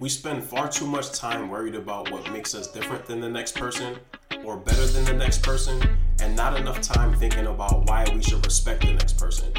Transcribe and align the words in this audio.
We 0.00 0.08
spend 0.08 0.42
far 0.42 0.66
too 0.66 0.86
much 0.86 1.12
time 1.12 1.50
worried 1.50 1.74
about 1.74 2.10
what 2.10 2.32
makes 2.32 2.54
us 2.54 2.68
different 2.68 3.04
than 3.04 3.20
the 3.20 3.28
next 3.28 3.54
person 3.54 3.98
or 4.46 4.56
better 4.56 4.86
than 4.86 5.04
the 5.04 5.12
next 5.12 5.42
person, 5.42 5.78
and 6.22 6.34
not 6.34 6.58
enough 6.58 6.80
time 6.80 7.12
thinking 7.12 7.48
about 7.48 7.86
why 7.86 8.06
we 8.14 8.22
should 8.22 8.42
respect 8.46 8.80
the 8.80 8.94
next 8.94 9.18
person. 9.18 9.52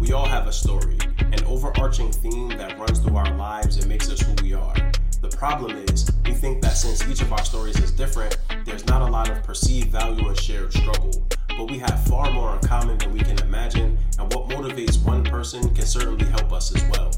We 0.00 0.12
all 0.12 0.26
have 0.26 0.48
a 0.48 0.52
story, 0.52 0.98
an 1.20 1.44
overarching 1.44 2.10
theme 2.10 2.48
that 2.58 2.76
runs 2.76 2.98
through 2.98 3.16
our 3.16 3.36
lives 3.36 3.76
and 3.76 3.86
makes 3.86 4.10
us 4.10 4.20
who 4.20 4.34
we 4.42 4.52
are. 4.52 4.74
The 5.20 5.28
problem 5.28 5.76
is, 5.76 6.10
we 6.24 6.32
think 6.32 6.60
that 6.62 6.76
since 6.76 7.08
each 7.08 7.22
of 7.22 7.32
our 7.32 7.44
stories 7.44 7.78
is 7.78 7.92
different, 7.92 8.36
there's 8.64 8.84
not 8.86 9.00
a 9.00 9.06
lot 9.06 9.30
of 9.30 9.44
perceived 9.44 9.92
value 9.92 10.26
and 10.26 10.36
shared 10.36 10.72
struggle. 10.72 11.24
But 11.56 11.70
we 11.70 11.78
have 11.78 12.04
far 12.08 12.32
more 12.32 12.52
in 12.56 12.66
common 12.66 12.98
than 12.98 13.12
we 13.12 13.20
can 13.20 13.38
imagine, 13.42 13.96
and 14.18 14.34
what 14.34 14.48
motivates 14.48 15.00
one 15.04 15.22
person 15.22 15.72
can 15.72 15.86
certainly 15.86 16.24
help 16.24 16.52
us 16.52 16.74
as 16.74 16.82
well. 16.90 17.12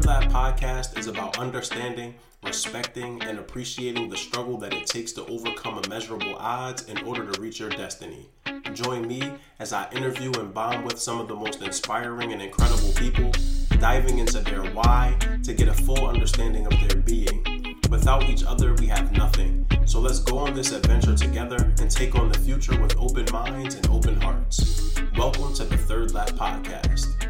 Third 0.00 0.06
Lap 0.06 0.54
podcast 0.56 0.98
is 0.98 1.08
about 1.08 1.38
understanding, 1.38 2.14
respecting, 2.42 3.22
and 3.22 3.38
appreciating 3.38 4.08
the 4.08 4.16
struggle 4.16 4.56
that 4.56 4.72
it 4.72 4.86
takes 4.86 5.12
to 5.12 5.26
overcome 5.26 5.78
immeasurable 5.84 6.36
odds 6.36 6.86
in 6.88 7.04
order 7.04 7.30
to 7.30 7.38
reach 7.38 7.60
your 7.60 7.68
destiny. 7.68 8.30
Join 8.72 9.06
me 9.06 9.34
as 9.58 9.74
I 9.74 9.90
interview 9.90 10.32
and 10.38 10.54
bond 10.54 10.86
with 10.86 10.98
some 10.98 11.20
of 11.20 11.28
the 11.28 11.34
most 11.34 11.60
inspiring 11.60 12.32
and 12.32 12.40
incredible 12.40 12.92
people, 12.96 13.30
diving 13.78 14.18
into 14.18 14.38
their 14.40 14.64
why 14.72 15.18
to 15.42 15.52
get 15.52 15.68
a 15.68 15.74
full 15.74 16.06
understanding 16.06 16.64
of 16.64 16.72
their 16.80 17.02
being. 17.02 17.76
Without 17.90 18.22
each 18.22 18.42
other, 18.42 18.72
we 18.74 18.86
have 18.86 19.12
nothing. 19.12 19.66
So 19.84 20.00
let's 20.00 20.20
go 20.20 20.38
on 20.38 20.54
this 20.54 20.72
adventure 20.72 21.14
together 21.14 21.74
and 21.78 21.90
take 21.90 22.14
on 22.14 22.30
the 22.30 22.38
future 22.38 22.80
with 22.80 22.96
open 22.96 23.26
minds 23.32 23.74
and 23.74 23.86
open 23.88 24.18
hearts. 24.18 24.94
Welcome 25.18 25.52
to 25.54 25.64
the 25.64 25.76
Third 25.76 26.14
Lap 26.14 26.30
Podcast. 26.30 27.29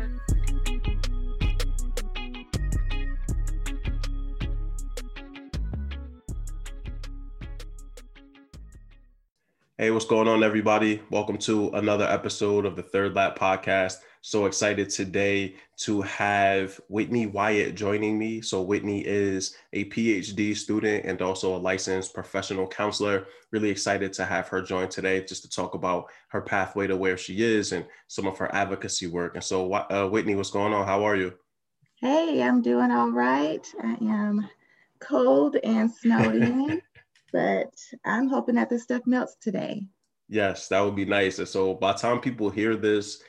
Hey, 9.80 9.90
what's 9.90 10.04
going 10.04 10.28
on, 10.28 10.44
everybody? 10.44 11.00
Welcome 11.08 11.38
to 11.38 11.70
another 11.70 12.04
episode 12.04 12.66
of 12.66 12.76
the 12.76 12.82
Third 12.82 13.14
Lap 13.14 13.38
Podcast. 13.38 13.94
So 14.20 14.44
excited 14.44 14.90
today 14.90 15.54
to 15.78 16.02
have 16.02 16.78
Whitney 16.88 17.24
Wyatt 17.24 17.76
joining 17.76 18.18
me. 18.18 18.42
So, 18.42 18.60
Whitney 18.60 19.00
is 19.00 19.56
a 19.72 19.86
PhD 19.86 20.54
student 20.54 21.06
and 21.06 21.22
also 21.22 21.56
a 21.56 21.64
licensed 21.64 22.12
professional 22.12 22.66
counselor. 22.66 23.26
Really 23.52 23.70
excited 23.70 24.12
to 24.12 24.26
have 24.26 24.48
her 24.48 24.60
join 24.60 24.90
today 24.90 25.24
just 25.24 25.44
to 25.44 25.48
talk 25.48 25.72
about 25.72 26.10
her 26.28 26.42
pathway 26.42 26.86
to 26.86 26.94
where 26.98 27.16
she 27.16 27.42
is 27.42 27.72
and 27.72 27.86
some 28.06 28.26
of 28.26 28.36
her 28.36 28.54
advocacy 28.54 29.06
work. 29.06 29.34
And 29.34 29.42
so, 29.42 29.72
uh, 29.72 30.06
Whitney, 30.06 30.34
what's 30.34 30.50
going 30.50 30.74
on? 30.74 30.86
How 30.86 31.04
are 31.04 31.16
you? 31.16 31.32
Hey, 31.94 32.42
I'm 32.42 32.60
doing 32.60 32.90
all 32.90 33.12
right. 33.12 33.66
I 33.82 33.96
am 34.02 34.46
cold 34.98 35.56
and 35.64 35.90
snowed 35.90 36.34
in 36.34 36.82
but 37.32 37.72
I'm 38.04 38.28
hoping 38.28 38.56
that 38.56 38.70
this 38.70 38.84
stuff 38.84 39.02
melts 39.06 39.36
today. 39.40 39.86
Yes, 40.28 40.68
that 40.68 40.80
would 40.80 40.94
be 40.94 41.04
nice. 41.04 41.38
And 41.38 41.48
so 41.48 41.74
by 41.74 41.92
the 41.92 41.98
time 41.98 42.20
people 42.20 42.50
hear 42.50 42.76
this, 42.76 43.22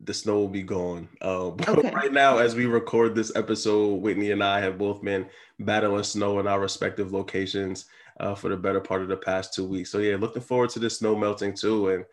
the 0.00 0.14
snow 0.14 0.38
will 0.38 0.48
be 0.48 0.62
gone. 0.62 1.08
Um, 1.20 1.56
okay. 1.68 1.90
right 1.90 2.12
now, 2.12 2.38
as 2.38 2.54
we 2.54 2.66
record 2.66 3.14
this 3.14 3.34
episode, 3.36 4.00
Whitney 4.00 4.30
and 4.30 4.42
I 4.42 4.60
have 4.60 4.78
both 4.78 5.02
been 5.02 5.26
battling 5.58 6.02
snow 6.02 6.38
in 6.40 6.46
our 6.46 6.60
respective 6.60 7.12
locations 7.12 7.86
uh, 8.20 8.34
for 8.34 8.48
the 8.48 8.56
better 8.56 8.80
part 8.80 9.02
of 9.02 9.08
the 9.08 9.16
past 9.16 9.54
two 9.54 9.66
weeks. 9.66 9.90
So 9.90 9.98
yeah, 9.98 10.16
looking 10.16 10.42
forward 10.42 10.70
to 10.70 10.78
the 10.78 10.90
snow 10.90 11.16
melting 11.16 11.54
too. 11.54 11.90
And 11.90 12.04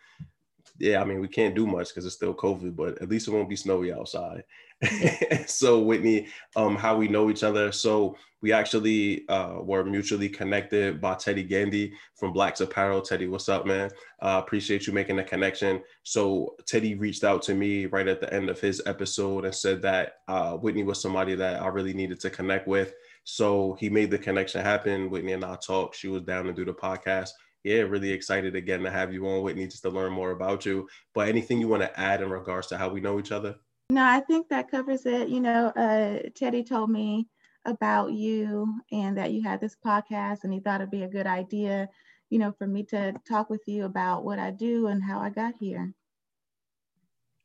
yeah, 0.80 1.02
I 1.02 1.06
mean, 1.06 1.20
we 1.20 1.28
can't 1.28 1.56
do 1.56 1.68
much 1.68 1.90
because 1.90 2.06
it's 2.06 2.16
still 2.16 2.34
COVID, 2.34 2.76
but 2.76 3.02
at 3.02 3.10
least 3.10 3.28
it 3.28 3.32
won't 3.32 3.50
be 3.50 3.56
snowy 3.56 3.94
outside. 3.94 4.44
so 5.48 5.80
Whitney, 5.80 6.28
um, 6.56 6.76
how 6.76 6.96
we 6.98 7.08
know 7.08 7.30
each 7.30 7.44
other. 7.44 7.72
So 7.72 8.18
we 8.42 8.52
actually 8.52 9.28
uh, 9.30 9.60
were 9.62 9.84
mutually 9.84 10.28
connected 10.28 11.00
by 11.00 11.16
Teddy 11.16 11.44
Gandy 11.44 11.94
from 12.16 12.34
Blacts 12.34 12.62
Apparel. 12.62 13.02
Teddy, 13.02 13.28
what's 13.28 13.50
up, 13.50 13.66
man? 13.66 13.90
Uh, 14.22 14.42
appreciate 14.44 14.86
you 14.86 14.94
making 14.94 15.16
the 15.16 15.24
connection. 15.24 15.82
So 16.04 16.56
Teddy 16.66 16.96
reached 16.96 17.24
out 17.24 17.42
to 17.44 17.54
me 17.54 17.86
right 17.86 18.08
at 18.08 18.20
the 18.20 18.34
end 18.34 18.50
of 18.50 18.60
his 18.60 18.82
episode 18.86 19.46
and 19.46 19.56
said 19.56 19.82
that 19.84 20.16
uh, 20.28 20.54
Whitney 20.54 20.84
was 20.84 21.02
somebody 21.02 21.36
that 21.36 21.62
I 21.62 21.68
really 21.68 21.94
needed 21.94 22.20
to 22.22 22.30
connect 22.30 22.68
with. 22.68 22.94
So 23.24 23.78
he 23.80 23.90
made 23.90 24.12
the 24.12 24.18
connection 24.18 24.62
happen. 24.62 25.10
Whitney 25.10 25.32
and 25.32 25.46
I 25.46 25.56
talked. 25.56 25.96
She 25.96 26.10
was 26.10 26.24
down 26.24 26.46
to 26.46 26.54
do 26.54 26.66
the 26.66 26.74
podcast 26.74 27.30
yeah, 27.64 27.80
really 27.80 28.12
excited 28.12 28.56
again 28.56 28.82
to 28.82 28.92
have 28.92 29.14
you 29.14 29.26
on, 29.28 29.42
Whitney, 29.42 29.68
just 29.68 29.84
to 29.84 29.90
learn 29.90 30.12
more 30.12 30.32
about 30.32 30.66
you. 30.66 30.88
But 31.14 31.30
anything 31.30 31.60
you 31.60 31.70
want 31.70 31.82
to 31.82 32.00
add 32.00 32.22
in 32.22 32.30
regards 32.30 32.68
to 32.68 32.78
how 32.78 32.90
we 32.90 33.00
know 33.00 33.20
each 33.20 33.32
other? 33.32 33.56
No, 33.94 34.04
I 34.04 34.22
think 34.22 34.50
that 34.50 34.72
covers 34.72 35.06
it. 35.06 35.30
You 35.30 35.40
know, 35.40 35.68
uh, 35.68 36.28
Teddy 36.34 36.64
told 36.64 36.90
me 36.90 37.28
about 37.64 38.12
you 38.12 38.74
and 38.92 39.16
that 39.20 39.32
you 39.32 39.44
had 39.44 39.62
this 39.62 39.78
podcast, 39.86 40.44
and 40.44 40.52
he 40.52 40.60
thought 40.60 40.82
it'd 40.82 40.90
be 40.90 41.04
a 41.04 41.08
good 41.08 41.28
idea, 41.28 41.88
you 42.32 42.40
know, 42.40 42.52
for 42.58 42.66
me 42.66 42.82
to 42.86 43.14
talk 43.30 43.52
with 43.52 43.62
you 43.68 43.86
about 43.86 44.26
what 44.26 44.40
I 44.40 44.50
do 44.50 44.88
and 44.88 45.04
how 45.04 45.20
I 45.20 45.30
got 45.30 45.54
here. 45.60 45.94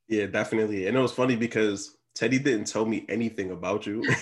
Yeah, 0.08 0.24
definitely. 0.24 0.86
And 0.86 0.96
it 0.96 1.00
was 1.00 1.12
funny 1.12 1.36
because 1.36 1.98
Teddy 2.14 2.38
didn't 2.38 2.66
tell 2.66 2.86
me 2.86 3.04
anything 3.10 3.50
about 3.50 3.86
you. 3.86 4.02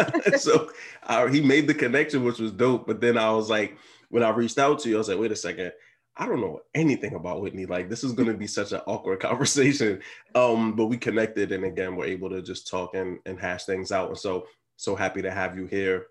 so 0.36 0.70
uh, 1.04 1.28
he 1.28 1.40
made 1.40 1.66
the 1.66 1.72
connection, 1.74 2.24
which 2.24 2.40
was 2.40 2.52
dope. 2.52 2.86
But 2.86 3.00
then 3.00 3.16
I 3.16 3.30
was 3.30 3.48
like, 3.48 3.78
when 4.10 4.22
I 4.22 4.28
reached 4.28 4.58
out 4.58 4.80
to 4.80 4.90
you, 4.90 4.96
I 4.96 4.98
was 4.98 5.08
like, 5.08 5.18
wait 5.18 5.32
a 5.32 5.36
second, 5.36 5.72
I 6.18 6.26
don't 6.26 6.40
know 6.40 6.60
anything 6.74 7.14
about 7.14 7.40
Whitney. 7.40 7.64
Like 7.64 7.88
this 7.88 8.02
is 8.02 8.12
going 8.12 8.28
to 8.28 8.34
be 8.34 8.48
such 8.48 8.72
an 8.72 8.80
awkward 8.86 9.20
conversation. 9.28 10.00
Um, 10.34 10.74
but 10.74 10.86
we 10.86 10.96
connected, 10.96 11.52
and 11.52 11.64
again, 11.64 11.96
we're 11.96 12.06
able 12.06 12.28
to 12.30 12.42
just 12.42 12.68
talk 12.68 12.94
and, 12.94 13.18
and 13.24 13.38
hash 13.38 13.64
things 13.64 13.92
out. 13.92 14.08
And 14.08 14.18
so, 14.18 14.46
so 14.76 14.96
happy 14.96 15.22
to 15.22 15.30
have 15.30 15.56
you 15.56 15.66
here. 15.66 16.06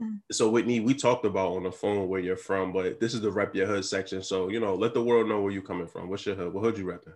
Mm. 0.00 0.20
So 0.30 0.50
Whitney, 0.50 0.80
we 0.80 0.94
talked 0.94 1.24
about 1.24 1.56
on 1.56 1.62
the 1.62 1.72
phone 1.72 2.08
where 2.08 2.20
you're 2.20 2.36
from, 2.36 2.72
but 2.72 3.00
this 3.00 3.14
is 3.14 3.22
the 3.22 3.30
rep 3.30 3.54
your 3.54 3.66
hood 3.66 3.84
section. 3.84 4.22
So 4.22 4.48
you 4.50 4.60
know, 4.60 4.74
let 4.74 4.92
the 4.92 5.02
world 5.02 5.28
know 5.28 5.40
where 5.40 5.52
you're 5.52 5.62
coming 5.62 5.86
from. 5.86 6.10
What's 6.10 6.26
your 6.26 6.34
hood? 6.34 6.52
What 6.52 6.62
hood 6.62 6.78
you 6.78 6.84
repping? 6.84 7.14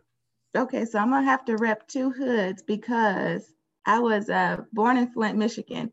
Okay, 0.57 0.85
so 0.85 0.99
I'm 0.99 1.11
gonna 1.11 1.25
have 1.25 1.45
to 1.45 1.57
rep 1.57 1.87
two 1.89 2.11
hoods 2.11 2.63
because 2.63 3.53
I 3.87 3.99
was 3.99 4.31
uh, 4.31 4.63
born 4.73 4.97
in 4.97 5.13
Flint, 5.13 5.37
Michigan, 5.37 5.93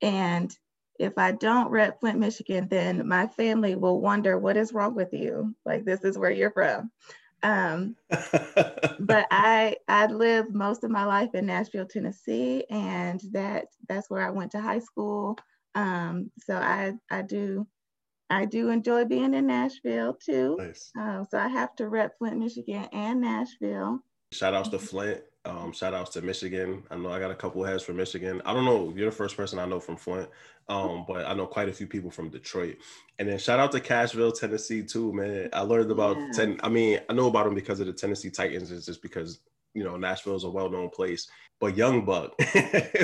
and 0.00 0.56
if 0.98 1.16
I 1.16 1.32
don't 1.32 1.70
rep 1.70 2.00
Flint, 2.00 2.18
Michigan, 2.18 2.68
then 2.68 3.06
my 3.06 3.26
family 3.26 3.76
will 3.76 4.00
wonder 4.00 4.38
what 4.38 4.56
is 4.56 4.72
wrong 4.72 4.94
with 4.94 5.12
you. 5.12 5.54
Like 5.64 5.84
this 5.84 6.04
is 6.04 6.18
where 6.18 6.30
you're 6.30 6.50
from. 6.50 6.90
Um, 7.42 7.96
but 8.10 9.26
I 9.30 9.76
I 9.86 10.06
lived 10.06 10.54
most 10.54 10.84
of 10.84 10.90
my 10.90 11.04
life 11.04 11.34
in 11.34 11.46
Nashville, 11.46 11.86
Tennessee, 11.86 12.64
and 12.68 13.20
that 13.32 13.66
that's 13.88 14.10
where 14.10 14.26
I 14.26 14.30
went 14.30 14.52
to 14.52 14.60
high 14.60 14.80
school. 14.80 15.38
Um, 15.74 16.30
so 16.38 16.56
I 16.56 16.94
I 17.10 17.22
do 17.22 17.66
I 18.30 18.44
do 18.44 18.70
enjoy 18.70 19.04
being 19.04 19.34
in 19.34 19.46
Nashville 19.46 20.14
too. 20.14 20.56
Nice. 20.58 20.90
Uh, 20.98 21.24
so 21.30 21.38
I 21.38 21.48
have 21.48 21.74
to 21.76 21.88
rep 21.88 22.18
Flint, 22.18 22.38
Michigan, 22.38 22.88
and 22.92 23.20
Nashville. 23.20 24.00
Shout 24.32 24.54
outs 24.54 24.68
to 24.70 24.78
Flint. 24.78 25.22
Um, 25.48 25.72
shout 25.72 25.94
outs 25.94 26.10
to 26.10 26.20
Michigan. 26.20 26.82
I 26.90 26.96
know 26.96 27.10
I 27.10 27.18
got 27.18 27.30
a 27.30 27.34
couple 27.34 27.64
heads 27.64 27.82
from 27.82 27.96
Michigan. 27.96 28.42
I 28.44 28.52
don't 28.52 28.66
know. 28.66 28.92
You're 28.94 29.08
the 29.08 29.16
first 29.16 29.34
person 29.34 29.58
I 29.58 29.64
know 29.64 29.80
from 29.80 29.96
Flint, 29.96 30.28
um, 30.68 31.06
but 31.08 31.26
I 31.26 31.32
know 31.32 31.46
quite 31.46 31.70
a 31.70 31.72
few 31.72 31.86
people 31.86 32.10
from 32.10 32.28
Detroit. 32.28 32.76
And 33.18 33.26
then 33.26 33.38
shout 33.38 33.58
out 33.58 33.72
to 33.72 33.80
Cashville, 33.80 34.38
Tennessee, 34.38 34.82
too, 34.82 35.10
man. 35.14 35.48
I 35.54 35.62
learned 35.62 35.90
about 35.90 36.18
yeah. 36.18 36.28
ten. 36.34 36.60
I 36.62 36.68
mean, 36.68 37.00
I 37.08 37.14
know 37.14 37.28
about 37.28 37.46
them 37.46 37.54
because 37.54 37.80
of 37.80 37.86
the 37.86 37.94
Tennessee 37.94 38.28
Titans. 38.28 38.70
It's 38.70 38.84
just 38.84 39.00
because 39.00 39.40
you 39.72 39.84
know 39.84 39.96
Nashville 39.96 40.36
is 40.36 40.44
a 40.44 40.50
well-known 40.50 40.90
place. 40.90 41.28
But 41.60 41.76
Young 41.76 42.04
Buck 42.04 42.34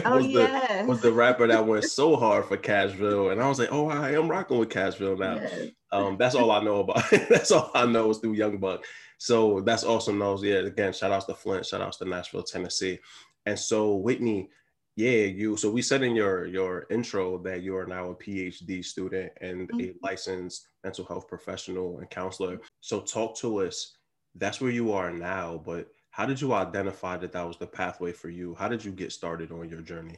oh, 0.04 0.16
was 0.16 0.26
yes. 0.26 0.82
the 0.82 0.86
was 0.86 1.00
the 1.00 1.12
rapper 1.12 1.46
that 1.46 1.66
went 1.66 1.84
so 1.84 2.14
hard 2.14 2.44
for 2.44 2.58
Cashville, 2.58 3.32
and 3.32 3.42
I 3.42 3.48
was 3.48 3.58
like, 3.58 3.72
oh, 3.72 3.88
I 3.88 4.10
am 4.10 4.28
rocking 4.28 4.58
with 4.58 4.68
Cashville 4.68 5.18
now. 5.18 5.36
Yes. 5.36 5.70
Um, 5.90 6.16
that's 6.18 6.34
all 6.34 6.50
I 6.50 6.62
know 6.62 6.80
about. 6.80 7.08
that's 7.30 7.50
all 7.50 7.70
I 7.74 7.86
know 7.86 8.10
is 8.10 8.18
through 8.18 8.34
Young 8.34 8.58
Buck. 8.58 8.84
So 9.18 9.60
that's 9.60 9.84
awesome. 9.84 10.18
Those, 10.18 10.42
yeah, 10.42 10.56
again, 10.56 10.92
shout 10.92 11.12
outs 11.12 11.26
to 11.26 11.34
Flint, 11.34 11.66
shout 11.66 11.80
outs 11.80 11.98
to 11.98 12.04
Nashville, 12.04 12.42
Tennessee. 12.42 12.98
And 13.46 13.58
so 13.58 13.94
Whitney, 13.96 14.50
yeah, 14.96 15.24
you 15.24 15.56
so 15.56 15.70
we 15.70 15.82
said 15.82 16.02
in 16.02 16.14
your 16.14 16.46
your 16.46 16.86
intro 16.90 17.38
that 17.38 17.62
you 17.62 17.76
are 17.76 17.86
now 17.86 18.10
a 18.10 18.14
PhD 18.14 18.84
student 18.84 19.32
and 19.40 19.68
mm-hmm. 19.68 19.80
a 19.80 19.94
licensed 20.02 20.68
mental 20.84 21.04
health 21.04 21.26
professional 21.26 21.98
and 21.98 22.08
counselor. 22.10 22.60
So 22.80 23.00
talk 23.00 23.36
to 23.38 23.62
us. 23.62 23.96
That's 24.36 24.60
where 24.60 24.70
you 24.70 24.92
are 24.92 25.12
now, 25.12 25.62
but 25.64 25.88
how 26.10 26.26
did 26.26 26.40
you 26.40 26.52
identify 26.52 27.16
that 27.16 27.32
that 27.32 27.46
was 27.46 27.56
the 27.56 27.66
pathway 27.66 28.12
for 28.12 28.28
you? 28.28 28.54
How 28.54 28.68
did 28.68 28.84
you 28.84 28.92
get 28.92 29.10
started 29.10 29.50
on 29.50 29.68
your 29.68 29.80
journey? 29.80 30.16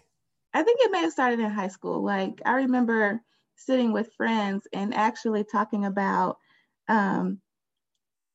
I 0.53 0.62
think 0.62 0.79
it 0.81 0.91
may 0.91 1.00
have 1.00 1.12
started 1.12 1.41
in 1.41 1.50
high 1.50 1.69
school. 1.69 2.03
Like 2.03 2.41
I 2.44 2.53
remember 2.53 3.23
sitting 3.56 3.93
with 3.93 4.12
friends 4.15 4.67
and 4.73 4.94
actually 4.94 5.44
talking 5.44 5.87
about 5.87 6.37
um, 6.88 7.41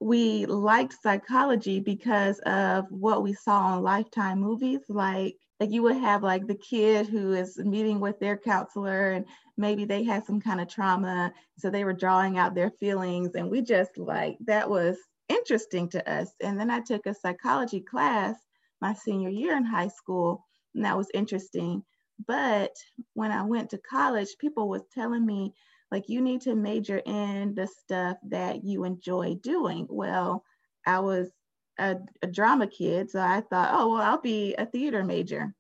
we 0.02 0.48
liked 0.48 0.96
psychology 1.02 1.80
because 1.80 2.40
of 2.40 2.86
what 2.90 3.22
we 3.22 3.34
saw 3.34 3.60
on 3.60 3.84
lifetime 3.84 4.40
movies. 4.40 4.80
Like 4.90 5.36
like 5.60 5.70
you 5.70 5.84
would 5.84 5.98
have 5.98 6.24
like 6.24 6.48
the 6.48 6.56
kid 6.56 7.06
who 7.06 7.34
is 7.34 7.56
meeting 7.60 8.00
with 8.00 8.20
their 8.20 8.36
counselor 8.36 9.12
and 9.12 9.28
maybe 9.58 9.86
they 9.86 10.04
had 10.04 10.26
some 10.26 10.42
kind 10.42 10.60
of 10.60 10.68
trauma 10.68 11.32
so 11.60 11.70
they 11.70 11.84
were 11.84 11.94
drawing 11.94 12.40
out 12.40 12.56
their 12.56 12.72
feelings 12.72 13.36
and 13.36 13.48
we 13.48 13.62
just 13.62 13.96
like 13.96 14.38
that 14.48 14.68
was 14.68 14.98
interesting 15.30 15.88
to 15.90 16.12
us. 16.12 16.32
And 16.42 16.60
then 16.60 16.72
i 16.72 16.80
took 16.80 17.06
a 17.06 17.14
psychology 17.14 17.80
class 17.80 18.36
my 18.82 18.96
senior 18.96 19.30
year 19.30 19.56
in 19.56 19.64
high 19.64 19.90
school 19.90 20.44
and 20.74 20.84
that 20.84 20.98
was 20.98 21.12
interesting. 21.14 21.84
But 22.28 22.72
when 23.14 23.32
I 23.32 23.44
went 23.44 23.70
to 23.72 23.78
college, 23.78 24.30
people 24.40 24.68
was 24.68 24.84
telling 24.94 25.26
me 25.26 25.54
like 25.92 26.08
you 26.08 26.22
need 26.22 26.42
to 26.42 26.56
major 26.56 27.02
in 27.06 27.54
the 27.54 27.68
stuff 27.68 28.18
that 28.30 28.64
you 28.64 28.86
enjoy 28.86 29.36
doing. 29.44 29.88
Well, 29.90 30.44
I 30.86 31.00
was 31.00 31.30
a, 31.78 31.98
a 32.22 32.28
drama 32.28 32.68
kid, 32.68 33.10
so 33.10 33.20
I 33.20 33.42
thought, 33.42 33.72
oh 33.74 33.90
well, 33.90 34.02
I'll 34.02 34.22
be 34.22 34.56
a 34.56 34.66
theater 34.66 35.04
major. 35.04 35.54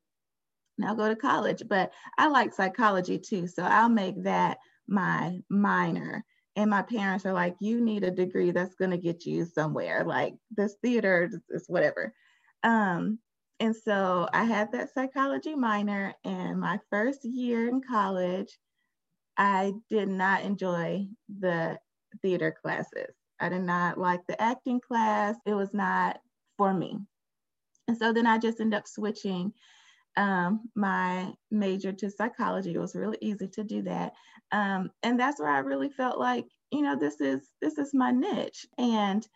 And 0.78 0.88
I'll 0.88 0.95
go 0.95 1.10
to 1.10 1.16
college. 1.16 1.63
But 1.68 1.92
I 2.18 2.28
like 2.28 2.54
psychology 2.54 3.19
too, 3.19 3.48
so 3.48 3.63
I'll 3.63 3.89
make 3.89 4.24
that 4.24 4.57
my 4.88 5.39
minor. 5.50 6.24
And 6.56 6.69
my 6.69 6.81
parents 6.81 7.25
are 7.25 7.34
like, 7.34 7.56
you 7.60 7.81
need 7.81 8.04
a 8.04 8.12
degree 8.12 8.51
that's 8.51 8.75
going 8.75 8.92
to 8.92 8.98
get 8.98 9.25
you 9.25 9.45
somewhere. 9.45 10.04
Like 10.06 10.36
this 10.56 10.75
theater 10.81 11.30
is 11.50 11.66
whatever. 11.68 12.13
Um, 12.63 13.19
and 13.60 13.75
so 13.75 14.27
I 14.34 14.44
had 14.44 14.72
that 14.72 14.94
psychology 14.94 15.56
minor, 15.56 16.16
and 16.24 16.60
my 16.60 16.80
first 16.89 17.24
year 17.24 17.69
in 17.69 17.81
college, 17.81 18.57
I 19.42 19.74
did 19.90 20.08
not 20.08 20.44
enjoy 20.44 21.08
the 21.40 21.80
theater 22.22 22.56
classes. 22.62 23.16
I 23.40 23.50
did 23.50 23.64
not 23.64 23.98
like 23.98 24.20
the 24.28 24.40
acting 24.40 24.80
class. 24.80 25.36
It 25.48 25.56
was 25.56 25.74
not 25.74 26.20
for 26.58 26.72
me. 26.72 27.00
And 27.88 27.98
so 27.98 28.14
then 28.14 28.28
I 28.28 28.38
just 28.38 28.60
ended 28.60 28.78
up 28.78 28.88
switching 28.88 29.52
um, 30.16 30.70
my 30.76 31.34
major 31.50 31.92
to 31.92 32.12
psychology. 32.12 32.76
It 32.76 32.80
was 32.80 32.96
really 32.96 33.18
easy 33.20 33.48
to 33.48 33.64
do 33.64 33.82
that. 33.82 34.14
Um, 34.52 34.92
and 35.02 35.20
that's 35.20 35.40
where 35.40 35.50
I 35.50 35.60
really 35.60 35.90
felt 35.90 36.20
like, 36.20 36.46
you 36.72 36.84
know, 36.84 36.96
this 36.96 37.20
is 37.20 37.50
this 37.62 37.80
is 37.80 37.96
my 37.96 38.12
niche. 38.12 38.68
And, 38.78 39.28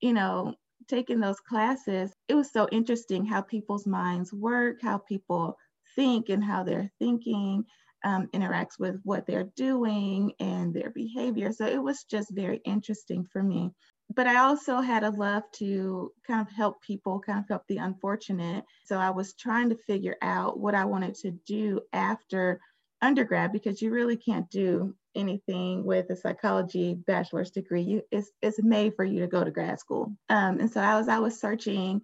you 0.00 0.12
know, 0.12 0.54
taking 0.86 1.18
those 1.18 1.40
classes, 1.40 2.12
it 2.28 2.36
was 2.36 2.52
so 2.52 2.68
interesting 2.70 3.26
how 3.26 3.40
people's 3.40 3.88
minds 3.88 4.32
work, 4.32 4.76
how 4.82 4.98
people 4.98 5.58
think 5.96 6.28
and 6.28 6.44
how 6.44 6.62
they're 6.62 6.92
thinking 7.00 7.64
um, 8.04 8.28
interacts 8.34 8.78
with 8.78 9.00
what 9.04 9.26
they're 9.26 9.50
doing 9.56 10.32
and 10.40 10.72
their 10.72 10.90
behavior. 10.90 11.52
So 11.52 11.66
it 11.66 11.82
was 11.82 12.04
just 12.04 12.30
very 12.34 12.60
interesting 12.64 13.26
for 13.32 13.42
me. 13.42 13.70
But 14.14 14.26
I 14.26 14.36
also 14.36 14.80
had 14.80 15.04
a 15.04 15.10
love 15.10 15.42
to 15.56 16.12
kind 16.26 16.40
of 16.40 16.50
help 16.52 16.80
people, 16.82 17.20
kind 17.20 17.38
of 17.40 17.48
help 17.48 17.62
the 17.68 17.76
unfortunate. 17.76 18.64
So 18.86 18.98
I 18.98 19.10
was 19.10 19.34
trying 19.34 19.68
to 19.68 19.76
figure 19.76 20.16
out 20.22 20.58
what 20.58 20.74
I 20.74 20.86
wanted 20.86 21.14
to 21.16 21.32
do 21.46 21.80
after 21.92 22.60
undergrad 23.02 23.52
because 23.52 23.82
you 23.82 23.90
really 23.90 24.16
can't 24.16 24.48
do 24.50 24.94
anything 25.14 25.84
with 25.84 26.08
a 26.10 26.16
psychology 26.16 26.94
bachelor's 26.94 27.50
degree. 27.50 27.82
You, 27.82 28.02
it's, 28.10 28.30
it's 28.40 28.62
made 28.62 28.94
for 28.94 29.04
you 29.04 29.20
to 29.20 29.26
go 29.26 29.44
to 29.44 29.50
grad 29.50 29.78
school. 29.78 30.12
Um, 30.28 30.58
and 30.60 30.70
so 30.70 30.80
as 30.80 31.08
I 31.08 31.18
was 31.18 31.38
searching 31.38 32.02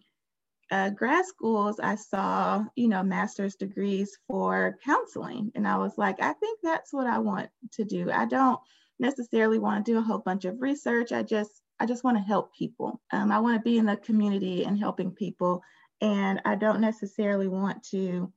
uh, 0.71 0.91
grad 0.91 1.25
schools, 1.27 1.79
I 1.81 1.95
saw, 1.97 2.65
you 2.77 2.89
know, 2.89 3.03
master's 3.03 3.55
degrees 3.55 4.19
for 4.27 4.79
counseling. 4.85 5.53
And 5.55 5.69
I 5.69 5.77
was 5.77 5.99
like, 5.99 6.21
I 6.21 6.33
think 6.35 6.61
that's 6.63 6.93
what 6.93 7.07
I 7.07 7.19
want 7.19 7.51
to 7.73 7.85
do. 7.85 8.11
I 8.11 8.25
don't 8.25 8.59
necessarily 8.99 9.59
want 9.59 9.85
to 9.85 9.93
do 9.93 9.99
a 9.99 10.03
whole 10.03 10.19
bunch 10.19 10.45
of 10.45 10.61
research. 10.61 11.13
I 11.13 11.23
just, 11.23 11.63
I 11.81 11.87
just 11.87 12.05
want 12.05 12.17
to 12.17 12.23
help 12.23 12.55
people. 12.55 13.01
Um, 13.13 13.31
I 13.31 13.41
want 13.41 13.57
to 13.57 13.63
be 13.63 13.79
in 13.79 13.87
the 13.87 13.97
community 13.97 14.65
and 14.65 14.79
helping 14.79 15.11
people. 15.11 15.63
And 16.01 16.41
I 16.45 16.55
don't 16.55 16.81
necessarily 16.81 17.49
want 17.49 17.83
to 17.91 18.33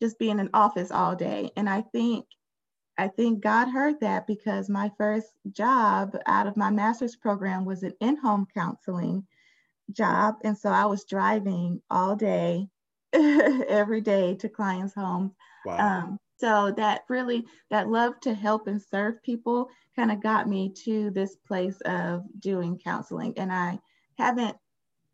just 0.00 0.18
be 0.18 0.30
in 0.30 0.40
an 0.40 0.50
office 0.54 0.90
all 0.90 1.14
day. 1.14 1.50
And 1.56 1.68
I 1.68 1.82
think 1.92 2.26
I 3.00 3.06
think 3.06 3.40
God 3.40 3.68
heard 3.68 4.00
that 4.00 4.26
because 4.26 4.68
my 4.68 4.90
first 4.98 5.28
job 5.52 6.16
out 6.26 6.48
of 6.48 6.56
my 6.56 6.70
master's 6.70 7.14
program 7.14 7.64
was 7.64 7.84
an 7.84 7.92
in-home 8.00 8.48
counseling 8.52 9.24
job. 9.92 10.36
And 10.44 10.56
so 10.56 10.70
I 10.70 10.86
was 10.86 11.04
driving 11.04 11.80
all 11.90 12.16
day, 12.16 12.68
every 13.12 14.00
day 14.00 14.34
to 14.36 14.48
clients' 14.48 14.94
homes. 14.94 15.32
Wow. 15.64 15.78
Um, 15.78 16.18
so 16.38 16.72
that 16.76 17.02
really, 17.08 17.44
that 17.70 17.88
love 17.88 18.20
to 18.20 18.32
help 18.32 18.68
and 18.68 18.80
serve 18.80 19.22
people 19.22 19.68
kind 19.96 20.12
of 20.12 20.22
got 20.22 20.48
me 20.48 20.72
to 20.84 21.10
this 21.10 21.36
place 21.46 21.80
of 21.84 22.22
doing 22.38 22.78
counseling. 22.78 23.34
And 23.36 23.52
I 23.52 23.80
haven't 24.16 24.56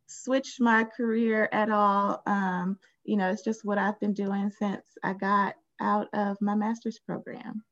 switched 0.06 0.60
my 0.60 0.84
career 0.84 1.48
at 1.52 1.70
all. 1.70 2.22
Um, 2.26 2.78
you 3.04 3.16
know, 3.16 3.30
it's 3.30 3.42
just 3.42 3.64
what 3.64 3.78
I've 3.78 3.98
been 4.00 4.12
doing 4.12 4.50
since 4.50 4.84
I 5.02 5.14
got 5.14 5.54
out 5.80 6.08
of 6.12 6.36
my 6.40 6.54
master's 6.54 6.98
program. 6.98 7.64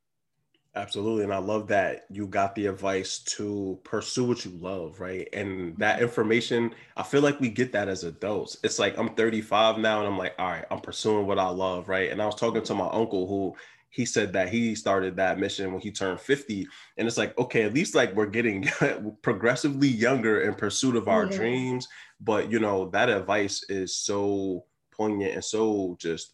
Absolutely. 0.75 1.25
And 1.25 1.35
I 1.35 1.39
love 1.39 1.67
that 1.69 2.07
you 2.09 2.27
got 2.27 2.55
the 2.55 2.67
advice 2.67 3.19
to 3.19 3.79
pursue 3.85 4.25
what 4.25 4.45
you 4.47 4.53
love, 4.53 5.01
right? 5.01 5.29
And 5.35 5.77
that 5.77 5.97
mm-hmm. 5.97 6.05
information, 6.05 6.75
I 6.97 7.03
feel 7.03 7.21
like 7.21 7.39
we 7.41 7.51
get 7.51 7.73
that 7.73 7.89
as 7.89 8.05
adults. 8.05 8.57
It's 8.65 8.79
like 8.79 8.97
I'm 8.97 9.15
35 9.15 9.77
now 9.79 9.99
and 9.99 10.09
I'm 10.09 10.17
like, 10.17 10.35
all 10.39 10.51
right, 10.51 10.65
I'm 10.71 10.81
pursuing 10.81 11.27
what 11.27 11.39
I 11.39 11.49
love, 11.49 11.91
right? 11.91 12.11
And 12.11 12.23
I 12.23 12.27
was 12.27 12.37
talking 12.37 12.63
to 12.63 12.75
my 12.75 12.89
uncle 12.89 13.27
who 13.29 13.55
he 13.91 14.07
said 14.07 14.33
that 14.33 14.49
he 14.49 14.75
started 14.75 15.15
that 15.17 15.39
mission 15.39 15.73
when 15.73 15.83
he 15.83 15.91
turned 15.91 16.19
50. 16.19 16.67
And 16.97 17.07
it's 17.07 17.19
like, 17.19 17.37
okay, 17.37 17.65
at 17.65 17.75
least 17.75 17.95
like 17.95 18.15
we're 18.15 18.25
getting 18.25 18.67
progressively 19.23 19.89
younger 19.89 20.41
in 20.41 20.55
pursuit 20.55 20.97
of 20.97 21.07
our 21.07 21.27
dreams. 21.27 21.87
But, 22.19 22.51
you 22.51 22.59
know, 22.59 22.89
that 22.91 23.11
advice 23.11 23.63
is 23.69 23.95
so 23.95 24.65
poignant 24.91 25.35
and 25.35 25.45
so 25.45 25.99
just 26.01 26.33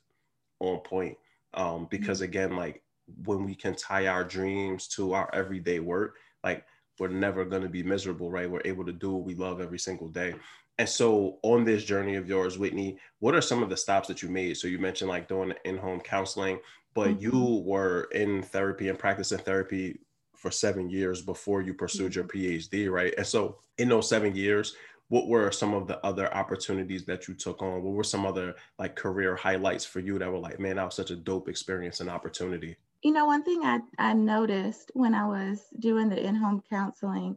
on 0.61 0.79
point. 0.79 1.19
Um, 1.55 1.89
because 1.91 2.19
mm-hmm. 2.19 2.27
again, 2.27 2.57
like 2.57 2.85
when 3.25 3.45
we 3.45 3.55
can 3.55 3.75
tie 3.75 4.07
our 4.07 4.25
dreams 4.25 4.89
to 4.89 5.13
our 5.15 5.31
everyday 5.35 5.81
work, 5.81 6.17
like 6.45 6.65
we're 6.99 7.09
never 7.09 7.45
going 7.45 7.63
to 7.63 7.69
be 7.69 7.83
miserable, 7.83 8.31
right? 8.31 8.51
We're 8.51 8.63
able 8.65 8.85
to 8.85 8.93
do 8.93 9.13
what 9.13 9.25
we 9.25 9.35
love 9.35 9.61
every 9.61 9.79
single 9.79 10.09
day. 10.09 10.35
And 10.79 10.89
so, 10.89 11.39
on 11.43 11.65
this 11.65 11.85
journey 11.85 12.15
of 12.15 12.29
yours, 12.29 12.59
Whitney, 12.59 12.99
what 13.19 13.35
are 13.35 13.41
some 13.41 13.63
of 13.63 13.69
the 13.69 13.77
stops 13.77 14.07
that 14.09 14.23
you 14.23 14.29
made? 14.29 14.57
So, 14.57 14.69
you 14.69 14.79
mentioned 14.79 15.11
like 15.11 15.29
doing 15.29 15.53
in 15.65 15.77
home 15.77 16.01
counseling, 16.01 16.61
but 16.95 17.09
mm-hmm. 17.09 17.23
you 17.23 17.63
were 17.65 18.09
in 18.13 18.43
therapy 18.43 18.89
and 18.89 18.99
practicing 18.99 19.39
therapy 19.39 19.99
for 20.37 20.53
seven 20.53 20.89
years 20.89 21.21
before 21.21 21.63
you 21.63 21.75
pursued 21.75 22.15
your 22.15 22.25
mm-hmm. 22.25 22.85
PhD, 22.85 22.91
right? 22.91 23.13
And 23.17 23.27
so, 23.27 23.59
in 23.79 23.89
those 23.89 24.09
seven 24.09 24.37
years, 24.37 24.77
what 25.09 25.27
were 25.27 25.51
some 25.51 25.75
of 25.75 25.89
the 25.89 26.05
other 26.07 26.33
opportunities 26.33 27.05
that 27.07 27.27
you 27.27 27.35
took 27.35 27.63
on? 27.63 27.83
What 27.83 27.95
were 27.95 28.05
some 28.05 28.25
other 28.25 28.55
like 28.79 28.95
career 28.95 29.35
highlights 29.35 29.85
for 29.85 30.01
you 30.01 30.19
that 30.19 30.31
were 30.31 30.39
like, 30.39 30.61
man, 30.61 30.77
that 30.77 30.85
was 30.85 30.95
such 30.95 31.11
a 31.11 31.17
dope 31.17 31.49
experience 31.49 32.01
and 32.01 32.11
opportunity? 32.11 32.77
You 33.03 33.13
know, 33.13 33.27
one 33.27 33.45
thing 33.45 33.63
I, 33.65 33.81
I 33.97 34.13
noticed 34.13 34.91
when 34.95 35.15
I 35.15 35.27
was 35.27 35.65
doing 35.79 36.09
the 36.09 36.21
in 36.21 36.35
home 36.35 36.63
counseling, 36.69 37.37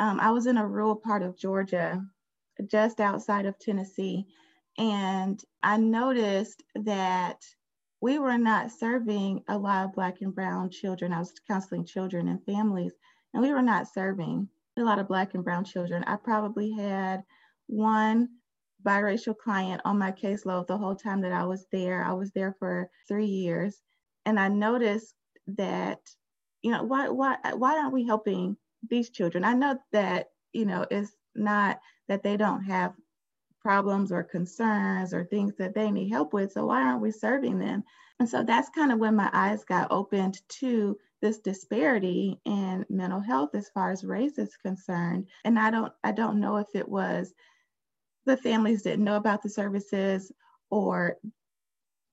um, 0.00 0.18
I 0.18 0.30
was 0.30 0.46
in 0.46 0.56
a 0.56 0.66
rural 0.66 0.96
part 0.96 1.22
of 1.22 1.36
Georgia, 1.36 2.02
just 2.66 2.98
outside 2.98 3.44
of 3.44 3.58
Tennessee. 3.58 4.26
And 4.78 5.38
I 5.62 5.76
noticed 5.76 6.62
that 6.76 7.44
we 8.00 8.18
were 8.18 8.38
not 8.38 8.70
serving 8.70 9.44
a 9.48 9.58
lot 9.58 9.84
of 9.84 9.92
Black 9.92 10.22
and 10.22 10.34
Brown 10.34 10.70
children. 10.70 11.12
I 11.12 11.18
was 11.18 11.34
counseling 11.46 11.84
children 11.84 12.28
and 12.28 12.42
families, 12.44 12.92
and 13.34 13.42
we 13.42 13.52
were 13.52 13.62
not 13.62 13.92
serving 13.92 14.48
a 14.78 14.82
lot 14.82 14.98
of 14.98 15.08
Black 15.08 15.34
and 15.34 15.44
Brown 15.44 15.64
children. 15.64 16.02
I 16.04 16.16
probably 16.16 16.72
had 16.72 17.22
one 17.66 18.30
biracial 18.82 19.36
client 19.36 19.82
on 19.84 19.98
my 19.98 20.10
caseload 20.10 20.68
the 20.68 20.78
whole 20.78 20.96
time 20.96 21.20
that 21.20 21.32
I 21.32 21.44
was 21.44 21.66
there. 21.70 22.02
I 22.02 22.14
was 22.14 22.30
there 22.32 22.56
for 22.58 22.88
three 23.06 23.26
years 23.26 23.82
and 24.26 24.38
I 24.38 24.48
noticed 24.48 25.14
that, 25.48 26.00
you 26.62 26.70
know, 26.70 26.82
why 26.82 27.08
why 27.08 27.36
why 27.54 27.78
aren't 27.78 27.92
we 27.92 28.06
helping 28.06 28.56
these 28.88 29.10
children? 29.10 29.44
I 29.44 29.54
know 29.54 29.78
that, 29.92 30.30
you 30.52 30.64
know, 30.64 30.86
it's 30.90 31.12
not 31.34 31.80
that 32.08 32.22
they 32.22 32.36
don't 32.36 32.64
have 32.64 32.94
problems 33.60 34.12
or 34.12 34.22
concerns 34.22 35.14
or 35.14 35.24
things 35.24 35.54
that 35.56 35.74
they 35.74 35.90
need 35.90 36.10
help 36.10 36.32
with. 36.32 36.52
So 36.52 36.66
why 36.66 36.82
aren't 36.82 37.00
we 37.00 37.12
serving 37.12 37.58
them? 37.58 37.84
And 38.18 38.28
so 38.28 38.42
that's 38.42 38.70
kind 38.70 38.92
of 38.92 38.98
when 38.98 39.16
my 39.16 39.30
eyes 39.32 39.64
got 39.64 39.90
opened 39.90 40.40
to 40.60 40.96
this 41.20 41.38
disparity 41.38 42.40
in 42.44 42.84
mental 42.90 43.20
health 43.20 43.54
as 43.54 43.68
far 43.68 43.90
as 43.90 44.04
race 44.04 44.38
is 44.38 44.56
concerned. 44.56 45.28
And 45.44 45.58
I 45.58 45.70
don't 45.70 45.92
I 46.04 46.12
don't 46.12 46.40
know 46.40 46.56
if 46.56 46.68
it 46.74 46.88
was 46.88 47.32
the 48.26 48.36
families 48.36 48.82
didn't 48.82 49.04
know 49.04 49.16
about 49.16 49.42
the 49.42 49.48
services 49.48 50.30
or 50.70 51.18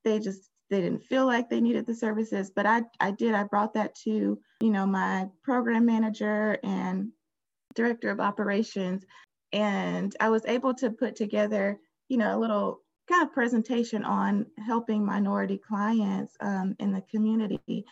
they 0.04 0.18
just 0.18 0.48
they 0.70 0.80
didn't 0.80 1.04
feel 1.04 1.26
like 1.26 1.50
they 1.50 1.60
needed 1.60 1.86
the 1.86 1.94
services 1.94 2.50
but 2.54 2.64
i 2.64 2.82
i 3.00 3.10
did. 3.10 3.34
I 3.34 3.42
brought 3.42 3.74
that 3.74 3.94
to 4.04 4.38
you 4.60 4.70
know 4.70 4.86
my 4.86 5.26
program 5.42 5.84
manager 5.84 6.58
and 6.62 7.10
director 7.74 8.10
of 8.10 8.20
operations 8.20 9.04
and 9.52 10.14
i 10.20 10.28
was 10.28 10.46
able 10.46 10.74
to 10.74 10.90
put 10.90 11.16
together 11.16 11.78
you 12.08 12.16
know 12.16 12.36
a 12.36 12.38
little 12.38 12.80
kind 13.10 13.26
of 13.26 13.32
presentation 13.32 14.04
on 14.04 14.46
helping 14.64 15.04
minority 15.04 15.58
clients 15.58 16.36
um, 16.40 16.76
in 16.78 16.92
the 16.92 17.02
community. 17.10 17.84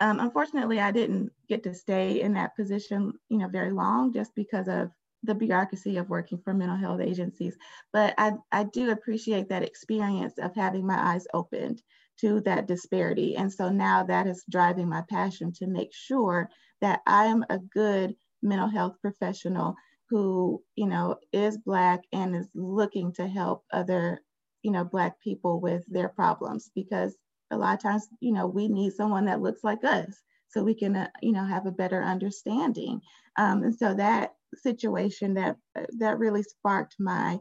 Um, 0.00 0.18
unfortunately 0.18 0.80
i 0.80 0.90
didn't 0.90 1.30
get 1.48 1.62
to 1.62 1.72
stay 1.72 2.20
in 2.20 2.32
that 2.34 2.56
position 2.56 3.12
you 3.28 3.38
know 3.38 3.48
very 3.48 3.70
long 3.70 4.12
just 4.12 4.34
because 4.34 4.66
of 4.66 4.90
the 5.22 5.34
bureaucracy 5.34 5.96
of 5.96 6.10
working 6.10 6.38
for 6.38 6.52
mental 6.52 6.76
health 6.76 7.00
agencies 7.00 7.56
but 7.92 8.12
i, 8.18 8.32
I 8.50 8.64
do 8.64 8.90
appreciate 8.90 9.48
that 9.48 9.62
experience 9.62 10.34
of 10.38 10.54
having 10.54 10.84
my 10.84 11.14
eyes 11.14 11.28
opened 11.32 11.80
to 12.20 12.40
that 12.42 12.66
disparity. 12.66 13.36
And 13.36 13.52
so 13.52 13.68
now 13.70 14.04
that 14.04 14.26
is 14.26 14.44
driving 14.50 14.88
my 14.88 15.02
passion 15.10 15.52
to 15.54 15.66
make 15.66 15.90
sure 15.92 16.48
that 16.80 17.00
I 17.06 17.26
am 17.26 17.44
a 17.50 17.58
good 17.58 18.14
mental 18.42 18.68
health 18.68 18.96
professional 19.00 19.74
who, 20.10 20.62
you 20.76 20.86
know, 20.86 21.16
is 21.32 21.58
Black 21.58 22.02
and 22.12 22.36
is 22.36 22.48
looking 22.54 23.12
to 23.14 23.26
help 23.26 23.64
other, 23.72 24.20
you 24.62 24.70
know, 24.70 24.84
Black 24.84 25.20
people 25.20 25.60
with 25.60 25.84
their 25.88 26.08
problems 26.08 26.70
because 26.74 27.16
a 27.50 27.56
lot 27.56 27.74
of 27.74 27.82
times, 27.82 28.06
you 28.20 28.32
know, 28.32 28.46
we 28.46 28.68
need 28.68 28.92
someone 28.92 29.24
that 29.26 29.40
looks 29.40 29.64
like 29.64 29.82
us 29.84 30.14
so 30.48 30.62
we 30.62 30.74
can, 30.74 30.94
uh, 30.96 31.08
you 31.22 31.32
know, 31.32 31.44
have 31.44 31.66
a 31.66 31.72
better 31.72 32.02
understanding. 32.02 33.00
Um, 33.36 33.62
and 33.64 33.74
so 33.74 33.94
that 33.94 34.34
situation 34.54 35.34
that 35.34 35.56
that 35.98 36.18
really 36.18 36.42
sparked 36.42 36.94
my 37.00 37.38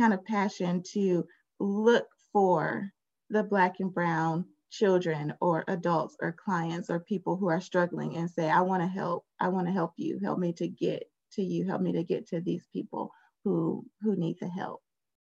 kind 0.00 0.14
of 0.14 0.24
passion 0.24 0.82
to 0.92 1.24
look 1.58 2.06
for 2.32 2.92
the 3.32 3.42
black 3.42 3.80
and 3.80 3.92
brown 3.92 4.44
children 4.70 5.34
or 5.40 5.64
adults 5.68 6.16
or 6.20 6.32
clients 6.32 6.90
or 6.90 7.00
people 7.00 7.36
who 7.36 7.48
are 7.48 7.60
struggling 7.60 8.16
and 8.16 8.30
say, 8.30 8.48
I 8.48 8.60
want 8.60 8.82
to 8.82 8.86
help. 8.86 9.24
I 9.40 9.48
want 9.48 9.66
to 9.66 9.72
help 9.72 9.92
you. 9.96 10.20
Help 10.22 10.38
me 10.38 10.52
to 10.54 10.68
get 10.68 11.04
to 11.32 11.42
you. 11.42 11.66
Help 11.66 11.80
me 11.80 11.92
to 11.92 12.04
get 12.04 12.28
to 12.28 12.40
these 12.40 12.66
people 12.72 13.10
who 13.42 13.84
who 14.02 14.16
need 14.16 14.36
the 14.40 14.48
help. 14.48 14.80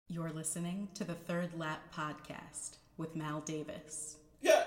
You're 0.07 0.31
listening 0.31 0.87
to 0.95 1.03
the 1.03 1.13
Third 1.13 1.51
Lap 1.57 1.81
podcast 1.93 2.77
with 2.97 3.15
Mal 3.15 3.41
Davis. 3.41 4.17
Yeah. 4.41 4.63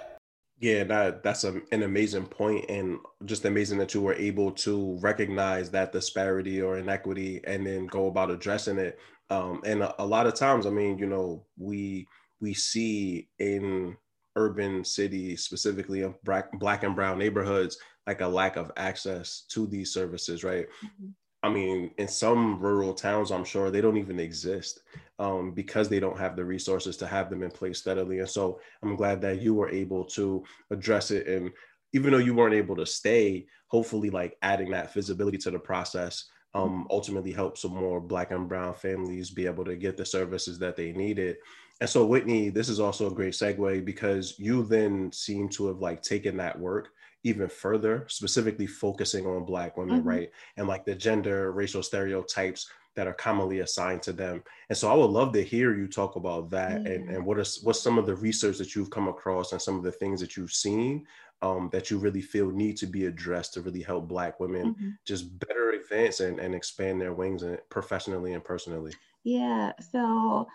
Yeah, 0.61 0.85
that 0.85 1.25
that's 1.25 1.43
a, 1.43 1.61
an 1.73 1.83
amazing 1.83 2.27
point, 2.27 2.67
and 2.69 2.99
just 3.25 3.45
amazing 3.45 3.79
that 3.79 3.95
you 3.95 4.01
were 4.01 4.15
able 4.15 4.53
to 4.53 4.97
recognize 5.01 5.71
that 5.71 5.91
disparity 5.91 6.63
or 6.63 6.79
inequity, 6.79 7.41
and 7.45 7.67
then 7.67 7.89
go 7.89 8.07
about 8.07 8.31
addressing 8.31 8.79
it. 8.79 8.97
Um, 9.29 9.61
and 9.65 9.83
a, 9.83 10.01
a 10.01 10.07
lot 10.07 10.29
of 10.29 10.35
times, 10.35 10.65
I 10.65 10.71
mean, 10.71 10.99
you 10.99 11.07
know, 11.07 11.47
we 11.59 12.07
we 12.43 12.53
see 12.53 13.29
in 13.39 13.97
urban 14.37 14.85
cities, 14.85 15.45
specifically 15.45 16.03
in 16.03 16.15
black, 16.25 16.53
black 16.59 16.83
and 16.83 16.97
brown 16.97 17.19
neighborhoods, 17.19 17.79
like 18.07 18.21
a 18.21 18.27
lack 18.27 18.57
of 18.57 18.73
access 18.77 19.45
to 19.49 19.67
these 19.67 19.95
services, 19.95 20.43
right? 20.43 20.67
Mm-hmm. 20.85 21.11
I 21.45 21.49
mean, 21.49 21.91
in 21.99 22.09
some 22.09 22.61
rural 22.61 22.95
towns, 22.95 23.31
I'm 23.31 23.45
sure 23.45 23.71
they 23.71 23.81
don't 23.81 23.97
even 23.97 24.21
exist 24.21 24.81
um, 25.19 25.53
because 25.53 25.89
they 25.89 25.99
don't 25.99 26.19
have 26.19 26.37
the 26.37 26.45
resources 26.45 26.97
to 26.99 27.07
have 27.07 27.31
them 27.31 27.43
in 27.43 27.51
place 27.51 27.79
steadily. 27.79 28.21
And 28.21 28.29
so 28.29 28.61
I'm 28.83 28.97
glad 28.97 29.21
that 29.23 29.41
you 29.41 29.55
were 29.55 29.71
able 29.71 30.05
to 30.07 30.45
address 30.71 31.11
it. 31.11 31.27
And 31.27 31.51
even 31.93 32.13
though 32.13 32.19
you 32.19 32.35
weren't 32.35 32.55
able 32.55 32.77
to 32.77 32.87
stay, 32.87 33.47
hopefully, 33.67 34.09
like 34.09 34.37
adding 34.43 34.71
that 34.71 34.95
visibility 34.95 35.39
to 35.39 35.51
the 35.51 35.59
process 35.59 36.29
um, 36.55 36.87
ultimately 36.91 37.33
help 37.33 37.57
some 37.57 37.75
more 37.75 38.01
Black 38.01 38.31
and 38.31 38.49
Brown 38.49 38.75
families 38.75 39.31
be 39.31 39.47
able 39.47 39.65
to 39.65 39.77
get 39.77 39.97
the 39.97 40.05
services 40.05 40.59
that 40.59 40.77
they 40.77 40.93
needed. 40.93 41.37
And 41.83 41.91
so, 41.91 42.07
Whitney, 42.07 42.49
this 42.49 42.69
is 42.69 42.79
also 42.79 43.09
a 43.09 43.13
great 43.13 43.33
segue 43.33 43.85
because 43.85 44.39
you 44.39 44.63
then 44.63 45.11
seem 45.11 45.49
to 45.49 45.67
have 45.67 45.81
like 45.81 46.01
taken 46.01 46.37
that 46.37 46.57
work 46.57 46.91
even 47.25 47.49
further, 47.49 48.07
specifically 48.09 48.69
focusing 48.69 49.27
on 49.27 49.45
Black 49.45 49.77
women, 49.77 49.99
mm-hmm. 49.99 50.09
right? 50.09 50.31
And 50.57 50.69
like 50.69 50.85
the 50.85 50.95
gender, 50.95 51.51
racial 51.51 51.83
stereotypes 51.83 52.71
that 52.95 53.09
are 53.09 53.15
commonly 53.15 53.61
assigned 53.61 54.01
to 54.03 54.13
them. 54.13 54.45
And 54.69 54.79
so 54.79 54.93
I 54.93 54.95
would 54.95 55.11
love 55.11 55.33
to 55.33 55.43
hear 55.43 55.77
you 55.77 55.89
talk 55.89 56.15
about 56.15 56.51
that 56.51 56.87
and, 56.87 57.11
and 57.11 57.27
what 57.27 57.41
is 57.41 57.59
what's 57.65 57.83
some 57.83 57.99
of 57.99 58.07
the 58.07 58.15
research 58.15 58.59
that 58.59 58.77
you've 58.77 58.91
come 58.91 59.09
across 59.09 59.51
and 59.51 59.61
some 59.61 59.75
of 59.75 59.83
the 59.83 59.91
things 59.91 60.21
that 60.21 60.37
you've 60.37 60.53
seen 60.53 61.05
um, 61.43 61.69
that 61.73 61.91
you 61.91 61.99
really 61.99 62.23
feel 62.23 62.49
need 62.53 62.77
to 62.77 62.87
be 62.87 63.07
addressed 63.07 63.55
to 63.55 63.61
really 63.61 63.83
help 63.83 64.07
Black 64.07 64.39
women 64.39 64.75
mm-hmm. 64.75 64.91
just 65.05 65.37
better 65.41 65.71
advance 65.71 66.21
and, 66.21 66.39
and 66.39 66.55
expand 66.55 67.01
their 67.01 67.13
wings 67.13 67.43
and 67.43 67.59
professionally 67.71 68.35
and 68.35 68.45
personally. 68.45 68.93
Yeah. 69.25 69.73
So 69.91 70.47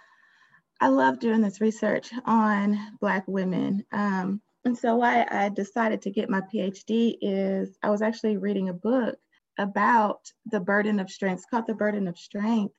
I 0.79 0.89
love 0.89 1.19
doing 1.19 1.41
this 1.41 1.62
research 1.62 2.12
on 2.25 2.77
Black 3.00 3.27
women. 3.27 3.84
Um, 3.91 4.41
and 4.65 4.77
so 4.77 4.98
why 4.98 5.25
I 5.29 5.50
decided 5.50 6.01
to 6.03 6.12
get 6.12 6.29
my 6.29 6.41
PhD 6.41 7.17
is 7.22 7.77
I 7.81 7.89
was 7.89 8.01
actually 8.01 8.38
reading 8.38 8.69
a 8.69 8.74
book 8.74 9.17
about 9.57 10.19
the 10.46 10.60
burden 10.60 11.00
of 11.00 11.10
strength. 11.10 11.39
It's 11.39 11.50
called 11.50 11.67
The 11.67 11.74
Burden 11.74 12.07
of 12.07 12.17
Strength. 12.17 12.75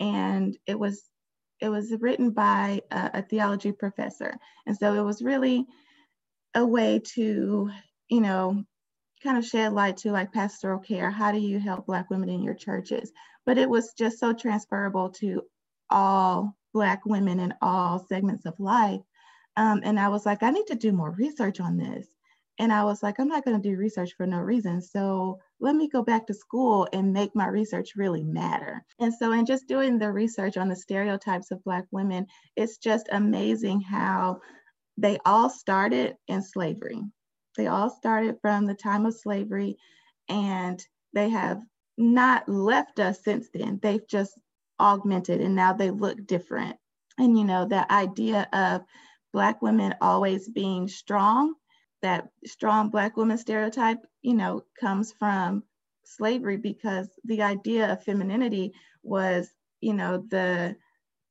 And 0.00 0.56
it 0.66 0.78
was 0.78 1.02
it 1.60 1.70
was 1.70 1.92
written 2.00 2.30
by 2.30 2.82
a, 2.90 3.10
a 3.14 3.22
theology 3.22 3.72
professor. 3.72 4.36
And 4.66 4.76
so 4.76 4.94
it 4.94 5.02
was 5.02 5.22
really 5.22 5.66
a 6.54 6.64
way 6.64 7.00
to, 7.14 7.70
you 8.08 8.20
know, 8.20 8.62
kind 9.22 9.38
of 9.38 9.44
shed 9.44 9.72
light 9.72 9.96
to 9.98 10.12
like 10.12 10.32
pastoral 10.32 10.78
care. 10.78 11.10
How 11.10 11.32
do 11.32 11.38
you 11.38 11.58
help 11.58 11.86
Black 11.86 12.10
women 12.10 12.28
in 12.28 12.42
your 12.42 12.54
churches? 12.54 13.10
But 13.44 13.58
it 13.58 13.68
was 13.68 13.92
just 13.98 14.18
so 14.20 14.32
transferable 14.32 15.10
to 15.20 15.42
all 15.90 16.56
Black 16.72 17.04
women 17.06 17.40
in 17.40 17.54
all 17.62 18.04
segments 18.08 18.46
of 18.46 18.58
life 18.58 19.00
um, 19.58 19.80
and 19.82 19.98
I 19.98 20.08
was 20.08 20.24
like, 20.24 20.44
I 20.44 20.50
need 20.52 20.68
to 20.68 20.76
do 20.76 20.92
more 20.92 21.10
research 21.10 21.58
on 21.58 21.76
this. 21.76 22.06
And 22.60 22.72
I 22.72 22.84
was 22.84 23.02
like, 23.02 23.18
I'm 23.18 23.26
not 23.26 23.44
going 23.44 23.60
to 23.60 23.68
do 23.68 23.76
research 23.76 24.14
for 24.16 24.24
no 24.24 24.38
reason. 24.38 24.80
So 24.80 25.40
let 25.58 25.74
me 25.74 25.88
go 25.88 26.00
back 26.00 26.28
to 26.28 26.34
school 26.34 26.86
and 26.92 27.12
make 27.12 27.34
my 27.34 27.48
research 27.48 27.96
really 27.96 28.22
matter. 28.22 28.84
And 29.00 29.12
so, 29.12 29.32
in 29.32 29.46
just 29.46 29.66
doing 29.66 29.98
the 29.98 30.12
research 30.12 30.56
on 30.56 30.68
the 30.68 30.76
stereotypes 30.76 31.50
of 31.50 31.62
Black 31.64 31.86
women, 31.90 32.26
it's 32.54 32.78
just 32.78 33.08
amazing 33.10 33.80
how 33.80 34.40
they 34.96 35.18
all 35.26 35.50
started 35.50 36.16
in 36.28 36.40
slavery. 36.40 37.02
They 37.56 37.66
all 37.66 37.90
started 37.90 38.38
from 38.40 38.66
the 38.66 38.74
time 38.74 39.06
of 39.06 39.14
slavery, 39.14 39.76
and 40.28 40.80
they 41.14 41.30
have 41.30 41.60
not 41.96 42.48
left 42.48 43.00
us 43.00 43.24
since 43.24 43.48
then. 43.52 43.80
They've 43.82 44.06
just 44.08 44.38
augmented, 44.80 45.40
and 45.40 45.54
now 45.54 45.72
they 45.72 45.90
look 45.90 46.26
different. 46.26 46.76
And, 47.18 47.38
you 47.38 47.44
know, 47.44 47.66
that 47.66 47.90
idea 47.90 48.48
of 48.52 48.82
Black 49.32 49.60
women 49.60 49.94
always 50.00 50.48
being 50.48 50.88
strong, 50.88 51.54
that 52.02 52.28
strong 52.44 52.90
Black 52.90 53.16
woman 53.16 53.38
stereotype, 53.38 53.98
you 54.22 54.34
know, 54.34 54.62
comes 54.80 55.12
from 55.12 55.64
slavery 56.04 56.56
because 56.56 57.08
the 57.24 57.42
idea 57.42 57.92
of 57.92 58.02
femininity 58.04 58.72
was, 59.02 59.50
you 59.80 59.94
know, 59.94 60.24
the 60.28 60.76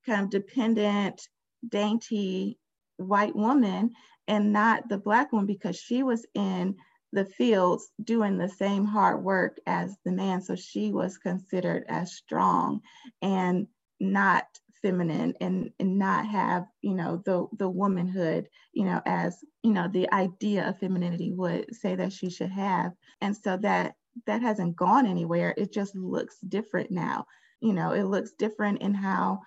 kind 0.06 0.24
of 0.24 0.30
dependent, 0.30 1.27
dainty 1.68 2.60
white 2.98 3.36
woman 3.36 3.92
and 4.27 4.51
not 4.51 4.88
the 4.89 4.98
Black 4.98 5.32
one 5.32 5.46
because 5.46 5.77
she 5.77 6.04
was 6.04 6.25
in 6.34 6.75
the 7.17 7.25
fields 7.25 7.89
doing 8.03 8.38
the 8.38 8.47
same 8.47 8.86
hard 8.86 9.24
work 9.24 9.57
as 9.65 9.97
the 10.05 10.12
man. 10.12 10.39
So 10.39 10.55
she 10.55 10.91
was 10.91 11.17
considered 11.17 11.83
as 11.89 12.13
strong 12.13 12.81
and 13.24 13.65
not 14.00 14.45
feminine 14.83 15.33
and, 15.41 15.71
and 15.79 15.97
not 15.97 16.27
have 16.27 16.67
you 16.83 16.93
know 16.93 17.19
the 17.25 17.47
the 17.57 17.67
womanhood 17.67 18.47
you 18.71 18.86
know 18.86 19.01
as 19.07 19.43
you 19.63 19.71
know 19.71 19.88
the 19.88 20.07
idea 20.13 20.69
of 20.69 20.77
femininity 20.77 21.33
would 21.33 21.75
say 21.75 21.95
that 21.95 22.13
she 22.13 22.29
should 22.29 22.51
have. 22.51 22.91
And 23.19 23.36
so 23.36 23.57
that 23.57 23.95
that 24.27 24.43
hasn't 24.43 24.75
gone 24.75 25.07
anywhere. 25.07 25.55
It 25.57 25.74
just 25.74 25.95
looks 25.95 26.38
different 26.47 26.91
now. 26.91 27.25
You 27.62 27.74
know 27.74 27.93
it 27.93 28.03
looks 28.03 28.33
different 28.33 28.83
in 28.83 28.93
how 28.93 29.39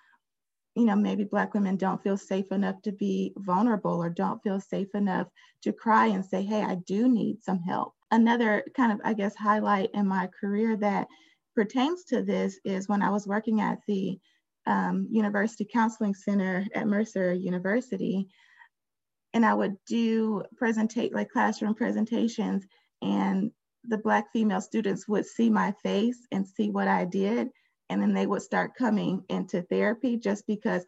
you 0.80 0.86
know 0.86 0.96
maybe 0.96 1.24
black 1.24 1.54
women 1.54 1.76
don't 1.76 2.02
feel 2.02 2.16
safe 2.16 2.50
enough 2.50 2.80
to 2.82 2.92
be 2.92 3.32
vulnerable 3.38 4.02
or 4.02 4.10
don't 4.10 4.42
feel 4.42 4.60
safe 4.60 4.88
enough 4.94 5.28
to 5.62 5.72
cry 5.72 6.06
and 6.06 6.24
say 6.24 6.42
hey 6.42 6.62
i 6.62 6.74
do 6.86 7.08
need 7.08 7.42
some 7.42 7.60
help 7.60 7.94
another 8.10 8.64
kind 8.76 8.92
of 8.92 9.00
i 9.04 9.12
guess 9.12 9.36
highlight 9.36 9.90
in 9.94 10.06
my 10.06 10.28
career 10.40 10.76
that 10.76 11.06
pertains 11.54 12.04
to 12.04 12.22
this 12.22 12.58
is 12.64 12.88
when 12.88 13.02
i 13.02 13.10
was 13.10 13.26
working 13.26 13.60
at 13.60 13.78
the 13.86 14.18
um, 14.66 15.08
University 15.10 15.66
Counseling 15.70 16.14
Center 16.14 16.66
at 16.74 16.86
Mercer 16.86 17.32
University. 17.32 18.28
And 19.32 19.44
I 19.46 19.54
would 19.54 19.76
do 19.86 20.42
presentate 20.60 21.14
like 21.14 21.30
classroom 21.30 21.74
presentations 21.74 22.64
and 23.02 23.50
the 23.84 23.98
black 23.98 24.26
female 24.32 24.60
students 24.60 25.08
would 25.08 25.24
see 25.24 25.48
my 25.48 25.72
face 25.82 26.26
and 26.32 26.46
see 26.46 26.70
what 26.70 26.88
I 26.88 27.04
did. 27.04 27.48
And 27.90 28.00
then 28.00 28.14
they 28.14 28.26
would 28.26 28.40
start 28.40 28.74
coming 28.74 29.24
into 29.28 29.60
therapy 29.62 30.16
just 30.16 30.46
because 30.46 30.84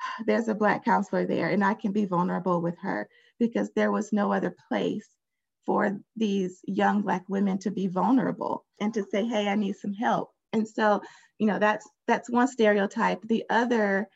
there's 0.26 0.48
a 0.48 0.54
black 0.54 0.84
counselor 0.84 1.26
there 1.26 1.50
and 1.50 1.62
I 1.62 1.74
can 1.74 1.92
be 1.92 2.06
vulnerable 2.06 2.60
with 2.60 2.78
her 2.80 3.08
because 3.38 3.70
there 3.76 3.92
was 3.92 4.12
no 4.12 4.32
other 4.32 4.54
place 4.68 5.08
for 5.66 6.00
these 6.16 6.60
young 6.66 7.02
black 7.02 7.24
women 7.28 7.58
to 7.58 7.70
be 7.70 7.86
vulnerable 7.86 8.64
and 8.80 8.92
to 8.94 9.04
say, 9.04 9.24
hey, 9.24 9.46
I 9.48 9.54
need 9.54 9.76
some 9.76 9.94
help. 9.94 10.30
And 10.52 10.66
so, 10.66 11.00
you 11.38 11.46
know, 11.46 11.58
that's 11.58 11.88
that's 12.08 12.30
one 12.30 12.48
stereotype. 12.48 13.22
The 13.22 13.44
other, 13.48 14.08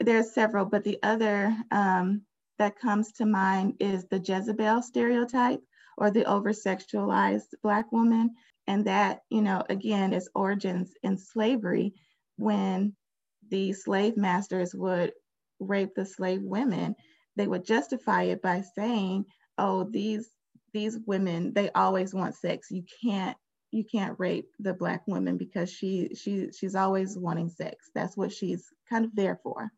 there's 0.00 0.32
several, 0.32 0.64
but 0.64 0.84
the 0.84 0.98
other 1.02 1.54
um, 1.70 2.22
that 2.58 2.78
comes 2.78 3.12
to 3.12 3.26
mind 3.26 3.74
is 3.80 4.06
the 4.06 4.18
Jezebel 4.18 4.82
stereotype 4.82 5.60
or 5.98 6.10
the 6.10 6.24
over-sexualized 6.24 7.54
Black 7.62 7.90
woman. 7.92 8.34
And 8.66 8.86
that, 8.86 9.20
you 9.30 9.42
know, 9.42 9.62
again, 9.68 10.12
is 10.12 10.28
origins 10.34 10.92
in 11.02 11.18
slavery 11.18 11.94
when 12.36 12.94
the 13.50 13.72
slave 13.72 14.16
masters 14.16 14.74
would 14.74 15.12
rape 15.60 15.94
the 15.94 16.04
slave 16.06 16.42
women. 16.42 16.94
They 17.36 17.46
would 17.46 17.64
justify 17.64 18.24
it 18.24 18.42
by 18.42 18.62
saying, 18.76 19.26
oh, 19.58 19.84
these 19.84 20.28
these 20.72 20.98
women, 21.06 21.54
they 21.54 21.70
always 21.70 22.12
want 22.12 22.34
sex. 22.34 22.68
You 22.70 22.84
can't 23.02 23.36
you 23.70 23.84
can't 23.84 24.18
rape 24.18 24.48
the 24.58 24.74
black 24.74 25.06
woman 25.06 25.36
because 25.36 25.70
she 25.70 26.10
she 26.14 26.50
she's 26.52 26.74
always 26.74 27.18
wanting 27.18 27.50
sex 27.50 27.90
that's 27.94 28.16
what 28.16 28.32
she's 28.32 28.64
kind 28.88 29.04
of 29.04 29.14
there 29.14 29.38
for 29.42 29.70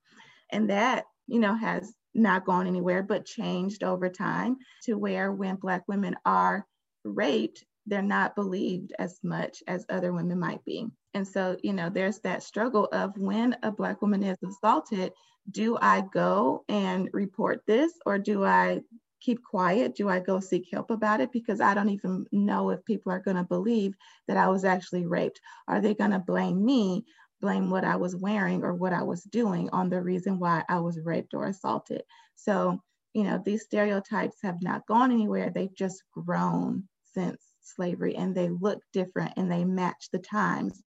and 0.51 0.71
that 0.71 1.05
you 1.27 1.41
know 1.41 1.55
has 1.57 1.93
not 2.15 2.45
gone 2.45 2.67
anywhere 2.67 3.03
but 3.03 3.25
changed 3.25 3.83
over 3.83 4.09
time 4.09 4.57
to 4.85 4.97
where 4.99 5.33
when 5.33 5.57
black 5.57 5.83
women 5.89 6.15
are 6.25 6.67
raped 7.05 7.65
they're 7.89 8.03
not 8.03 8.35
believed 8.35 8.93
as 8.99 9.19
much 9.23 9.63
as 9.67 9.87
other 9.89 10.13
women 10.13 10.39
might 10.39 10.65
be 10.65 10.87
and 11.15 11.27
so 11.27 11.57
you 11.63 11.73
know 11.73 11.89
there's 11.89 12.21
that 12.21 12.43
struggle 12.43 12.89
of 12.93 13.17
when 13.19 13.57
a 13.63 13.71
black 13.71 14.01
woman 14.03 14.23
is 14.23 14.39
assaulted 14.43 15.13
do 15.51 15.79
I 15.81 16.03
go 16.13 16.65
and 16.69 17.09
report 17.13 17.63
this 17.67 17.93
or 18.05 18.19
do 18.19 18.45
I 18.45 18.81
keep 19.21 19.43
quiet? 19.43 19.97
Do 19.97 20.09
I 20.09 20.21
go 20.21 20.41
seek 20.41 20.69
help 20.73 20.91
about 20.91 21.21
it? 21.21 21.33
Because 21.33 21.61
I 21.61 21.75
don't 21.75 21.89
even 21.89 22.27
know 22.33 22.71
if 22.71 22.85
people 22.85 23.13
are 23.13 23.21
going 23.21 23.37
to 23.37 23.45
believe 23.45 23.95
that 24.27 24.37
I 24.37 24.49
was 24.49 24.65
actually 24.65 25.07
raped. 25.07 25.41
Are 25.67 25.81
they 25.81 25.95
going 25.95 26.13
to 26.13 26.19
blame 26.19 26.65
me, 26.65 27.05
blame 27.41 27.71
what 27.71 27.85
I 27.85 27.97
was 27.97 28.15
wearing 28.15 28.63
or 28.63 28.75
what 28.75 28.93
I 28.93 29.03
was 29.03 29.23
doing 29.25 29.71
on 29.71 29.89
the 29.89 30.01
reason 30.01 30.39
why 30.39 30.65
I 30.69 30.81
was 30.81 31.01
raped 31.05 31.35
or 31.35 31.47
assaulted? 31.47 32.03
So, 32.37 32.81
you 33.15 33.25
know, 33.25 33.41
these 33.45 33.65
stereotypes 33.65 34.37
have 34.43 34.63
not 34.63 34.87
gone 34.87 35.11
anywhere. 35.11 35.51
They've 35.51 35.75
just 35.75 36.03
grown 36.13 36.85
since 37.15 37.43
slavery 37.69 38.17
and 38.17 38.35
they 38.35 38.49
look 38.49 38.83
different 38.93 39.33
and 39.37 39.51
they 39.51 39.65
match 39.65 40.09
the 40.13 40.19
times. 40.19 40.83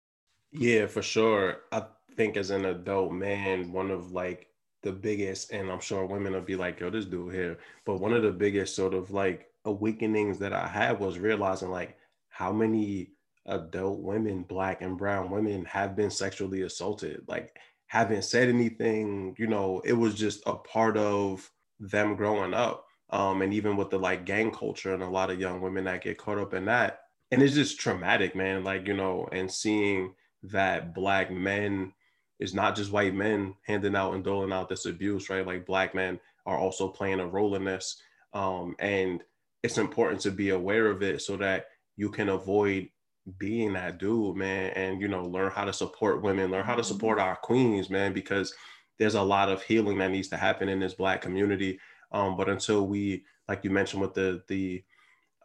Yeah, 0.53 0.87
for 0.87 1.03
sure. 1.03 1.59
I 1.73 1.85
think 2.17 2.37
as 2.37 2.51
an 2.51 2.65
adult 2.65 3.13
man, 3.13 3.73
one 3.73 3.91
of 3.91 4.13
like 4.13 4.49
the 4.83 4.93
biggest, 4.93 5.53
and 5.53 5.71
I'm 5.71 5.81
sure 5.81 6.07
women 6.07 6.33
will 6.33 6.41
be 6.41 6.57
like, 6.57 6.81
yo, 6.81 6.91
this 6.91 7.05
dude 7.05 7.35
here. 7.35 7.59
But 7.85 8.01
one 8.01 8.13
of 8.13 8.23
the 8.23 8.33
biggest 8.33 8.75
sort 8.75 8.95
of 8.95 9.11
like 9.11 9.49
awakenings 9.65 10.39
that 10.39 10.53
I 10.53 10.67
had 10.67 10.99
was 10.99 11.19
realizing 11.19 11.71
like 11.71 11.97
how 12.29 12.53
many 12.53 13.13
adult 13.47 14.01
women, 14.01 14.43
black 14.43 14.83
and 14.83 14.97
brown 14.97 15.31
women, 15.31 15.65
have 15.65 15.97
been 15.97 16.11
sexually 16.11 16.63
assaulted. 16.63 17.23
Like, 17.27 17.57
haven't 17.87 18.25
said 18.25 18.49
anything, 18.49 19.35
you 19.39 19.47
know, 19.47 19.81
it 19.85 19.95
was 19.95 20.15
just 20.15 20.43
a 20.47 20.55
part 20.55 20.97
of 20.99 21.51
them 21.81 22.17
growing 22.17 22.53
up. 22.53 22.85
Um, 23.11 23.43
and 23.43 23.55
even 23.55 23.77
with 23.77 23.91
the 23.91 23.99
like 23.99 24.25
gang 24.27 24.51
culture 24.51 24.93
and 24.93 25.03
a 25.03 25.09
lot 25.09 25.31
of 25.31 25.41
young 25.41 25.61
women 25.61 25.85
that 25.85 26.03
get 26.03 26.19
caught 26.19 26.39
up 26.39 26.55
in 26.55 26.67
that. 26.67 27.01
And 27.31 27.43
it's 27.43 27.55
just 27.55 27.81
traumatic, 27.81 28.35
man. 28.35 28.65
Like, 28.65 28.87
you 28.87 28.95
know, 28.95 29.29
and 29.33 29.51
seeing 29.51 30.15
that 30.45 30.95
black 30.95 31.31
men 31.31 31.93
is 32.39 32.55
not 32.55 32.77
just 32.77 32.93
white 32.93 33.15
men 33.15 33.55
handing 33.67 33.97
out 33.97 34.15
and 34.15 34.23
doling 34.23 34.53
out 34.53 34.69
this 34.69 34.87
abuse, 34.87 35.29
right? 35.29 35.47
Like 35.47 35.67
black 35.67 35.95
men 35.95 36.21
are 36.47 36.59
also 36.59 36.89
playing 36.89 37.21
a 37.21 37.27
role 37.27 37.55
in 37.55 37.65
this. 37.65 38.01
Um, 38.33 38.77
and 38.79 39.23
it's 39.63 39.79
important 39.79 40.21
to 40.23 40.31
be 40.31 40.51
aware 40.51 40.87
of 40.87 41.03
it 41.03 41.21
so 41.23 41.37
that 41.39 41.67
you 41.97 42.11
can 42.11 42.29
avoid 42.29 42.89
being 43.37 43.75
that 43.75 43.99
dude, 43.99 44.37
man, 44.37 44.71
and 44.71 45.01
you 45.01 45.09
know, 45.09 45.25
learn 45.25 45.51
how 45.51 45.65
to 45.65 45.73
support 45.73 46.23
women, 46.23 46.51
learn 46.51 46.65
how 46.65 46.77
to 46.77 46.85
support 46.85 47.19
our 47.19 47.37
queens, 47.37 47.91
man, 47.91 48.13
because 48.13 48.55
there's 48.99 49.17
a 49.17 49.23
lot 49.23 49.51
of 49.51 49.63
healing 49.63 49.99
that 49.99 50.11
needs 50.11 50.29
to 50.29 50.37
happen 50.37 50.69
in 50.69 50.81
this 50.81 50.95
black 50.95 51.21
community. 51.21 51.79
Um, 52.13 52.37
but 52.37 52.49
until 52.49 52.87
we, 52.87 53.25
like 53.49 53.65
you 53.65 53.71
mentioned 53.71 54.03
with 54.03 54.15
the 54.15 54.43
the 54.49 54.85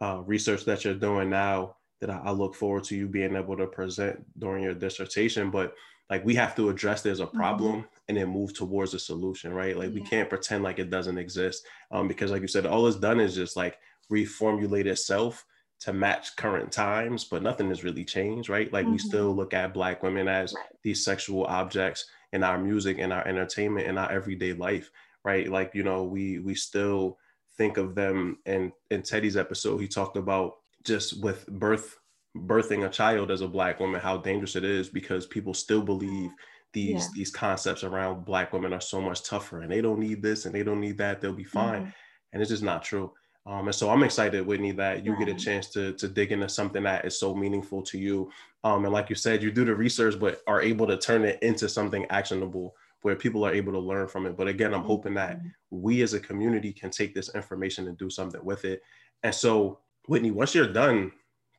uh, 0.00 0.20
research 0.24 0.64
that 0.64 0.84
you're 0.84 0.94
doing 0.94 1.30
now, 1.30 1.76
that 2.00 2.10
I, 2.10 2.18
I 2.24 2.30
look 2.30 2.54
forward 2.54 2.84
to 2.84 2.96
you 2.96 3.08
being 3.08 3.36
able 3.36 3.56
to 3.56 3.66
present 3.66 4.24
during 4.38 4.62
your 4.62 4.74
dissertation. 4.74 5.50
But 5.50 5.74
like 6.10 6.24
we 6.24 6.34
have 6.34 6.54
to 6.56 6.68
address 6.68 7.02
there's 7.02 7.20
a 7.20 7.26
mm-hmm. 7.26 7.36
problem 7.36 7.72
mm-hmm. 7.76 7.86
and 8.08 8.18
then 8.18 8.28
move 8.28 8.54
towards 8.54 8.94
a 8.94 8.98
solution 8.98 9.52
right 9.52 9.76
like 9.76 9.90
yeah. 9.90 9.94
we 9.94 10.02
can't 10.02 10.28
pretend 10.28 10.62
like 10.62 10.78
it 10.78 10.90
doesn't 10.90 11.18
exist 11.18 11.66
um, 11.90 12.08
because 12.08 12.30
like 12.30 12.42
you 12.42 12.48
said 12.48 12.66
all 12.66 12.86
it's 12.86 12.96
done 12.96 13.20
is 13.20 13.34
just 13.34 13.56
like 13.56 13.78
reformulate 14.10 14.86
itself 14.86 15.44
to 15.80 15.92
match 15.92 16.36
current 16.36 16.70
times 16.70 17.24
but 17.24 17.42
nothing 17.42 17.68
has 17.68 17.84
really 17.84 18.04
changed 18.04 18.48
right 18.48 18.72
like 18.72 18.84
mm-hmm. 18.84 18.92
we 18.92 18.98
still 18.98 19.34
look 19.34 19.54
at 19.54 19.74
black 19.74 20.02
women 20.02 20.28
as 20.28 20.54
these 20.82 21.04
sexual 21.04 21.44
objects 21.44 22.06
in 22.32 22.42
our 22.42 22.58
music 22.58 22.98
in 22.98 23.12
our 23.12 23.26
entertainment 23.26 23.86
in 23.86 23.98
our 23.98 24.10
everyday 24.10 24.52
life 24.52 24.90
right? 25.24 25.48
Like 25.48 25.72
you 25.74 25.82
know 25.82 26.04
we 26.04 26.38
we 26.38 26.54
still 26.54 27.18
think 27.56 27.76
of 27.76 27.94
them 27.94 28.38
and 28.46 28.72
in 28.90 29.02
teddy's 29.02 29.36
episode 29.36 29.78
he 29.78 29.88
talked 29.88 30.16
about 30.16 30.54
just 30.84 31.22
with 31.22 31.46
birth 31.46 31.98
birthing 32.36 32.84
a 32.84 32.88
child 32.88 33.30
as 33.30 33.42
a 33.42 33.48
black 33.48 33.78
woman 33.78 34.00
how 34.00 34.16
dangerous 34.16 34.56
it 34.56 34.64
is 34.64 34.88
because 34.88 35.26
people 35.26 35.54
still 35.54 35.82
believe 35.82 36.30
these 36.72 37.04
yeah. 37.04 37.08
these 37.14 37.30
concepts 37.30 37.84
around 37.84 38.24
black 38.24 38.52
women 38.52 38.72
are 38.72 38.80
so 38.80 39.00
much 39.00 39.22
tougher 39.22 39.60
and 39.60 39.70
they 39.70 39.80
don't 39.80 40.00
need 40.00 40.20
this 40.20 40.44
and 40.44 40.54
they 40.54 40.64
don't 40.64 40.80
need 40.80 40.98
that 40.98 41.20
they'll 41.20 41.32
be 41.32 41.44
fine. 41.44 41.82
Mm-hmm. 41.82 41.90
and 42.32 42.42
it's 42.42 42.50
just 42.50 42.62
not 42.62 42.82
true. 42.82 43.12
Um, 43.46 43.66
and 43.66 43.74
so 43.74 43.90
i'm 43.90 44.02
excited 44.02 44.44
whitney 44.44 44.72
that 44.72 45.04
you 45.04 45.16
get 45.18 45.28
a 45.28 45.34
chance 45.34 45.68
to 45.68 45.92
to 45.92 46.08
dig 46.08 46.32
into 46.32 46.48
something 46.48 46.82
that 46.82 47.04
is 47.04 47.20
so 47.20 47.34
meaningful 47.34 47.82
to 47.82 47.98
you. 47.98 48.30
Um, 48.64 48.84
and 48.84 48.92
like 48.92 49.10
you 49.10 49.16
said 49.16 49.42
you 49.42 49.52
do 49.52 49.64
the 49.64 49.74
research 49.74 50.18
but 50.18 50.40
are 50.46 50.62
able 50.62 50.86
to 50.88 50.96
turn 50.96 51.24
it 51.24 51.40
into 51.42 51.68
something 51.68 52.06
actionable 52.06 52.74
where 53.04 53.14
people 53.14 53.44
are 53.44 53.52
able 53.52 53.72
to 53.72 53.78
learn 53.78 54.08
from 54.08 54.26
it 54.26 54.36
but 54.36 54.48
again 54.48 54.72
i'm 54.72 54.80
mm-hmm. 54.80 54.88
hoping 54.88 55.14
that 55.14 55.40
we 55.70 56.02
as 56.02 56.14
a 56.14 56.20
community 56.20 56.72
can 56.72 56.90
take 56.90 57.14
this 57.14 57.34
information 57.34 57.86
and 57.88 57.98
do 57.98 58.08
something 58.08 58.44
with 58.44 58.64
it 58.64 58.82
and 59.22 59.34
so 59.34 59.78
whitney 60.08 60.30
once 60.30 60.54
you're 60.54 60.72
done 60.72 61.12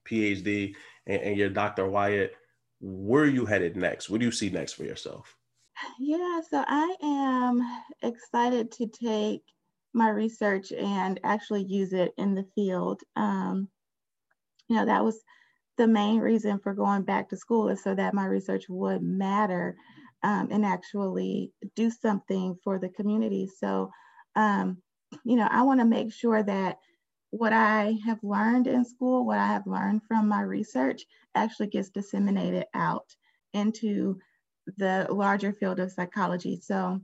PhD 0.05 0.75
and, 1.07 1.21
and 1.21 1.37
you're 1.37 1.49
Dr. 1.49 1.87
Wyatt, 1.87 2.33
where 2.79 3.23
are 3.23 3.27
you 3.27 3.45
headed 3.45 3.75
next? 3.75 4.09
What 4.09 4.19
do 4.19 4.25
you 4.25 4.31
see 4.31 4.49
next 4.49 4.73
for 4.73 4.83
yourself? 4.83 5.35
Yeah, 5.99 6.39
so 6.49 6.63
I 6.67 6.95
am 7.01 7.61
excited 8.01 8.71
to 8.73 8.87
take 8.87 9.41
my 9.93 10.09
research 10.09 10.71
and 10.71 11.19
actually 11.23 11.63
use 11.63 11.93
it 11.93 12.13
in 12.17 12.35
the 12.35 12.45
field. 12.55 13.01
Um, 13.15 13.67
you 14.69 14.75
know, 14.75 14.85
that 14.85 15.03
was 15.03 15.19
the 15.77 15.87
main 15.87 16.19
reason 16.19 16.59
for 16.59 16.73
going 16.73 17.03
back 17.03 17.29
to 17.29 17.37
school 17.37 17.69
is 17.69 17.83
so 17.83 17.93
that 17.95 18.13
my 18.13 18.25
research 18.25 18.65
would 18.69 19.01
matter 19.01 19.75
um, 20.25 20.47
and 20.49 20.65
actually 20.65 21.51
do 21.75 21.91
something 21.91 22.57
for 22.63 22.79
the 22.79 22.89
community. 22.89 23.47
So, 23.47 23.91
um, 24.35 24.81
you 25.23 25.35
know, 25.35 25.47
I 25.49 25.61
want 25.61 25.79
to 25.81 25.85
make 25.85 26.11
sure 26.11 26.41
that 26.41 26.79
what 27.29 27.53
I 27.53 27.99
have 28.03 28.17
learned 28.23 28.65
in 28.65 28.83
school, 28.83 29.23
what 29.23 29.37
I 29.37 29.45
have 29.45 29.67
learned 29.67 30.01
from 30.07 30.27
my 30.27 30.41
research, 30.41 31.03
actually 31.35 31.67
gets 31.67 31.89
disseminated 31.89 32.65
out 32.73 33.05
into 33.53 34.17
the 34.77 35.05
larger 35.11 35.53
field 35.53 35.79
of 35.79 35.91
psychology. 35.91 36.59
So, 36.59 36.99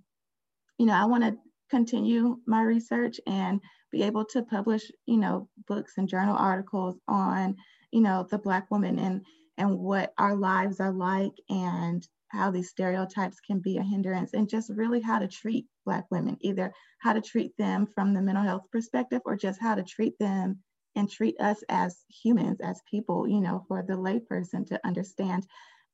you 0.79 0.87
know, 0.87 0.93
I 0.93 1.05
want 1.05 1.23
to 1.23 1.37
continue 1.69 2.37
my 2.47 2.63
research 2.63 3.19
and 3.27 3.61
be 3.91 4.01
able 4.01 4.25
to 4.25 4.41
publish, 4.41 4.89
you 5.05 5.17
know, 5.17 5.47
books 5.67 5.93
and 5.97 6.09
journal 6.09 6.35
articles 6.35 6.97
on, 7.07 7.55
you 7.91 8.01
know, 8.01 8.25
the 8.31 8.39
Black 8.39 8.71
woman 8.71 8.97
and 8.97 9.23
and 9.59 9.77
what 9.77 10.11
our 10.17 10.35
lives 10.35 10.79
are 10.79 10.93
like 10.93 11.33
and 11.49 12.07
how 12.31 12.49
these 12.49 12.69
stereotypes 12.69 13.39
can 13.39 13.59
be 13.59 13.77
a 13.77 13.83
hindrance 13.83 14.33
and 14.33 14.49
just 14.49 14.69
really 14.69 15.01
how 15.01 15.19
to 15.19 15.27
treat 15.27 15.65
Black 15.85 16.05
women, 16.11 16.37
either 16.41 16.73
how 16.99 17.13
to 17.13 17.21
treat 17.21 17.55
them 17.57 17.85
from 17.85 18.13
the 18.13 18.21
mental 18.21 18.43
health 18.43 18.63
perspective 18.71 19.21
or 19.25 19.35
just 19.35 19.59
how 19.61 19.75
to 19.75 19.83
treat 19.83 20.17
them 20.19 20.59
and 20.95 21.09
treat 21.09 21.39
us 21.39 21.63
as 21.69 22.03
humans, 22.09 22.59
as 22.61 22.81
people, 22.89 23.27
you 23.27 23.41
know, 23.41 23.63
for 23.67 23.83
the 23.87 23.93
layperson 23.93 24.65
to 24.67 24.79
understand, 24.85 25.45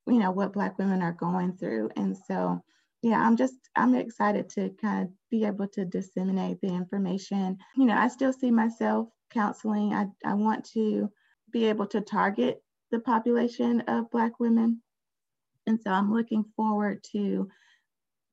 you 0.08 0.20
know, 0.20 0.32
what 0.32 0.54
Black 0.54 0.78
women 0.78 1.02
are 1.02 1.14
going 1.14 1.56
through. 1.58 1.90
And 1.96 2.16
so, 2.18 2.62
yeah, 3.02 3.22
I'm 3.22 3.38
just, 3.38 3.56
I'm 3.76 3.96
excited 3.96 4.50
to 4.50 4.72
kind 4.82 5.04
of 5.06 5.10
be 5.30 5.46
able 5.46 5.68
to 5.70 5.86
disseminate 5.86 6.60
the 6.62 6.70
information. 6.70 7.58
You 7.76 7.86
know, 7.86 7.96
I 7.96 8.08
still 8.08 8.34
see 8.34 8.52
myself 8.52 9.08
counseling. 9.32 9.94
I, 9.94 10.08
I 10.26 10.34
want 10.34 10.66
to 10.74 11.10
be 11.52 11.66
able 11.66 11.88
to 11.88 12.02
target 12.02 12.62
the 12.92 13.00
population 13.00 13.82
of 13.82 14.10
Black 14.12 14.40
women 14.40 14.82
and 15.68 15.80
so 15.82 15.92
I'm 15.92 16.14
looking 16.14 16.46
forward 16.56 17.04
to 17.12 17.50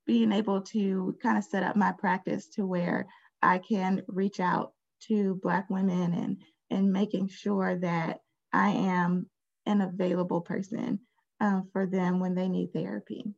being 0.06 0.32
able 0.32 0.60
to 0.60 1.16
kind 1.22 1.36
of 1.36 1.44
set 1.44 1.62
up 1.62 1.76
my 1.76 1.92
practice 1.92 2.46
to 2.54 2.64
where 2.64 3.06
I 3.42 3.58
can 3.58 4.02
reach 4.06 4.40
out 4.40 4.72
to 5.08 5.38
Black 5.42 5.68
women 5.68 6.14
and, 6.14 6.42
and 6.70 6.92
making 6.92 7.28
sure 7.28 7.76
that 7.80 8.20
I 8.52 8.70
am 8.70 9.28
an 9.66 9.80
available 9.80 10.40
person 10.40 11.00
uh, 11.40 11.62
for 11.72 11.86
them 11.86 12.20
when 12.20 12.34
they 12.34 12.48
need 12.48 12.72
therapy. 12.72 13.34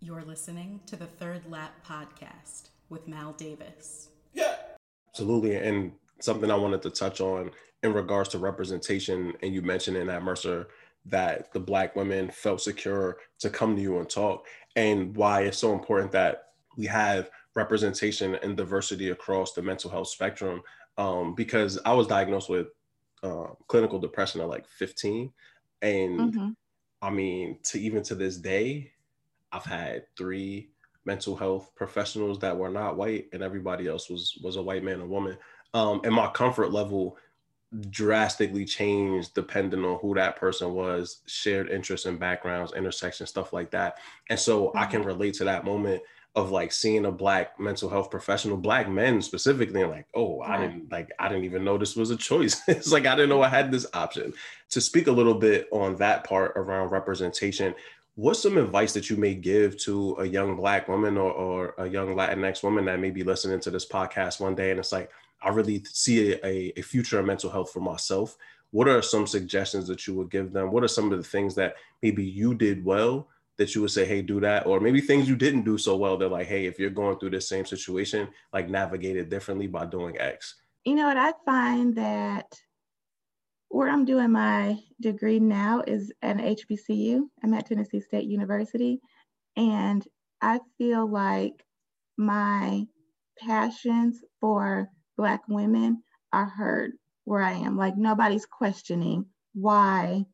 You're 0.00 0.24
listening 0.24 0.80
to 0.86 0.96
the 0.96 1.06
Third 1.06 1.42
Lap 1.48 1.72
podcast 1.86 2.68
with 2.88 3.08
Mal 3.08 3.32
Davis. 3.32 4.08
Yeah. 4.32 4.56
Absolutely. 5.08 5.56
And 5.56 5.92
something 6.20 6.50
I 6.50 6.56
wanted 6.56 6.82
to 6.82 6.90
touch 6.90 7.20
on 7.20 7.50
in 7.82 7.92
regards 7.92 8.28
to 8.30 8.38
representation, 8.38 9.32
and 9.42 9.54
you 9.54 9.62
mentioned 9.62 9.96
in 9.96 10.06
that 10.08 10.22
Mercer 10.22 10.68
that 11.06 11.52
the 11.52 11.60
black 11.60 11.96
women 11.96 12.30
felt 12.30 12.60
secure 12.60 13.18
to 13.38 13.50
come 13.50 13.74
to 13.74 13.82
you 13.82 13.98
and 13.98 14.08
talk 14.08 14.46
and 14.76 15.16
why 15.16 15.42
it's 15.42 15.58
so 15.58 15.72
important 15.72 16.12
that 16.12 16.48
we 16.76 16.86
have 16.86 17.30
representation 17.54 18.36
and 18.36 18.56
diversity 18.56 19.10
across 19.10 19.52
the 19.52 19.62
mental 19.62 19.90
health 19.90 20.08
spectrum 20.08 20.62
um, 20.98 21.34
because 21.34 21.78
i 21.84 21.92
was 21.92 22.06
diagnosed 22.06 22.48
with 22.48 22.68
uh, 23.22 23.48
clinical 23.66 23.98
depression 23.98 24.40
at 24.40 24.48
like 24.48 24.66
15 24.66 25.32
and 25.82 26.20
mm-hmm. 26.20 26.50
i 27.02 27.10
mean 27.10 27.58
to 27.62 27.80
even 27.80 28.02
to 28.02 28.14
this 28.14 28.36
day 28.36 28.92
i've 29.52 29.64
had 29.64 30.04
three 30.16 30.70
mental 31.06 31.34
health 31.34 31.70
professionals 31.74 32.38
that 32.38 32.56
were 32.56 32.68
not 32.68 32.96
white 32.96 33.26
and 33.32 33.42
everybody 33.42 33.88
else 33.88 34.10
was 34.10 34.38
was 34.42 34.56
a 34.56 34.62
white 34.62 34.84
man 34.84 35.00
or 35.00 35.06
woman 35.06 35.36
um, 35.72 36.00
and 36.04 36.14
my 36.14 36.28
comfort 36.28 36.72
level 36.72 37.16
drastically 37.90 38.64
changed 38.64 39.34
depending 39.34 39.84
on 39.84 39.98
who 40.00 40.14
that 40.14 40.36
person 40.36 40.74
was, 40.74 41.20
shared 41.26 41.70
interests 41.70 42.06
and 42.06 42.18
backgrounds, 42.18 42.72
intersections, 42.72 43.30
stuff 43.30 43.52
like 43.52 43.70
that. 43.70 43.98
And 44.28 44.38
so 44.38 44.68
mm-hmm. 44.68 44.78
I 44.78 44.86
can 44.86 45.02
relate 45.02 45.34
to 45.34 45.44
that 45.44 45.64
moment 45.64 46.02
of 46.36 46.50
like 46.50 46.72
seeing 46.72 47.06
a 47.06 47.12
black 47.12 47.58
mental 47.58 47.88
health 47.88 48.10
professional, 48.10 48.56
black 48.56 48.88
men 48.88 49.20
specifically, 49.20 49.82
and 49.82 49.90
like, 49.90 50.06
oh, 50.14 50.40
I 50.40 50.58
didn't 50.58 50.90
like, 50.90 51.10
I 51.18 51.28
didn't 51.28 51.44
even 51.44 51.64
know 51.64 51.76
this 51.76 51.96
was 51.96 52.10
a 52.10 52.16
choice. 52.16 52.60
it's 52.68 52.92
like 52.92 53.06
I 53.06 53.16
didn't 53.16 53.30
know 53.30 53.42
I 53.42 53.48
had 53.48 53.72
this 53.72 53.86
option. 53.94 54.32
To 54.70 54.80
speak 54.80 55.08
a 55.08 55.12
little 55.12 55.34
bit 55.34 55.68
on 55.72 55.96
that 55.96 56.22
part 56.22 56.52
around 56.54 56.90
representation, 56.90 57.74
what's 58.14 58.42
some 58.42 58.58
advice 58.58 58.92
that 58.92 59.10
you 59.10 59.16
may 59.16 59.34
give 59.34 59.76
to 59.78 60.16
a 60.20 60.24
young 60.24 60.54
black 60.56 60.88
woman 60.88 61.16
or, 61.16 61.32
or 61.32 61.74
a 61.78 61.88
young 61.88 62.14
Latinx 62.14 62.62
woman 62.62 62.84
that 62.84 63.00
may 63.00 63.10
be 63.10 63.24
listening 63.24 63.58
to 63.60 63.70
this 63.70 63.86
podcast 63.86 64.40
one 64.40 64.54
day 64.54 64.70
and 64.70 64.78
it's 64.78 64.92
like, 64.92 65.10
I 65.42 65.48
really 65.50 65.82
see 65.84 66.34
a, 66.34 66.78
a 66.78 66.82
future 66.82 67.18
of 67.18 67.26
mental 67.26 67.50
health 67.50 67.72
for 67.72 67.80
myself. 67.80 68.36
What 68.72 68.88
are 68.88 69.02
some 69.02 69.26
suggestions 69.26 69.88
that 69.88 70.06
you 70.06 70.14
would 70.14 70.30
give 70.30 70.52
them? 70.52 70.70
What 70.70 70.84
are 70.84 70.88
some 70.88 71.10
of 71.10 71.18
the 71.18 71.24
things 71.24 71.54
that 71.56 71.74
maybe 72.02 72.24
you 72.24 72.54
did 72.54 72.84
well 72.84 73.28
that 73.56 73.74
you 73.74 73.80
would 73.80 73.90
say, 73.90 74.04
hey, 74.04 74.22
do 74.22 74.40
that? 74.40 74.66
Or 74.66 74.80
maybe 74.80 75.00
things 75.00 75.28
you 75.28 75.36
didn't 75.36 75.64
do 75.64 75.76
so 75.76 75.96
well. 75.96 76.16
They're 76.16 76.28
like, 76.28 76.46
hey, 76.46 76.66
if 76.66 76.78
you're 76.78 76.90
going 76.90 77.18
through 77.18 77.30
the 77.30 77.40
same 77.40 77.66
situation, 77.66 78.28
like 78.52 78.68
navigate 78.68 79.16
it 79.16 79.28
differently 79.28 79.66
by 79.66 79.86
doing 79.86 80.18
X. 80.18 80.56
You 80.84 80.94
know 80.94 81.08
what? 81.08 81.16
I 81.16 81.32
find 81.44 81.94
that 81.96 82.58
where 83.68 83.88
I'm 83.88 84.04
doing 84.04 84.32
my 84.32 84.78
degree 85.00 85.40
now 85.40 85.82
is 85.86 86.12
at 86.22 86.38
HBCU. 86.38 87.22
I'm 87.42 87.54
at 87.54 87.66
Tennessee 87.66 88.00
State 88.00 88.26
University. 88.26 89.00
And 89.56 90.06
I 90.40 90.60
feel 90.78 91.06
like 91.06 91.64
my 92.16 92.86
passions 93.38 94.22
for 94.40 94.88
Black 95.20 95.42
women 95.48 96.02
are 96.32 96.46
heard 96.46 96.92
where 97.24 97.42
I 97.42 97.52
am. 97.52 97.76
Like 97.76 97.94
nobody's 97.98 98.46
questioning 98.46 99.26
why 99.52 100.24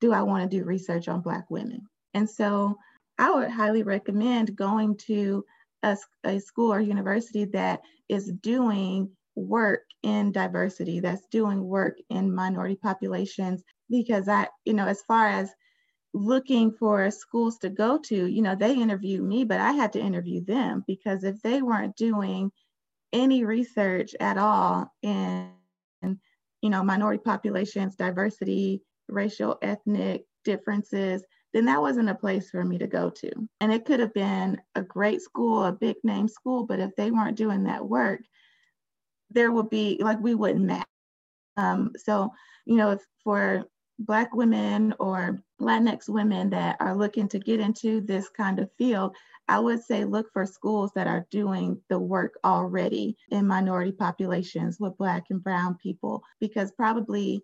do 0.00 0.12
I 0.12 0.22
want 0.22 0.48
to 0.48 0.56
do 0.56 0.64
research 0.64 1.08
on 1.08 1.20
Black 1.20 1.50
women. 1.50 1.80
And 2.14 2.30
so 2.30 2.78
I 3.18 3.32
would 3.34 3.50
highly 3.50 3.82
recommend 3.82 4.54
going 4.54 4.98
to 5.08 5.44
a, 5.82 5.96
a 6.22 6.38
school 6.38 6.72
or 6.72 6.78
university 6.78 7.46
that 7.46 7.80
is 8.08 8.30
doing 8.40 9.10
work 9.34 9.82
in 10.04 10.30
diversity, 10.30 11.00
that's 11.00 11.26
doing 11.32 11.64
work 11.64 11.98
in 12.08 12.32
minority 12.32 12.76
populations. 12.76 13.64
Because 13.90 14.28
I, 14.28 14.46
you 14.64 14.74
know, 14.74 14.86
as 14.86 15.02
far 15.08 15.26
as 15.26 15.50
looking 16.14 16.70
for 16.70 17.10
schools 17.10 17.58
to 17.58 17.68
go 17.68 17.98
to, 18.04 18.26
you 18.26 18.42
know, 18.42 18.54
they 18.54 18.76
interviewed 18.76 19.24
me, 19.24 19.42
but 19.42 19.58
I 19.58 19.72
had 19.72 19.92
to 19.94 20.00
interview 20.00 20.44
them 20.44 20.84
because 20.86 21.24
if 21.24 21.42
they 21.42 21.62
weren't 21.62 21.96
doing 21.96 22.52
any 23.12 23.44
research 23.44 24.14
at 24.20 24.38
all 24.38 24.92
in, 25.02 25.50
you 26.02 26.70
know, 26.70 26.82
minority 26.82 27.22
populations, 27.24 27.96
diversity, 27.96 28.82
racial, 29.08 29.58
ethnic 29.62 30.24
differences, 30.44 31.22
then 31.52 31.64
that 31.66 31.80
wasn't 31.80 32.08
a 32.08 32.14
place 32.14 32.50
for 32.50 32.64
me 32.64 32.78
to 32.78 32.86
go 32.86 33.08
to. 33.08 33.30
And 33.60 33.72
it 33.72 33.84
could 33.84 34.00
have 34.00 34.12
been 34.12 34.60
a 34.74 34.82
great 34.82 35.22
school, 35.22 35.64
a 35.64 35.72
big 35.72 35.96
name 36.04 36.28
school, 36.28 36.66
but 36.66 36.80
if 36.80 36.94
they 36.96 37.10
weren't 37.10 37.36
doing 37.36 37.64
that 37.64 37.88
work, 37.88 38.20
there 39.30 39.50
would 39.52 39.70
be 39.70 39.98
like 40.00 40.20
we 40.20 40.34
wouldn't 40.34 40.64
match. 40.64 40.86
Um, 41.56 41.92
so, 41.96 42.30
you 42.66 42.76
know, 42.76 42.90
if 42.90 43.00
for 43.24 43.64
Black 43.98 44.34
women 44.34 44.94
or 45.00 45.42
Latinx 45.60 46.08
women 46.08 46.50
that 46.50 46.76
are 46.80 46.94
looking 46.94 47.28
to 47.28 47.38
get 47.38 47.60
into 47.60 48.00
this 48.02 48.28
kind 48.28 48.58
of 48.58 48.70
field, 48.76 49.16
I 49.48 49.60
would 49.60 49.82
say 49.82 50.04
look 50.04 50.32
for 50.32 50.44
schools 50.44 50.90
that 50.94 51.06
are 51.06 51.26
doing 51.30 51.80
the 51.88 51.98
work 51.98 52.38
already 52.44 53.16
in 53.30 53.46
minority 53.46 53.92
populations 53.92 54.80
with 54.80 54.98
Black 54.98 55.24
and 55.30 55.42
Brown 55.42 55.76
people, 55.80 56.22
because 56.40 56.72
probably, 56.72 57.42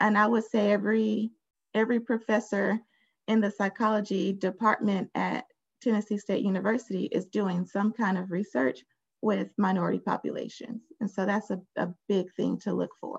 and 0.00 0.16
I 0.16 0.26
would 0.26 0.44
say 0.44 0.72
every 0.72 1.30
every 1.74 2.00
professor 2.00 2.78
in 3.26 3.40
the 3.40 3.50
psychology 3.50 4.32
department 4.32 5.10
at 5.14 5.44
Tennessee 5.82 6.18
State 6.18 6.44
University 6.44 7.06
is 7.06 7.26
doing 7.26 7.66
some 7.66 7.92
kind 7.92 8.16
of 8.16 8.30
research 8.30 8.80
with 9.22 9.48
minority 9.58 9.98
populations. 9.98 10.82
And 11.00 11.10
so 11.10 11.26
that's 11.26 11.50
a, 11.50 11.60
a 11.76 11.88
big 12.08 12.26
thing 12.36 12.58
to 12.60 12.72
look 12.72 12.90
for. 13.00 13.18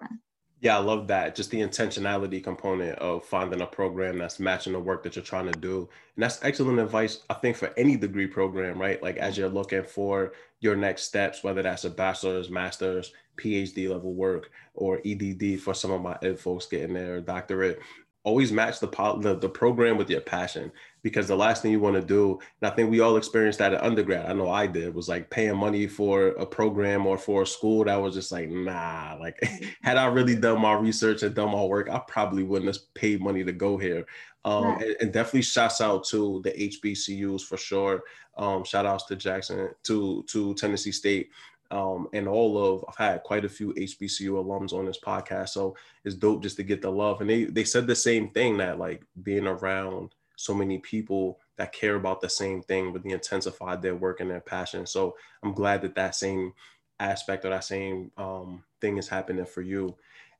Yeah, 0.65 0.77
I 0.77 0.81
love 0.81 1.05
that. 1.09 1.35
Just 1.35 1.51
the 1.51 1.59
intentionality 1.59 2.43
component 2.43 2.97
of 2.97 3.23
finding 3.23 3.61
a 3.61 3.67
program 3.67 4.17
that's 4.17 4.39
matching 4.39 4.73
the 4.73 4.79
work 4.79 5.03
that 5.03 5.15
you're 5.15 5.23
trying 5.23 5.45
to 5.45 5.59
do. 5.59 5.87
And 6.15 6.23
that's 6.23 6.43
excellent 6.43 6.79
advice, 6.79 7.21
I 7.29 7.35
think, 7.35 7.55
for 7.55 7.71
any 7.77 7.97
degree 7.97 8.25
program, 8.25 8.81
right? 8.81 8.99
Like 8.99 9.17
as 9.17 9.37
you're 9.37 9.47
looking 9.47 9.83
for 9.83 10.33
your 10.61 10.75
next 10.75 11.03
steps, 11.03 11.43
whether 11.43 11.61
that's 11.61 11.85
a 11.85 11.91
bachelor's, 11.91 12.49
master's, 12.49 13.13
PhD 13.37 13.89
level 13.89 14.15
work, 14.15 14.49
or 14.73 15.01
EDD 15.05 15.59
for 15.59 15.75
some 15.75 15.91
of 15.91 16.01
my 16.01 16.17
ed 16.23 16.39
folks 16.39 16.65
getting 16.65 16.95
their 16.95 17.21
doctorate 17.21 17.79
always 18.25 18.51
match 18.51 18.79
the, 18.79 18.87
the 19.21 19.37
the 19.39 19.47
program 19.47 19.97
with 19.97 20.09
your 20.09 20.19
passion 20.19 20.71
because 21.03 21.27
the 21.27 21.35
last 21.35 21.61
thing 21.61 21.71
you 21.71 21.79
want 21.79 21.95
to 21.95 22.01
do 22.01 22.39
and 22.59 22.71
i 22.71 22.75
think 22.75 22.89
we 22.89 22.99
all 22.99 23.17
experienced 23.17 23.59
that 23.59 23.73
at 23.73 23.83
undergrad 23.83 24.25
i 24.25 24.33
know 24.33 24.49
i 24.49 24.65
did 24.65 24.93
was 24.93 25.07
like 25.07 25.29
paying 25.29 25.55
money 25.55 25.85
for 25.85 26.29
a 26.29 26.45
program 26.45 27.05
or 27.05 27.19
for 27.19 27.43
a 27.43 27.47
school 27.47 27.85
that 27.85 27.95
was 27.95 28.15
just 28.15 28.31
like 28.31 28.49
nah 28.49 29.15
like 29.19 29.37
had 29.83 29.95
i 29.95 30.07
really 30.07 30.35
done 30.35 30.59
my 30.59 30.73
research 30.73 31.21
and 31.21 31.35
done 31.35 31.51
my 31.51 31.63
work 31.63 31.87
i 31.89 31.99
probably 32.07 32.41
wouldn't 32.41 32.73
have 32.73 32.93
paid 32.95 33.21
money 33.21 33.43
to 33.43 33.53
go 33.53 33.77
here. 33.77 34.05
Um, 34.43 34.63
right. 34.63 34.81
and, 34.83 34.95
and, 35.01 35.11
definitely 35.11 35.41
shouts 35.41 35.81
out 35.81 36.03
to 36.09 36.39
the 36.43 36.51
hbcus 36.51 37.41
for 37.41 37.57
sure. 37.57 38.03
Um, 38.37 38.63
shout 38.63 38.85
outs 38.85 39.05
to 39.05 39.15
jackson 39.15 39.69
to 39.83 40.23
to 40.27 40.53
tennessee 40.53 40.91
state 40.91 41.29
um, 41.71 42.07
and 42.13 42.27
all 42.27 42.57
of 42.57 42.85
I've 42.87 42.97
had 42.97 43.23
quite 43.23 43.45
a 43.45 43.49
few 43.49 43.73
HBCU 43.73 44.31
alums 44.31 44.73
on 44.73 44.85
this 44.85 44.99
podcast, 44.99 45.49
so 45.49 45.75
it's 46.03 46.15
dope 46.15 46.43
just 46.43 46.57
to 46.57 46.63
get 46.63 46.81
the 46.81 46.91
love. 46.91 47.21
And 47.21 47.29
they 47.29 47.45
they 47.45 47.63
said 47.63 47.87
the 47.87 47.95
same 47.95 48.29
thing 48.29 48.57
that 48.57 48.79
like 48.79 49.03
being 49.23 49.47
around 49.47 50.13
so 50.37 50.53
many 50.53 50.77
people 50.79 51.39
that 51.57 51.71
care 51.71 51.95
about 51.95 52.21
the 52.21 52.29
same 52.29 52.61
thing, 52.61 52.91
but 52.91 53.03
they 53.03 53.11
intensified 53.11 53.81
their 53.81 53.95
work 53.95 54.19
and 54.19 54.29
their 54.29 54.41
passion. 54.41 54.85
So 54.85 55.15
I'm 55.43 55.53
glad 55.53 55.81
that 55.81 55.95
that 55.95 56.15
same 56.15 56.53
aspect 56.99 57.45
or 57.45 57.49
that 57.49 57.63
same 57.63 58.11
um, 58.17 58.63
thing 58.81 58.97
is 58.97 59.07
happening 59.07 59.45
for 59.45 59.61
you. 59.61 59.95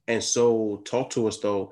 And 0.07 0.23
so, 0.23 0.81
talk 0.85 1.09
to 1.11 1.27
us 1.27 1.39
though. 1.39 1.71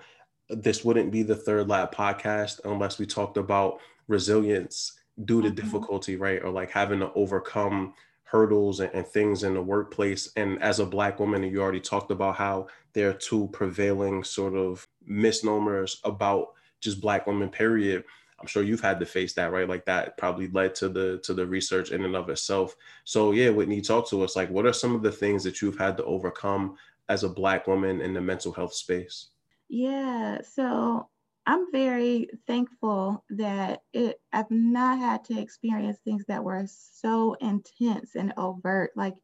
This 0.49 0.83
wouldn't 0.83 1.11
be 1.11 1.23
the 1.23 1.35
third 1.35 1.69
lap 1.69 1.95
podcast 1.95 2.59
unless 2.65 2.99
we 2.99 3.05
talked 3.05 3.37
about 3.37 3.79
resilience 4.07 4.99
due 5.25 5.41
to 5.41 5.47
mm-hmm. 5.47 5.55
difficulty, 5.55 6.15
right? 6.15 6.43
Or 6.43 6.49
like 6.49 6.71
having 6.71 6.99
to 6.99 7.11
overcome 7.13 7.93
hurdles 8.33 8.79
and, 8.79 8.91
and, 8.93 9.05
things 9.05 9.43
in 9.43 9.53
the 9.53 9.61
workplace. 9.61 10.29
And 10.35 10.61
as 10.61 10.79
a 10.79 10.85
Black 10.85 11.19
woman, 11.19 11.43
you 11.43 11.61
already 11.61 11.79
talked 11.79 12.09
about 12.09 12.35
how 12.35 12.67
there 12.93 13.09
are 13.09 13.13
two 13.13 13.47
prevailing 13.53 14.23
sort 14.23 14.55
of 14.55 14.87
misnomers 15.05 16.01
about 16.03 16.47
just 16.81 16.99
Black 16.99 17.27
women, 17.27 17.49
period. 17.49 18.03
I'm 18.39 18.47
sure 18.47 18.63
you've 18.63 18.81
had 18.81 18.99
to 18.99 19.05
face 19.05 19.33
that, 19.33 19.51
right? 19.53 19.69
Like 19.69 19.85
that 19.85 20.17
probably 20.17 20.49
led 20.49 20.75
to 20.75 20.89
the 20.89 21.19
to 21.23 21.33
the 21.33 21.45
research 21.45 21.91
in 21.91 22.03
and 22.03 22.15
of 22.15 22.29
itself. 22.29 22.75
So 23.05 23.31
yeah, 23.31 23.51
Whitney, 23.51 23.79
talk 23.79 24.09
to 24.09 24.23
us. 24.23 24.35
Like, 24.35 24.49
what 24.49 24.65
are 24.65 24.73
some 24.73 24.95
of 24.95 25.03
the 25.03 25.11
things 25.11 25.43
that 25.43 25.61
you've 25.61 25.77
had 25.77 25.95
to 25.97 26.03
overcome 26.03 26.75
as 27.07 27.23
a 27.23 27.29
Black 27.29 27.67
woman 27.67 28.01
in 28.01 28.13
the 28.13 28.19
mental 28.19 28.51
health 28.51 28.73
space? 28.73 29.27
Yeah. 29.69 30.39
So 30.41 31.07
I'm 31.45 31.71
very 31.71 32.29
thankful 32.47 33.25
that 33.31 33.81
it, 33.93 34.19
I've 34.31 34.49
not 34.49 34.99
had 34.99 35.25
to 35.25 35.39
experience 35.39 35.97
things 36.03 36.23
that 36.27 36.43
were 36.43 36.65
so 36.67 37.35
intense 37.41 38.15
and 38.15 38.33
overt, 38.37 38.91
like 38.95 39.15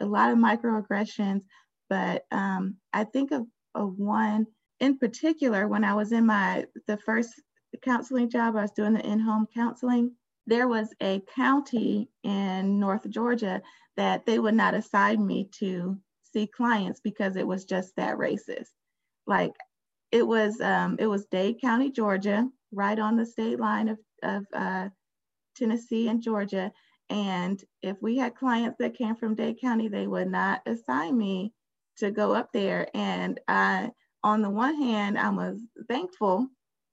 a 0.00 0.06
lot 0.06 0.30
of 0.30 0.38
microaggressions. 0.38 1.42
But 1.88 2.24
um, 2.32 2.76
I 2.92 3.04
think 3.04 3.30
of, 3.30 3.46
of 3.74 3.98
one 3.98 4.46
in 4.80 4.98
particular 4.98 5.66
when 5.68 5.84
I 5.84 5.94
was 5.94 6.12
in 6.12 6.26
my 6.26 6.66
the 6.86 6.96
first 6.98 7.30
counseling 7.82 8.30
job, 8.30 8.56
I 8.56 8.62
was 8.62 8.70
doing 8.72 8.94
the 8.94 9.06
in-home 9.06 9.46
counseling. 9.54 10.12
There 10.46 10.68
was 10.68 10.88
a 11.02 11.22
county 11.34 12.08
in 12.22 12.80
North 12.80 13.08
Georgia 13.08 13.60
that 13.96 14.24
they 14.24 14.38
would 14.38 14.54
not 14.54 14.74
assign 14.74 15.26
me 15.26 15.48
to 15.58 15.98
see 16.22 16.46
clients 16.46 17.00
because 17.00 17.36
it 17.36 17.46
was 17.46 17.64
just 17.64 17.94
that 17.96 18.16
racist. 18.16 18.70
Like 19.26 19.52
it 20.10 20.26
was 20.26 20.60
um, 20.60 20.96
it 20.98 21.06
was 21.06 21.26
Dade 21.26 21.60
County, 21.60 21.90
Georgia, 21.90 22.48
right 22.72 22.98
on 22.98 23.16
the 23.16 23.26
state 23.26 23.60
line 23.60 23.88
of, 23.88 23.98
of 24.22 24.44
uh, 24.54 24.88
Tennessee 25.56 26.08
and 26.08 26.22
Georgia. 26.22 26.72
And 27.10 27.62
if 27.82 27.96
we 28.02 28.16
had 28.18 28.34
clients 28.34 28.76
that 28.78 28.96
came 28.96 29.16
from 29.16 29.34
Dade 29.34 29.60
County, 29.60 29.88
they 29.88 30.06
would 30.06 30.30
not 30.30 30.60
assign 30.66 31.16
me 31.16 31.52
to 31.98 32.10
go 32.10 32.34
up 32.34 32.50
there. 32.52 32.88
And 32.94 33.40
I, 33.48 33.90
on 34.22 34.42
the 34.42 34.50
one 34.50 34.74
hand, 34.76 35.18
I 35.18 35.30
was 35.30 35.58
thankful 35.88 36.46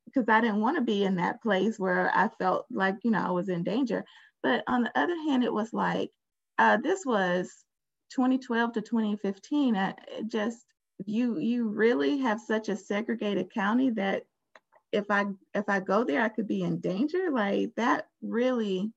because 0.06 0.30
I 0.30 0.42
didn't 0.42 0.62
want 0.62 0.78
to 0.78 0.84
be 0.84 1.04
in 1.04 1.16
that 1.16 1.42
place 1.42 1.78
where 1.78 2.12
I 2.14 2.30
felt 2.40 2.66
like, 2.72 2.96
you 3.04 3.12
know, 3.12 3.24
I 3.26 3.32
was 3.32 3.50
in 3.50 3.64
danger. 3.64 4.06
But 4.42 4.64
on 4.68 4.84
the 4.84 4.98
other 4.98 5.16
hand, 5.28 5.44
it 5.44 5.54
was 5.54 5.74
like, 5.74 6.12
uh, 6.58 6.78
this 6.78 7.02
was 7.06 7.52
2012 8.12 8.74
to 8.74 8.82
2015. 8.82 9.76
I, 9.76 9.96
just 10.28 10.66
you 11.06 11.38
you 11.40 11.68
really 11.68 12.18
have 12.20 12.40
such 12.40 12.70
a 12.70 12.76
segregated 12.76 13.52
county 13.54 13.90
that 13.92 14.24
if 14.92 15.06
I 15.10 15.26
if 15.54 15.66
I 15.68 15.80
go 15.80 16.04
there, 16.04 16.22
I 16.22 16.30
could 16.30 16.48
be 16.48 16.62
in 16.62 16.80
danger. 16.80 17.30
Like 17.32 17.72
that 17.76 18.08
really, 18.22 18.92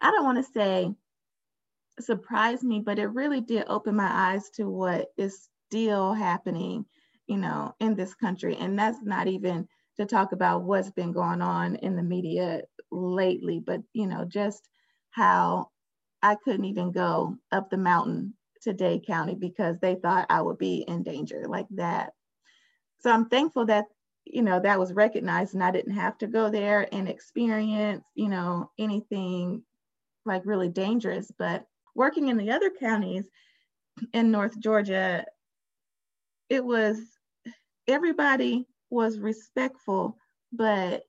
I 0.00 0.10
don't 0.10 0.24
want 0.24 0.38
to 0.38 0.52
say 0.52 0.94
surprised 2.00 2.62
me, 2.62 2.80
but 2.80 2.98
it 2.98 3.06
really 3.06 3.40
did 3.40 3.64
open 3.68 3.96
my 3.96 4.08
eyes 4.10 4.50
to 4.50 4.68
what 4.68 5.08
is 5.16 5.48
still 5.68 6.12
happening, 6.12 6.84
you 7.26 7.38
know, 7.38 7.74
in 7.80 7.94
this 7.94 8.14
country. 8.14 8.56
And 8.56 8.78
that's 8.78 9.02
not 9.02 9.26
even 9.28 9.68
to 9.98 10.06
talk 10.06 10.32
about 10.32 10.64
what's 10.64 10.90
been 10.90 11.12
going 11.12 11.40
on 11.40 11.76
in 11.76 11.96
the 11.96 12.02
media 12.02 12.62
lately, 12.90 13.60
but 13.64 13.80
you 13.94 14.06
know, 14.06 14.24
just 14.24 14.68
how 15.10 15.70
I 16.22 16.36
couldn't 16.36 16.66
even 16.66 16.92
go 16.92 17.36
up 17.50 17.70
the 17.70 17.78
mountain 17.78 18.34
to 18.62 18.72
Dade 18.72 19.06
County 19.06 19.34
because 19.34 19.76
they 19.80 19.96
thought 19.96 20.26
I 20.30 20.42
would 20.42 20.58
be 20.58 20.84
in 20.86 21.02
danger 21.02 21.44
like 21.48 21.66
that. 21.72 22.12
So 23.00 23.10
I'm 23.10 23.28
thankful 23.28 23.66
that 23.66 23.86
you 24.26 24.42
know, 24.42 24.60
that 24.60 24.78
was 24.78 24.92
recognized 24.92 25.54
and 25.54 25.62
I 25.62 25.70
didn't 25.70 25.94
have 25.94 26.18
to 26.18 26.26
go 26.26 26.50
there 26.50 26.88
and 26.92 27.08
experience, 27.08 28.04
you 28.14 28.28
know, 28.28 28.70
anything 28.78 29.62
like 30.24 30.42
really 30.44 30.68
dangerous. 30.68 31.30
But 31.38 31.64
working 31.94 32.28
in 32.28 32.36
the 32.36 32.50
other 32.50 32.70
counties 32.70 33.24
in 34.12 34.32
North 34.32 34.58
Georgia, 34.58 35.24
it 36.50 36.64
was 36.64 36.98
everybody 37.86 38.66
was 38.90 39.20
respectful, 39.20 40.16
but 40.52 41.04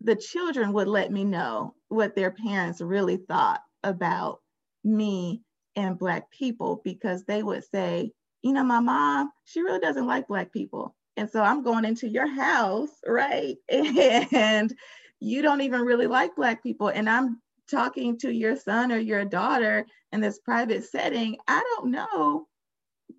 the 0.00 0.16
children 0.16 0.72
would 0.72 0.88
let 0.88 1.10
me 1.10 1.24
know 1.24 1.74
what 1.88 2.14
their 2.14 2.30
parents 2.30 2.80
really 2.80 3.16
thought 3.16 3.60
about 3.82 4.40
me 4.84 5.42
and 5.76 5.98
Black 5.98 6.30
people 6.30 6.80
because 6.84 7.24
they 7.24 7.42
would 7.42 7.64
say, 7.64 8.12
you 8.42 8.52
know, 8.52 8.64
my 8.64 8.80
mom, 8.80 9.30
she 9.44 9.62
really 9.62 9.80
doesn't 9.80 10.06
like 10.06 10.28
Black 10.28 10.52
people. 10.52 10.94
And 11.16 11.28
so 11.30 11.42
I'm 11.42 11.62
going 11.62 11.84
into 11.84 12.08
your 12.08 12.26
house, 12.26 12.90
right? 13.06 13.56
And 13.70 14.74
you 15.20 15.42
don't 15.42 15.60
even 15.60 15.82
really 15.82 16.06
like 16.06 16.34
Black 16.34 16.62
people. 16.62 16.88
And 16.88 17.08
I'm 17.08 17.40
talking 17.70 18.18
to 18.18 18.32
your 18.32 18.56
son 18.56 18.90
or 18.90 18.98
your 18.98 19.24
daughter 19.24 19.86
in 20.12 20.20
this 20.20 20.38
private 20.40 20.84
setting. 20.84 21.36
I 21.46 21.62
don't 21.76 21.90
know, 21.90 22.46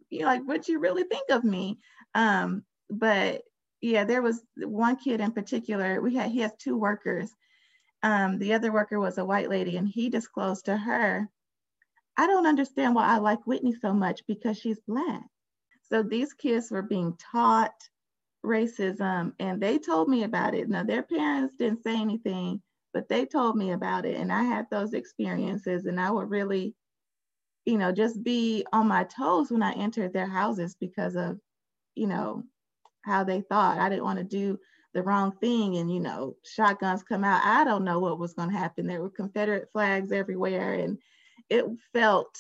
you 0.10 0.22
know, 0.22 0.26
like 0.26 0.42
what 0.46 0.68
you 0.68 0.80
really 0.80 1.04
think 1.04 1.30
of 1.30 1.44
me. 1.44 1.80
Um, 2.14 2.64
but 2.90 3.42
yeah, 3.82 4.04
there 4.04 4.22
was 4.22 4.42
one 4.58 4.96
kid 4.98 5.20
in 5.20 5.32
particular. 5.32 6.02
We 6.02 6.16
had 6.16 6.32
he 6.32 6.40
has 6.40 6.52
two 6.58 6.78
workers. 6.78 7.32
Um, 8.02 8.38
the 8.38 8.54
other 8.54 8.72
worker 8.72 9.00
was 9.00 9.18
a 9.18 9.26
white 9.26 9.50
lady, 9.50 9.78
and 9.78 9.88
he 9.88 10.10
disclosed 10.10 10.66
to 10.66 10.76
her, 10.76 11.30
"I 12.18 12.28
don't 12.28 12.48
understand 12.48 12.96
why 12.96 13.06
I 13.08 13.18
like 13.18 13.46
Whitney 13.48 13.74
so 13.74 13.94
much 13.94 14.26
because 14.28 14.58
she's 14.58 14.80
black." 14.88 15.24
So 15.84 16.04
these 16.04 16.34
kids 16.34 16.72
were 16.72 16.82
being 16.82 17.16
taught 17.18 17.74
racism, 18.46 19.34
and 19.40 19.62
they 19.62 19.80
told 19.80 20.10
me 20.10 20.24
about 20.24 20.56
it. 20.56 20.70
Now 20.70 20.84
their 20.84 21.04
parents 21.04 21.56
didn't 21.58 21.84
say 21.84 22.00
anything, 22.00 22.62
but 22.94 23.08
they 23.10 23.26
told 23.26 23.56
me 23.56 23.72
about 23.72 24.06
it, 24.06 24.18
and 24.18 24.32
I 24.32 24.44
had 24.44 24.68
those 24.70 24.94
experiences, 24.94 25.86
and 25.86 26.00
I 26.00 26.12
would 26.12 26.30
really, 26.30 26.76
you 27.66 27.78
know, 27.78 27.92
just 27.92 28.24
be 28.24 28.66
on 28.74 28.88
my 28.88 29.06
toes 29.06 29.52
when 29.52 29.64
I 29.64 29.74
entered 29.74 30.14
their 30.14 30.28
houses 30.28 30.76
because 30.80 31.16
of, 31.16 31.40
you 31.96 32.08
know, 32.08 32.44
how 33.04 33.24
they 33.24 33.42
thought. 33.42 33.80
I 33.80 33.90
didn't 33.90 34.04
want 34.06 34.20
to 34.20 34.26
do 34.26 34.60
the 34.94 35.04
wrong 35.04 35.32
thing 35.42 35.78
and, 35.78 35.92
you 35.94 36.00
know, 36.00 36.36
shotguns 36.44 37.04
come 37.04 37.24
out. 37.24 37.42
I 37.44 37.64
don't 37.64 37.84
know 37.84 38.00
what 38.00 38.20
was 38.20 38.34
going 38.34 38.50
to 38.52 38.58
happen. 38.58 38.88
There 38.88 39.02
were 39.02 39.10
Confederate 39.10 39.70
flags 39.72 40.12
everywhere 40.12 40.74
and 40.76 40.98
it 41.50 41.66
felt 41.94 42.38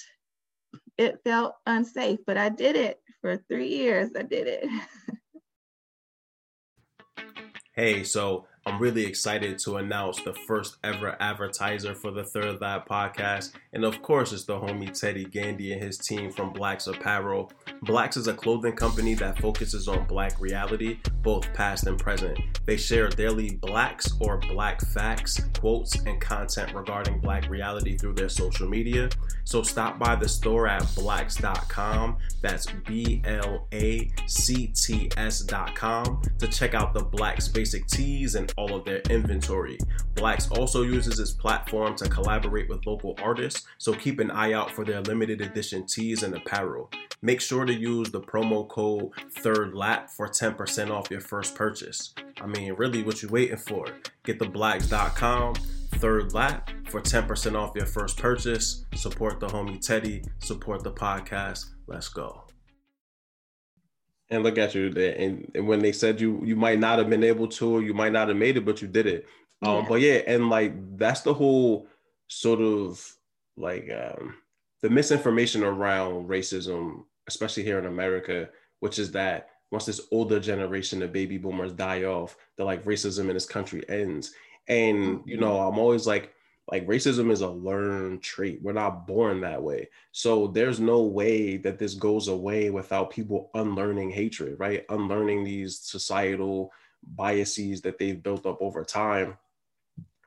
it 0.97 1.19
felt 1.23 1.55
unsafe, 1.65 2.19
but 2.25 2.37
I 2.37 2.49
did 2.49 2.75
it 2.75 3.01
for 3.21 3.37
3 3.37 3.67
years. 3.67 4.11
I 4.17 4.23
did 4.23 4.47
it. 4.47 4.69
hey, 7.75 8.03
so 8.03 8.45
I'm 8.65 8.79
really 8.79 9.05
excited 9.05 9.59
to 9.59 9.75
announce 9.75 10.21
the 10.21 10.33
first 10.33 10.77
ever 10.85 11.17
advertiser 11.19 11.93
for 11.93 12.11
the 12.11 12.23
Third 12.23 12.61
Lap 12.61 12.87
podcast. 12.87 13.51
And 13.73 13.83
of 13.83 14.01
course, 14.01 14.31
it's 14.31 14.45
the 14.45 14.53
homie 14.53 14.97
Teddy 14.97 15.25
Gandy 15.25 15.73
and 15.73 15.83
his 15.83 15.97
team 15.97 16.31
from 16.31 16.53
Blacts 16.53 16.87
Apparel. 16.87 17.51
Blacts 17.81 18.15
is 18.15 18.27
a 18.27 18.33
clothing 18.33 18.75
company 18.75 19.15
that 19.15 19.37
focuses 19.39 19.89
on 19.89 20.07
black 20.07 20.39
reality, 20.39 20.99
both 21.21 21.51
past 21.53 21.87
and 21.87 21.99
present. 21.99 22.39
They 22.65 22.77
share 22.77 23.09
daily 23.09 23.55
blacts 23.55 24.13
or 24.21 24.37
black 24.37 24.79
facts, 24.93 25.41
quotes, 25.59 25.95
and 26.05 26.21
content 26.21 26.73
regarding 26.73 27.19
black 27.19 27.49
reality 27.49 27.97
through 27.97 28.13
their 28.13 28.29
social 28.29 28.69
media. 28.69 29.09
So 29.43 29.61
stop 29.61 29.99
by 29.99 30.15
the 30.15 30.29
store 30.29 30.67
at 30.67 30.87
blacts.com. 30.95 32.17
That's 32.41 32.67
B 32.87 33.21
L 33.25 33.67
A 33.73 34.09
C 34.25 34.67
T 34.67 35.11
S.com 35.17 36.21
to 36.39 36.47
check 36.47 36.73
out 36.73 36.93
the 36.93 37.03
Blacts 37.03 37.49
basic 37.49 37.85
tees 37.87 38.35
and 38.35 38.52
all 38.57 38.75
of 38.75 38.85
their 38.85 38.99
inventory. 39.09 39.77
Blacts 40.15 40.49
also 40.51 40.83
uses 40.83 41.19
its 41.19 41.31
platform 41.31 41.95
to 41.95 42.09
collaborate 42.09 42.69
with 42.69 42.85
local 42.85 43.15
artists, 43.21 43.65
so 43.77 43.93
keep 43.93 44.19
an 44.19 44.31
eye 44.31 44.53
out 44.53 44.71
for 44.71 44.83
their 44.85 45.01
limited 45.01 45.41
edition 45.41 45.85
tees 45.85 46.23
and 46.23 46.35
apparel. 46.35 46.89
Make 47.21 47.41
sure 47.41 47.65
to 47.65 47.73
use 47.73 48.11
the 48.11 48.21
promo 48.21 48.67
code 48.67 49.11
Third 49.39 49.73
Lap 49.73 50.09
for 50.09 50.27
10% 50.27 50.91
off 50.91 51.09
your 51.09 51.21
first 51.21 51.55
purchase. 51.55 52.13
I 52.41 52.47
mean, 52.47 52.73
really, 52.73 53.03
what 53.03 53.21
you 53.21 53.29
waiting 53.29 53.57
for? 53.57 53.85
Get 54.23 54.39
the 54.39 54.45
blacts.com 54.49 55.55
third 56.03 56.33
lap 56.33 56.69
for 56.89 56.99
10% 56.99 57.55
off 57.55 57.75
your 57.75 57.85
first 57.85 58.17
purchase. 58.17 58.83
Support 58.93 59.39
the 59.39 59.47
homie 59.47 59.79
Teddy, 59.79 60.23
support 60.39 60.83
the 60.83 60.91
podcast. 60.91 61.67
Let's 61.87 62.09
go 62.09 62.42
and 64.33 64.43
look 64.43 64.57
at 64.57 64.75
you 64.75 64.89
there. 64.89 65.15
And, 65.15 65.51
and 65.55 65.67
when 65.67 65.79
they 65.79 65.91
said 65.91 66.19
you 66.19 66.41
you 66.43 66.55
might 66.55 66.79
not 66.79 66.99
have 66.99 67.09
been 67.09 67.23
able 67.23 67.47
to, 67.47 67.75
or 67.75 67.81
you 67.81 67.93
might 67.93 68.11
not 68.11 68.27
have 68.27 68.37
made 68.37 68.57
it, 68.57 68.65
but 68.65 68.81
you 68.81 68.87
did 68.87 69.05
it. 69.05 69.25
Um, 69.61 69.75
yeah. 69.75 69.85
But 69.89 70.01
yeah, 70.01 70.21
and 70.27 70.49
like 70.49 70.73
that's 70.97 71.21
the 71.21 71.33
whole 71.33 71.87
sort 72.27 72.59
of 72.59 73.15
like 73.55 73.89
um, 73.91 74.35
the 74.81 74.89
misinformation 74.89 75.63
around 75.63 76.27
racism, 76.27 77.03
especially 77.27 77.63
here 77.63 77.79
in 77.79 77.85
America, 77.85 78.49
which 78.79 78.99
is 78.99 79.11
that 79.11 79.49
once 79.71 79.85
this 79.85 80.01
older 80.11 80.39
generation 80.39 81.01
of 81.01 81.11
baby 81.11 81.37
boomers 81.37 81.71
die 81.71 82.03
off, 82.03 82.35
the 82.57 82.63
like 82.63 82.83
racism 82.85 83.27
in 83.29 83.33
this 83.33 83.45
country 83.45 83.83
ends. 83.89 84.33
And 84.67 85.21
you 85.25 85.37
know, 85.37 85.59
I'm 85.59 85.79
always 85.79 86.05
like, 86.07 86.31
like 86.71 86.87
racism 86.87 87.29
is 87.31 87.41
a 87.41 87.49
learned 87.49 88.21
trait. 88.21 88.59
We're 88.61 88.73
not 88.73 89.05
born 89.05 89.41
that 89.41 89.61
way. 89.61 89.89
So 90.11 90.47
there's 90.47 90.79
no 90.79 91.01
way 91.01 91.57
that 91.57 91.77
this 91.77 91.93
goes 91.93 92.29
away 92.29 92.69
without 92.69 93.11
people 93.11 93.51
unlearning 93.53 94.11
hatred, 94.11 94.59
right? 94.59 94.85
Unlearning 94.89 95.43
these 95.43 95.79
societal 95.79 96.71
biases 97.15 97.81
that 97.81 97.99
they've 97.99 98.23
built 98.23 98.45
up 98.45 98.57
over 98.61 98.83
time. 98.85 99.37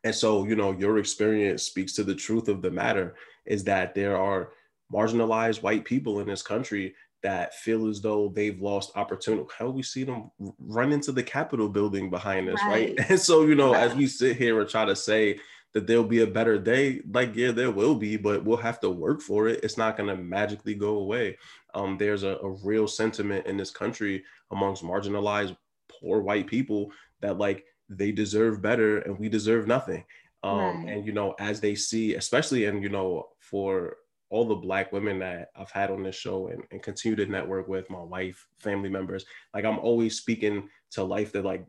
And 0.05 0.14
so, 0.14 0.44
you 0.44 0.57
know, 0.57 0.72
your 0.72 0.99
experience 0.99 1.62
speaks 1.62 1.94
to 1.94 2.05
the 2.05 2.14
truth 2.14 2.49
of 2.49 2.61
the 2.61 2.70
matter 2.70 3.14
is 3.46 3.64
that 3.64 3.94
there 3.94 4.16
are 4.16 4.51
marginalized 4.92 5.62
white 5.62 5.85
people 5.85 6.20
in 6.20 6.29
this 6.29 6.42
country 6.42 6.94
that 7.22 7.55
feel 7.55 7.88
as 7.88 8.01
though 8.01 8.29
they've 8.29 8.61
lost 8.61 8.92
opportunity. 8.94 9.49
How 9.59 9.70
we 9.70 9.83
see 9.83 10.05
them 10.05 10.31
run 10.61 10.92
into 10.92 11.12
the 11.12 11.22
Capitol 11.22 11.68
building 11.68 12.11
behind 12.11 12.49
us, 12.49 12.61
right? 12.66 12.94
right? 12.96 13.11
And 13.11 13.18
so, 13.18 13.44
you 13.46 13.55
know, 13.55 13.72
right. 13.72 13.83
as 13.83 13.96
we 13.96 14.07
sit 14.07 14.37
here 14.37 14.61
and 14.61 14.68
try 14.68 14.85
to 14.85 14.94
say, 14.94 15.38
that 15.76 15.86
there'll 15.86 16.04
be 16.04 16.22
a 16.22 16.26
better 16.26 16.58
day 16.58 17.02
like 17.12 17.36
yeah 17.36 17.52
there 17.52 17.70
will 17.70 17.94
be 17.94 18.16
but 18.16 18.42
we'll 18.42 18.56
have 18.56 18.80
to 18.80 18.88
work 18.88 19.20
for 19.20 19.46
it 19.46 19.60
it's 19.62 19.76
not 19.76 19.94
going 19.94 20.08
to 20.08 20.16
magically 20.16 20.74
go 20.74 21.00
away 21.00 21.36
um, 21.74 21.98
there's 21.98 22.22
a, 22.22 22.38
a 22.42 22.48
real 22.64 22.88
sentiment 22.88 23.44
in 23.44 23.58
this 23.58 23.70
country 23.70 24.24
amongst 24.52 24.82
marginalized 24.82 25.54
poor 26.00 26.22
white 26.22 26.46
people 26.46 26.90
that 27.20 27.36
like 27.36 27.66
they 27.90 28.10
deserve 28.10 28.62
better 28.62 29.00
and 29.00 29.18
we 29.18 29.28
deserve 29.28 29.66
nothing 29.66 30.02
um, 30.44 30.86
right. 30.86 30.94
and 30.94 31.04
you 31.04 31.12
know 31.12 31.34
as 31.38 31.60
they 31.60 31.74
see 31.74 32.14
especially 32.14 32.64
and 32.64 32.82
you 32.82 32.88
know 32.88 33.28
for 33.38 33.98
all 34.30 34.46
the 34.46 34.54
black 34.54 34.92
women 34.92 35.18
that 35.18 35.50
I've 35.54 35.70
had 35.70 35.90
on 35.90 36.02
this 36.02 36.16
show 36.16 36.48
and, 36.48 36.62
and 36.72 36.82
continue 36.82 37.14
to 37.16 37.30
network 37.30 37.68
with 37.68 37.88
my 37.88 38.02
wife, 38.02 38.48
family 38.58 38.88
members, 38.88 39.24
like 39.54 39.64
I'm 39.64 39.78
always 39.78 40.16
speaking 40.16 40.68
to 40.92 41.04
life 41.04 41.30
that 41.30 41.44
like 41.44 41.64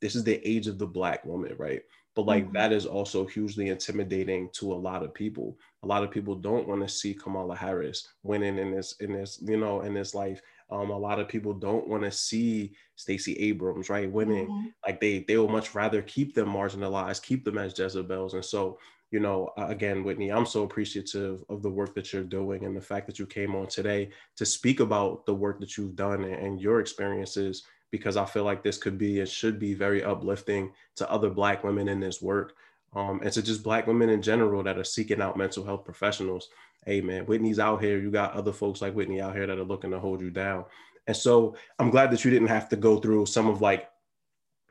this 0.00 0.14
is 0.14 0.22
the 0.22 0.40
age 0.48 0.68
of 0.68 0.78
the 0.78 0.86
black 0.86 1.24
woman, 1.24 1.56
right? 1.58 1.82
But 2.16 2.26
like 2.26 2.44
mm-hmm. 2.44 2.56
that 2.56 2.72
is 2.72 2.86
also 2.86 3.24
hugely 3.24 3.68
intimidating 3.68 4.48
to 4.52 4.72
a 4.72 4.74
lot 4.74 5.04
of 5.04 5.14
people 5.14 5.56
a 5.84 5.86
lot 5.86 6.02
of 6.02 6.10
people 6.10 6.34
don't 6.34 6.66
want 6.66 6.80
to 6.80 6.88
see 6.88 7.14
kamala 7.14 7.54
harris 7.54 8.08
winning 8.24 8.58
in 8.58 8.74
this 8.74 8.96
in 9.00 9.12
this 9.12 9.38
you 9.42 9.56
know 9.56 9.82
in 9.82 9.94
this 9.94 10.14
life 10.14 10.42
um, 10.70 10.90
a 10.90 10.98
lot 10.98 11.20
of 11.20 11.28
people 11.28 11.52
don't 11.52 11.86
want 11.86 12.02
to 12.02 12.10
see 12.10 12.74
Stacey 12.96 13.34
Abrams, 13.34 13.88
right, 13.88 14.10
winning. 14.10 14.48
Mm-hmm. 14.48 14.66
Like 14.84 15.00
they 15.00 15.24
they 15.28 15.36
will 15.36 15.48
much 15.48 15.74
rather 15.74 16.02
keep 16.02 16.34
them 16.34 16.48
marginalized, 16.48 17.22
keep 17.22 17.44
them 17.44 17.58
as 17.58 17.78
Jezebels. 17.78 18.34
And 18.34 18.44
so, 18.44 18.78
you 19.12 19.20
know, 19.20 19.50
again, 19.56 20.02
Whitney, 20.02 20.30
I'm 20.30 20.46
so 20.46 20.64
appreciative 20.64 21.44
of 21.48 21.62
the 21.62 21.70
work 21.70 21.94
that 21.94 22.12
you're 22.12 22.24
doing 22.24 22.64
and 22.64 22.76
the 22.76 22.80
fact 22.80 23.06
that 23.06 23.18
you 23.18 23.26
came 23.26 23.54
on 23.54 23.68
today 23.68 24.10
to 24.36 24.44
speak 24.44 24.80
about 24.80 25.24
the 25.24 25.34
work 25.34 25.60
that 25.60 25.76
you've 25.76 25.94
done 25.94 26.24
and, 26.24 26.34
and 26.34 26.60
your 26.60 26.80
experiences 26.80 27.62
because 27.90 28.16
I 28.16 28.24
feel 28.24 28.44
like 28.44 28.62
this 28.62 28.78
could 28.78 28.98
be 28.98 29.20
and 29.20 29.28
should 29.28 29.58
be 29.58 29.74
very 29.74 30.02
uplifting 30.02 30.72
to 30.96 31.10
other 31.10 31.30
Black 31.30 31.64
women 31.64 31.88
in 31.88 32.00
this 32.00 32.20
work 32.20 32.54
um, 32.94 33.20
and 33.22 33.32
to 33.32 33.42
just 33.42 33.62
Black 33.62 33.86
women 33.86 34.08
in 34.08 34.22
general 34.22 34.62
that 34.62 34.78
are 34.78 34.84
seeking 34.84 35.20
out 35.20 35.36
mental 35.36 35.64
health 35.64 35.84
professionals. 35.84 36.48
Hey, 36.84 37.00
man, 37.00 37.26
Whitney's 37.26 37.58
out 37.58 37.82
here. 37.82 37.98
You 37.98 38.10
got 38.10 38.32
other 38.34 38.52
folks 38.52 38.80
like 38.80 38.94
Whitney 38.94 39.20
out 39.20 39.34
here 39.34 39.46
that 39.46 39.58
are 39.58 39.64
looking 39.64 39.90
to 39.90 40.00
hold 40.00 40.20
you 40.20 40.30
down. 40.30 40.64
And 41.06 41.16
so 41.16 41.56
I'm 41.78 41.90
glad 41.90 42.10
that 42.10 42.24
you 42.24 42.30
didn't 42.30 42.48
have 42.48 42.68
to 42.70 42.76
go 42.76 42.98
through 42.98 43.26
some 43.26 43.48
of 43.48 43.60
like 43.60 43.90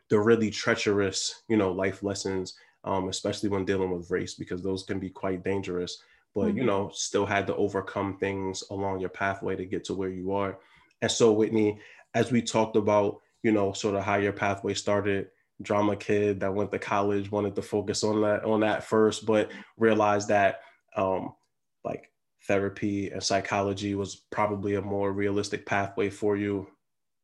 the 0.09 0.19
really 0.19 0.49
treacherous, 0.49 1.43
you 1.47 1.57
know, 1.57 1.71
life 1.71 2.03
lessons, 2.03 2.57
um, 2.83 3.09
especially 3.09 3.49
when 3.49 3.65
dealing 3.65 3.91
with 3.91 4.11
race, 4.11 4.33
because 4.33 4.61
those 4.61 4.83
can 4.83 4.99
be 4.99 5.09
quite 5.09 5.43
dangerous. 5.43 6.01
But 6.33 6.49
mm-hmm. 6.49 6.57
you 6.57 6.63
know, 6.65 6.91
still 6.93 7.25
had 7.25 7.47
to 7.47 7.55
overcome 7.55 8.17
things 8.17 8.63
along 8.69 8.99
your 8.99 9.09
pathway 9.09 9.55
to 9.55 9.65
get 9.65 9.85
to 9.85 9.93
where 9.93 10.09
you 10.09 10.33
are. 10.33 10.57
And 11.01 11.11
so, 11.11 11.31
Whitney, 11.31 11.79
as 12.15 12.31
we 12.31 12.41
talked 12.41 12.75
about, 12.75 13.21
you 13.43 13.51
know, 13.51 13.73
sort 13.73 13.93
of 13.93 14.03
how 14.03 14.15
your 14.15 14.33
pathway 14.33 14.73
started, 14.73 15.27
drama 15.61 15.95
kid 15.95 16.39
that 16.39 16.53
went 16.53 16.71
to 16.71 16.79
college, 16.79 17.29
wanted 17.31 17.55
to 17.55 17.61
focus 17.61 18.03
on 18.03 18.21
that 18.21 18.43
on 18.43 18.61
that 18.61 18.83
first, 18.83 19.27
but 19.27 19.51
realized 19.77 20.29
that 20.29 20.61
um, 20.95 21.35
like 21.83 22.09
therapy 22.47 23.11
and 23.11 23.21
psychology 23.21 23.93
was 23.93 24.15
probably 24.31 24.75
a 24.75 24.81
more 24.81 25.11
realistic 25.11 25.65
pathway 25.67 26.09
for 26.09 26.35
you. 26.35 26.67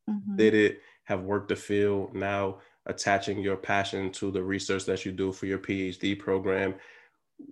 Mm-hmm. 0.08 0.36
Did 0.36 0.54
it, 0.54 0.82
have 1.06 1.24
worked 1.24 1.50
the 1.50 1.56
field, 1.56 2.14
now 2.14 2.60
attaching 2.86 3.40
your 3.40 3.58
passion 3.58 4.12
to 4.12 4.32
the 4.32 4.42
research 4.42 4.86
that 4.86 5.06
you 5.06 5.12
do 5.12 5.32
for 5.32 5.46
your 5.46 5.60
PhD 5.60 6.18
program. 6.18 6.76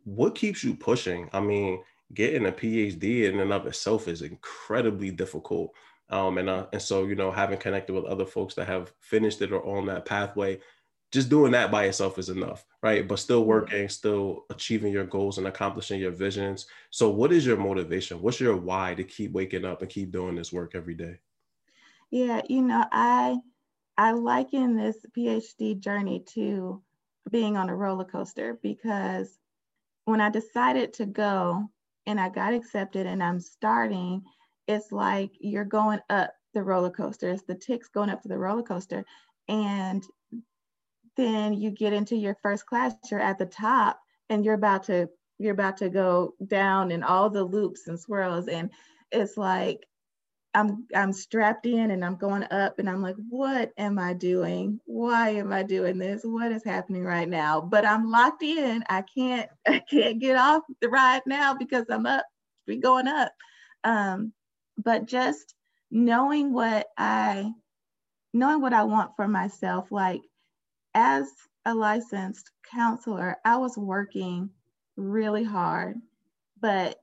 What 0.03 0.35
keeps 0.35 0.63
you 0.63 0.75
pushing? 0.75 1.29
I 1.33 1.39
mean, 1.39 1.83
getting 2.13 2.47
a 2.47 2.51
PhD 2.51 3.25
in 3.25 3.39
and 3.39 3.53
of 3.53 3.67
itself 3.67 4.07
is 4.07 4.21
incredibly 4.21 5.11
difficult. 5.11 5.71
Um, 6.09 6.37
and 6.37 6.49
uh, 6.49 6.65
and 6.73 6.81
so 6.81 7.05
you 7.05 7.15
know, 7.15 7.31
having 7.31 7.59
connected 7.59 7.93
with 7.93 8.05
other 8.05 8.25
folks 8.25 8.55
that 8.55 8.67
have 8.67 8.91
finished 8.99 9.41
it 9.41 9.51
or 9.51 9.63
on 9.65 9.85
that 9.87 10.05
pathway, 10.05 10.59
just 11.11 11.29
doing 11.29 11.51
that 11.51 11.71
by 11.71 11.85
itself 11.85 12.17
is 12.19 12.29
enough, 12.29 12.65
right? 12.81 13.07
But 13.07 13.19
still 13.19 13.45
working, 13.45 13.89
still 13.89 14.45
achieving 14.49 14.93
your 14.93 15.05
goals 15.05 15.37
and 15.37 15.47
accomplishing 15.47 15.99
your 15.99 16.11
visions. 16.11 16.67
So, 16.89 17.09
what 17.09 17.31
is 17.31 17.45
your 17.45 17.57
motivation? 17.57 18.21
What's 18.21 18.39
your 18.39 18.55
why 18.55 18.95
to 18.95 19.03
keep 19.03 19.31
waking 19.31 19.65
up 19.65 19.81
and 19.81 19.89
keep 19.89 20.11
doing 20.11 20.35
this 20.35 20.53
work 20.53 20.75
every 20.75 20.95
day? 20.95 21.17
Yeah, 22.11 22.41
you 22.49 22.61
know, 22.61 22.85
I 22.91 23.37
I 23.97 24.11
liken 24.11 24.75
this 24.75 24.97
PhD 25.17 25.79
journey 25.79 26.23
to 26.33 26.81
being 27.29 27.57
on 27.57 27.69
a 27.69 27.75
roller 27.75 28.05
coaster 28.05 28.59
because 28.61 29.37
when 30.05 30.21
I 30.21 30.29
decided 30.29 30.93
to 30.93 31.05
go 31.05 31.69
and 32.05 32.19
I 32.19 32.29
got 32.29 32.53
accepted 32.53 33.05
and 33.05 33.21
I'm 33.21 33.39
starting, 33.39 34.23
it's 34.69 34.91
like 34.91 35.31
you're 35.39 35.65
going 35.65 35.99
up 36.11 36.31
the 36.53 36.63
roller 36.63 36.91
coaster. 36.91 37.29
It's 37.29 37.43
the 37.43 37.55
ticks 37.55 37.89
going 37.89 38.11
up 38.11 38.21
to 38.21 38.27
the 38.29 38.37
roller 38.37 38.61
coaster. 38.61 39.03
And 39.47 40.03
then 41.17 41.55
you 41.55 41.71
get 41.71 41.91
into 41.91 42.15
your 42.15 42.37
first 42.43 42.67
class, 42.67 42.93
you're 43.09 43.19
at 43.19 43.39
the 43.39 43.47
top 43.47 43.99
and 44.29 44.45
you're 44.45 44.53
about 44.53 44.83
to 44.83 45.09
you're 45.39 45.53
about 45.53 45.77
to 45.77 45.89
go 45.89 46.35
down 46.45 46.91
in 46.91 47.01
all 47.01 47.31
the 47.31 47.43
loops 47.43 47.87
and 47.87 47.99
swirls. 47.99 48.47
And 48.47 48.69
it's 49.11 49.37
like 49.37 49.87
I'm 50.53 50.85
I'm 50.95 51.13
strapped 51.13 51.65
in 51.65 51.91
and 51.91 52.05
I'm 52.05 52.17
going 52.17 52.43
up 52.51 52.77
and 52.77 52.87
I'm 52.87 53.01
like, 53.01 53.15
what 53.29 53.71
am 53.77 53.97
I 53.97 54.13
doing? 54.13 54.79
Why 54.85 55.31
am 55.31 55.51
I 55.51 55.63
doing 55.63 55.97
this? 55.97 56.21
What 56.23 56.51
is 56.51 56.63
happening 56.63 57.05
right 57.05 57.29
now? 57.29 57.61
But 57.61 57.87
I'm 57.87 58.11
locked 58.11 58.43
in. 58.43 58.83
I 58.87 59.01
can't 59.01 59.49
I 59.67 59.79
can't 59.79 60.19
get 60.19 60.37
off 60.37 60.63
the 60.81 60.89
ride 60.89 61.23
now 61.25 61.55
because 61.55 61.85
I'm 61.89 62.05
up. 62.05 62.25
We 62.67 62.77
going 62.77 63.07
up. 63.07 63.33
Um, 63.83 64.33
but 64.83 65.05
just 65.07 65.55
knowing 65.91 66.53
what 66.53 66.87
I 66.97 67.53
knowing 68.33 68.61
what 68.61 68.73
I 68.73 68.83
want 68.83 69.11
for 69.15 69.27
myself, 69.27 69.91
like 69.91 70.21
as 70.93 71.27
a 71.65 71.73
licensed 71.73 72.51
counselor, 72.73 73.37
I 73.45 73.57
was 73.57 73.77
working 73.77 74.49
really 74.97 75.43
hard, 75.43 75.97
but 76.61 76.99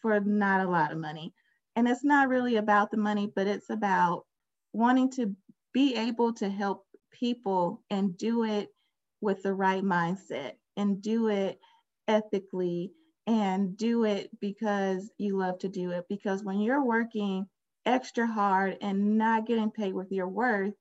for 0.00 0.20
not 0.20 0.66
a 0.66 0.70
lot 0.70 0.92
of 0.92 0.98
money. 0.98 1.34
And 1.76 1.88
it's 1.88 2.04
not 2.04 2.28
really 2.28 2.56
about 2.56 2.90
the 2.90 2.96
money, 2.96 3.30
but 3.34 3.46
it's 3.46 3.70
about 3.70 4.24
wanting 4.72 5.10
to 5.12 5.34
be 5.72 5.96
able 5.96 6.32
to 6.34 6.48
help 6.48 6.86
people 7.12 7.82
and 7.90 8.16
do 8.16 8.44
it 8.44 8.68
with 9.20 9.42
the 9.42 9.54
right 9.54 9.82
mindset 9.82 10.52
and 10.76 11.02
do 11.02 11.28
it 11.28 11.58
ethically 12.08 12.92
and 13.26 13.76
do 13.76 14.04
it 14.04 14.30
because 14.40 15.10
you 15.18 15.36
love 15.36 15.58
to 15.60 15.68
do 15.68 15.90
it. 15.90 16.06
Because 16.08 16.42
when 16.44 16.60
you're 16.60 16.84
working 16.84 17.46
extra 17.86 18.26
hard 18.26 18.76
and 18.80 19.18
not 19.18 19.46
getting 19.46 19.70
paid 19.70 19.94
with 19.94 20.12
your 20.12 20.28
worth, 20.28 20.74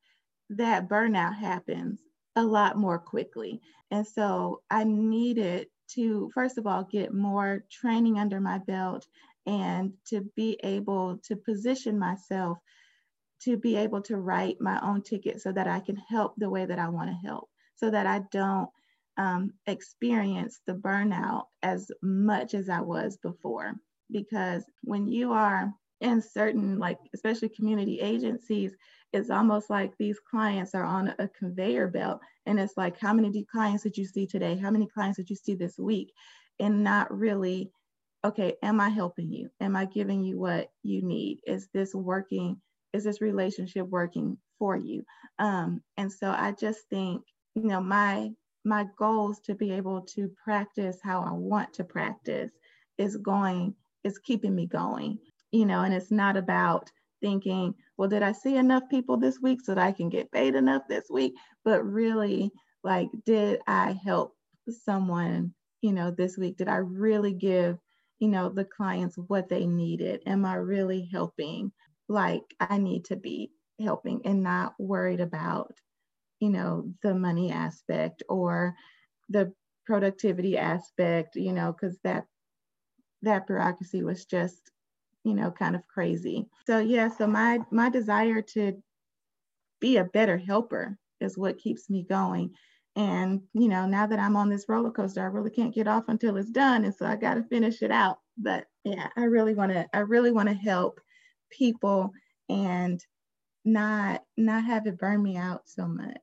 that 0.49 0.89
burnout 0.89 1.35
happens 1.35 2.01
a 2.35 2.43
lot 2.43 2.77
more 2.77 2.99
quickly. 2.99 3.61
And 3.91 4.05
so 4.05 4.61
I 4.69 4.83
needed 4.83 5.67
to, 5.95 6.29
first 6.33 6.57
of 6.57 6.67
all, 6.67 6.83
get 6.83 7.13
more 7.13 7.63
training 7.71 8.19
under 8.19 8.39
my 8.39 8.57
belt 8.57 9.05
and 9.45 9.93
to 10.07 10.21
be 10.35 10.59
able 10.63 11.19
to 11.25 11.35
position 11.35 11.99
myself 11.99 12.57
to 13.43 13.57
be 13.57 13.75
able 13.75 14.01
to 14.01 14.17
write 14.17 14.61
my 14.61 14.79
own 14.81 15.01
ticket 15.01 15.41
so 15.41 15.51
that 15.51 15.67
I 15.67 15.81
can 15.81 15.97
help 15.97 16.33
the 16.37 16.49
way 16.49 16.65
that 16.65 16.79
I 16.79 16.89
want 16.89 17.09
to 17.09 17.27
help, 17.27 17.49
so 17.75 17.89
that 17.89 18.05
I 18.07 18.21
don't 18.31 18.69
um, 19.17 19.51
experience 19.67 20.59
the 20.65 20.73
burnout 20.73 21.45
as 21.61 21.91
much 22.01 22.53
as 22.53 22.69
I 22.69 22.81
was 22.81 23.17
before. 23.17 23.73
Because 24.11 24.63
when 24.83 25.07
you 25.07 25.33
are 25.33 25.71
in 26.01 26.21
certain, 26.21 26.77
like 26.79 26.99
especially 27.13 27.49
community 27.49 27.99
agencies, 27.99 28.73
it's 29.13 29.29
almost 29.29 29.69
like 29.69 29.93
these 29.97 30.19
clients 30.19 30.73
are 30.73 30.83
on 30.83 31.13
a 31.19 31.27
conveyor 31.27 31.87
belt. 31.87 32.19
And 32.45 32.59
it's 32.59 32.73
like, 32.75 32.99
how 32.99 33.13
many 33.13 33.45
clients 33.51 33.83
did 33.83 33.97
you 33.97 34.05
see 34.05 34.25
today? 34.25 34.57
How 34.57 34.71
many 34.71 34.87
clients 34.87 35.17
did 35.17 35.29
you 35.29 35.35
see 35.35 35.55
this 35.55 35.77
week? 35.77 36.11
And 36.59 36.83
not 36.83 37.15
really 37.15 37.71
okay, 38.25 38.55
am 38.63 38.79
I 38.79 38.89
helping 38.89 39.31
you? 39.31 39.49
Am 39.59 39.75
I 39.75 39.85
giving 39.85 40.23
you 40.23 40.39
what 40.39 40.69
you 40.81 41.01
need? 41.01 41.39
Is 41.45 41.67
this 41.73 41.93
working? 41.93 42.61
Is 42.93 43.03
this 43.03 43.21
relationship 43.21 43.87
working 43.87 44.37
for 44.59 44.77
you? 44.77 45.03
Um, 45.39 45.81
and 45.97 46.11
so 46.11 46.29
I 46.29 46.53
just 46.53 46.81
think, 46.89 47.21
you 47.55 47.63
know, 47.63 47.81
my 47.81 48.31
my 48.65 48.85
goals 48.97 49.39
to 49.41 49.55
be 49.55 49.71
able 49.71 50.01
to 50.01 50.31
practice 50.43 50.97
how 51.03 51.21
I 51.21 51.31
want 51.31 51.73
to 51.73 51.83
practice 51.83 52.51
is 52.97 53.17
going, 53.17 53.75
is 54.03 54.19
keeping 54.19 54.55
me 54.55 54.67
going, 54.67 55.19
you 55.51 55.65
know, 55.65 55.81
and 55.81 55.93
it's 55.93 56.11
not 56.11 56.37
about 56.37 56.89
thinking, 57.21 57.73
well, 57.97 58.09
did 58.09 58.23
I 58.23 58.31
see 58.31 58.57
enough 58.57 58.83
people 58.89 59.17
this 59.17 59.39
week 59.41 59.61
so 59.63 59.75
that 59.75 59.83
I 59.83 59.91
can 59.91 60.09
get 60.09 60.31
paid 60.31 60.55
enough 60.55 60.83
this 60.87 61.05
week? 61.09 61.33
But 61.63 61.83
really, 61.83 62.51
like, 62.83 63.07
did 63.25 63.59
I 63.67 63.97
help 64.03 64.35
someone, 64.69 65.53
you 65.81 65.93
know, 65.93 66.11
this 66.11 66.37
week? 66.37 66.57
Did 66.57 66.67
I 66.67 66.77
really 66.77 67.33
give 67.33 67.77
you 68.23 68.29
know, 68.29 68.47
the 68.47 68.63
clients 68.63 69.17
what 69.17 69.49
they 69.49 69.65
needed. 69.65 70.21
Am 70.25 70.45
I 70.45 70.55
really 70.55 71.09
helping 71.11 71.73
like 72.07 72.43
I 72.57 72.77
need 72.77 73.03
to 73.05 73.17
be 73.17 73.51
helping 73.81 74.21
and 74.23 74.41
not 74.41 74.75
worried 74.79 75.19
about, 75.19 75.73
you 76.43 76.49
know, 76.49 76.93
the 77.01 77.15
money 77.15 77.51
aspect 77.51 78.21
or 78.27 78.75
the 79.29 79.53
productivity 79.85 80.57
aspect, 80.57 81.35
you 81.37 81.53
know, 81.53 81.71
because 81.71 81.97
that 82.03 82.25
that 83.21 83.47
bureaucracy 83.47 84.03
was 84.03 84.25
just, 84.25 84.71
you 85.23 85.33
know, 85.33 85.49
kind 85.51 85.75
of 85.75 85.87
crazy. 85.87 86.45
So 86.67 86.79
yeah, 86.79 87.07
so 87.07 87.27
my 87.27 87.59
my 87.71 87.89
desire 87.89 88.41
to 88.53 88.83
be 89.79 89.97
a 89.97 90.03
better 90.03 90.37
helper 90.37 90.97
is 91.21 91.37
what 91.37 91.57
keeps 91.57 91.89
me 91.89 92.03
going 92.03 92.51
and, 92.95 93.41
you 93.53 93.69
know, 93.69 93.87
now 93.87 94.05
that 94.05 94.19
I'm 94.19 94.35
on 94.35 94.49
this 94.49 94.65
roller 94.69 94.91
coaster, 94.91 95.21
I 95.21 95.25
really 95.25 95.49
can't 95.49 95.73
get 95.73 95.87
off 95.87 96.03
until 96.09 96.37
it's 96.37 96.51
done. 96.51 96.83
And 96.85 96.93
so 96.93 97.05
I 97.05 97.15
got 97.15 97.35
to 97.35 97.43
finish 97.43 97.81
it 97.81 97.91
out. 97.91 98.19
But 98.37 98.65
yeah, 98.83 99.07
I 99.17 99.23
really 99.23 99.55
want 99.55 99.71
to, 99.71 99.87
I 99.93 99.99
really 99.99 100.31
want 100.31 100.49
to 100.49 100.55
help 100.55 100.99
people 101.49 102.11
and 102.49 103.03
not, 103.65 104.23
not 104.37 104.65
have 104.65 104.87
it 104.87 104.97
burn 104.97 105.21
me 105.23 105.37
out 105.37 105.61
so 105.65 105.87
much. 105.87 106.17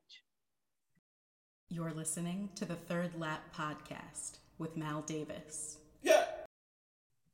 You're 1.69 1.93
listening 1.93 2.49
to 2.55 2.65
the 2.65 2.75
Third 2.75 3.11
Lap 3.17 3.41
podcast 3.55 4.37
with 4.57 4.75
Mal 4.75 5.01
Davis. 5.03 5.77
Yeah. 6.01 6.25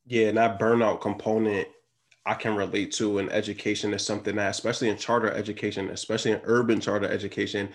Yeah, 0.06 0.28
and 0.28 0.38
that 0.38 0.60
burnout 0.60 1.02
component 1.02 1.68
I 2.28 2.34
can 2.34 2.56
relate 2.56 2.92
to 2.94 3.20
in 3.20 3.30
education 3.30 3.94
is 3.94 4.06
something 4.06 4.36
that, 4.36 4.52
especially 4.52 4.90
in 4.90 4.98
charter 4.98 5.32
education, 5.32 5.90
especially 5.90 6.32
in 6.32 6.42
urban 6.44 6.82
charter 6.82 7.08
education, 7.08 7.70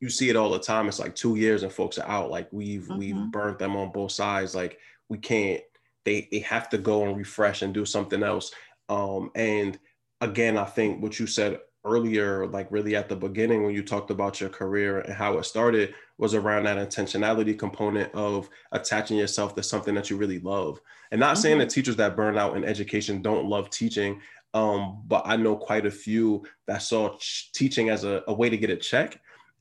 you 0.00 0.08
see 0.08 0.30
it 0.30 0.36
all 0.36 0.50
the 0.50 0.60
time. 0.60 0.86
It's 0.86 1.00
like 1.00 1.16
two 1.16 1.34
years 1.34 1.64
and 1.64 1.72
folks 1.72 1.98
are 1.98 2.08
out. 2.08 2.30
Like 2.30 2.48
we've 2.52 2.82
mm-hmm. 2.82 2.98
we've 2.98 3.30
burnt 3.32 3.58
them 3.58 3.74
on 3.76 3.90
both 3.90 4.12
sides. 4.12 4.54
Like 4.54 4.78
we 5.08 5.18
can't. 5.18 5.62
They 6.04 6.28
they 6.30 6.38
have 6.40 6.68
to 6.70 6.78
go 6.78 7.06
and 7.06 7.16
refresh 7.16 7.62
and 7.62 7.74
do 7.74 7.84
something 7.84 8.22
else. 8.22 8.52
Um, 8.88 9.32
and 9.34 9.76
again, 10.20 10.56
I 10.56 10.64
think 10.64 11.02
what 11.02 11.18
you 11.18 11.26
said 11.26 11.58
earlier, 11.88 12.46
like 12.46 12.70
really 12.70 12.94
at 12.96 13.08
the 13.08 13.16
beginning 13.16 13.64
when 13.64 13.74
you 13.74 13.82
talked 13.82 14.10
about 14.10 14.40
your 14.40 14.50
career 14.50 15.00
and 15.00 15.14
how 15.14 15.38
it 15.38 15.44
started, 15.44 15.94
was 16.18 16.34
around 16.34 16.64
that 16.64 16.76
intentionality 16.76 17.58
component 17.58 18.12
of 18.14 18.48
attaching 18.72 19.16
yourself 19.16 19.54
to 19.54 19.62
something 19.62 19.94
that 19.94 20.10
you 20.10 20.16
really 20.16 20.40
love. 20.40 20.80
And 21.10 21.20
not 21.20 21.34
mm-hmm. 21.34 21.42
saying 21.42 21.58
that 21.58 21.70
teachers 21.70 21.96
that 21.96 22.16
burn 22.16 22.36
out 22.36 22.56
in 22.56 22.64
education 22.64 23.22
don't 23.22 23.46
love 23.46 23.70
teaching, 23.70 24.20
um, 24.54 25.02
but 25.06 25.22
I 25.24 25.36
know 25.36 25.56
quite 25.56 25.86
a 25.86 25.90
few 25.90 26.44
that 26.66 26.82
saw 26.82 27.16
ch- 27.16 27.52
teaching 27.52 27.90
as 27.90 28.04
a, 28.04 28.22
a 28.28 28.34
way 28.34 28.48
to 28.50 28.56
get 28.56 28.70
a 28.70 28.76
check 28.76 29.20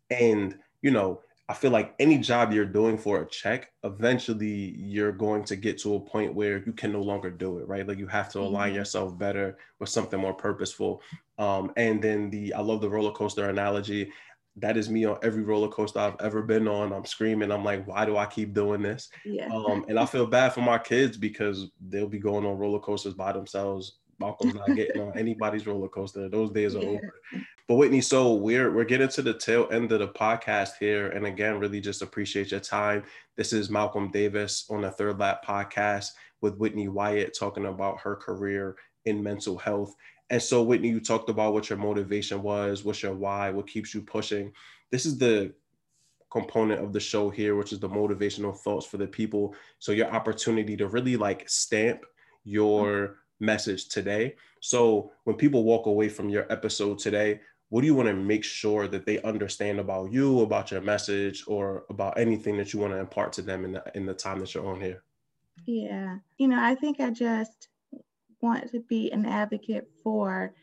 and, 0.09 0.57
you 0.81 0.91
know, 0.91 1.21
I 1.49 1.53
feel 1.53 1.71
like 1.71 1.95
any 1.97 2.17
job 2.17 2.51
you're 2.51 2.65
doing 2.65 2.97
for 2.97 3.21
a 3.21 3.27
check, 3.27 3.71
eventually 3.83 4.75
you're 4.77 5.13
going 5.13 5.45
to 5.45 5.55
get 5.55 5.77
to 5.79 5.95
a 5.95 5.99
point 5.99 6.33
where 6.33 6.57
you 6.65 6.73
can 6.73 6.91
no 6.91 7.01
longer 7.01 7.29
do 7.29 7.59
it, 7.59 7.67
right? 7.67 7.87
Like 7.87 7.97
you 7.97 8.07
have 8.07 8.29
to 8.33 8.39
align 8.39 8.69
mm-hmm. 8.69 8.79
yourself 8.79 9.17
better 9.17 9.57
with 9.79 9.87
something 9.87 10.19
more 10.19 10.33
purposeful. 10.33 11.01
Um, 11.37 11.71
and 11.77 12.01
then 12.01 12.29
the, 12.29 12.53
I 12.53 12.61
love 12.61 12.81
the 12.81 12.89
roller 12.89 13.11
coaster 13.11 13.49
analogy. 13.49 14.11
That 14.55 14.75
is 14.75 14.89
me 14.89 15.05
on 15.05 15.19
every 15.21 15.43
roller 15.43 15.67
coaster 15.67 15.99
I've 15.99 16.19
ever 16.19 16.41
been 16.41 16.67
on. 16.67 16.91
I'm 16.91 17.05
screaming. 17.05 17.51
I'm 17.51 17.63
like, 17.63 17.87
why 17.87 18.05
do 18.05 18.17
I 18.17 18.25
keep 18.25 18.53
doing 18.53 18.81
this? 18.81 19.09
Yeah. 19.23 19.47
Um, 19.53 19.85
and 19.87 19.99
I 19.99 20.05
feel 20.05 20.25
bad 20.25 20.53
for 20.53 20.61
my 20.61 20.79
kids 20.79 21.15
because 21.15 21.69
they'll 21.89 22.07
be 22.07 22.17
going 22.17 22.45
on 22.45 22.57
roller 22.57 22.79
coasters 22.79 23.13
by 23.13 23.33
themselves 23.33 23.99
Malcolm's 24.19 24.55
not 24.55 24.75
getting 24.75 25.01
on 25.01 25.17
anybody's 25.17 25.67
roller 25.67 25.87
coaster. 25.87 26.29
Those 26.29 26.51
days 26.51 26.75
are 26.75 26.79
yeah. 26.83 26.89
over. 26.89 27.13
But 27.67 27.75
Whitney, 27.75 28.01
so 28.01 28.33
we're 28.33 28.71
we're 28.71 28.85
getting 28.85 29.09
to 29.09 29.21
the 29.21 29.33
tail 29.33 29.67
end 29.71 29.91
of 29.91 29.99
the 29.99 30.07
podcast 30.07 30.71
here, 30.79 31.09
and 31.09 31.25
again, 31.25 31.59
really 31.59 31.81
just 31.81 32.01
appreciate 32.01 32.51
your 32.51 32.59
time. 32.59 33.03
This 33.35 33.53
is 33.53 33.69
Malcolm 33.69 34.09
Davis 34.09 34.65
on 34.69 34.81
the 34.81 34.91
Third 34.91 35.19
Lap 35.19 35.45
podcast 35.45 36.11
with 36.41 36.57
Whitney 36.57 36.87
Wyatt 36.87 37.35
talking 37.37 37.65
about 37.65 37.99
her 37.99 38.15
career 38.15 38.77
in 39.05 39.21
mental 39.21 39.57
health. 39.57 39.93
And 40.29 40.41
so, 40.41 40.61
Whitney, 40.61 40.89
you 40.89 40.99
talked 40.99 41.29
about 41.29 41.53
what 41.53 41.69
your 41.69 41.79
motivation 41.79 42.41
was, 42.43 42.83
what's 42.83 43.01
your 43.01 43.13
why, 43.13 43.49
what 43.49 43.67
keeps 43.67 43.93
you 43.93 44.01
pushing. 44.01 44.51
This 44.91 45.05
is 45.05 45.17
the 45.17 45.53
component 46.29 46.83
of 46.83 46.91
the 46.91 46.99
show 46.99 47.29
here, 47.29 47.55
which 47.55 47.71
is 47.71 47.79
the 47.79 47.89
motivational 47.89 48.55
thoughts 48.57 48.85
for 48.85 48.97
the 48.97 49.07
people. 49.07 49.55
So, 49.79 49.91
your 49.91 50.11
opportunity 50.11 50.75
to 50.77 50.87
really 50.87 51.15
like 51.15 51.47
stamp 51.49 52.05
your 52.43 52.85
mm-hmm. 52.85 53.45
message 53.45 53.87
today. 53.87 54.35
So, 54.59 55.11
when 55.23 55.37
people 55.37 55.63
walk 55.63 55.85
away 55.85 56.09
from 56.09 56.29
your 56.29 56.51
episode 56.51 56.99
today, 56.99 57.39
what 57.69 57.81
do 57.81 57.87
you 57.87 57.95
want 57.95 58.07
to 58.07 58.13
make 58.15 58.43
sure 58.43 58.87
that 58.87 59.05
they 59.05 59.21
understand 59.21 59.79
about 59.79 60.11
you, 60.11 60.41
about 60.41 60.71
your 60.71 60.81
message, 60.81 61.43
or 61.47 61.83
about 61.89 62.17
anything 62.17 62.57
that 62.57 62.73
you 62.73 62.79
want 62.79 62.93
to 62.93 62.99
impart 62.99 63.33
to 63.33 63.41
them 63.41 63.65
in 63.65 63.73
the 63.73 63.83
in 63.93 64.05
the 64.05 64.13
time 64.13 64.39
that 64.39 64.53
you're 64.53 64.67
on 64.67 64.81
here? 64.81 65.03
Yeah, 65.65 66.17
you 66.37 66.47
know, 66.47 66.61
I 66.61 66.75
think 66.75 66.99
I 66.99 67.09
just 67.11 67.67
want 68.41 68.71
to 68.71 68.79
be 68.87 69.11
an 69.11 69.25
advocate 69.25 69.85
for 70.03 70.53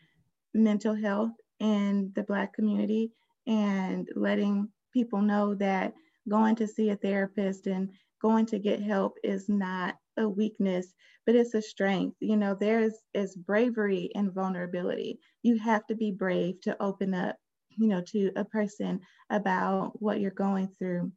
mental 0.53 0.95
health 0.95 1.31
in 1.59 2.11
the 2.15 2.23
Black 2.23 2.53
community 2.53 3.11
and 3.47 4.07
letting 4.15 4.69
people 4.93 5.21
know 5.21 5.55
that 5.55 5.93
going 6.29 6.55
to 6.55 6.67
see 6.67 6.89
a 6.89 6.95
therapist 6.95 7.67
and 7.67 7.89
going 8.21 8.45
to 8.47 8.59
get 8.59 8.81
help 8.81 9.13
is 9.23 9.47
not 9.49 9.95
a 10.17 10.27
weakness, 10.27 10.93
but 11.25 11.35
it's 11.35 11.53
a 11.53 11.61
strength. 11.61 12.15
You 12.19 12.37
know, 12.37 12.55
there's 12.59 12.93
is 13.13 13.35
bravery 13.35 14.09
and 14.15 14.33
vulnerability. 14.33 15.19
You 15.43 15.59
have 15.59 15.85
to 15.87 15.95
be 15.95 16.11
brave 16.11 16.61
to 16.61 16.81
open 16.81 17.13
up, 17.13 17.35
you 17.69 17.87
know, 17.87 18.01
to 18.07 18.31
a 18.35 18.45
person 18.45 19.01
about 19.29 20.01
what 20.01 20.19
you're 20.19 20.31
going 20.31 20.69
through. 20.79 21.11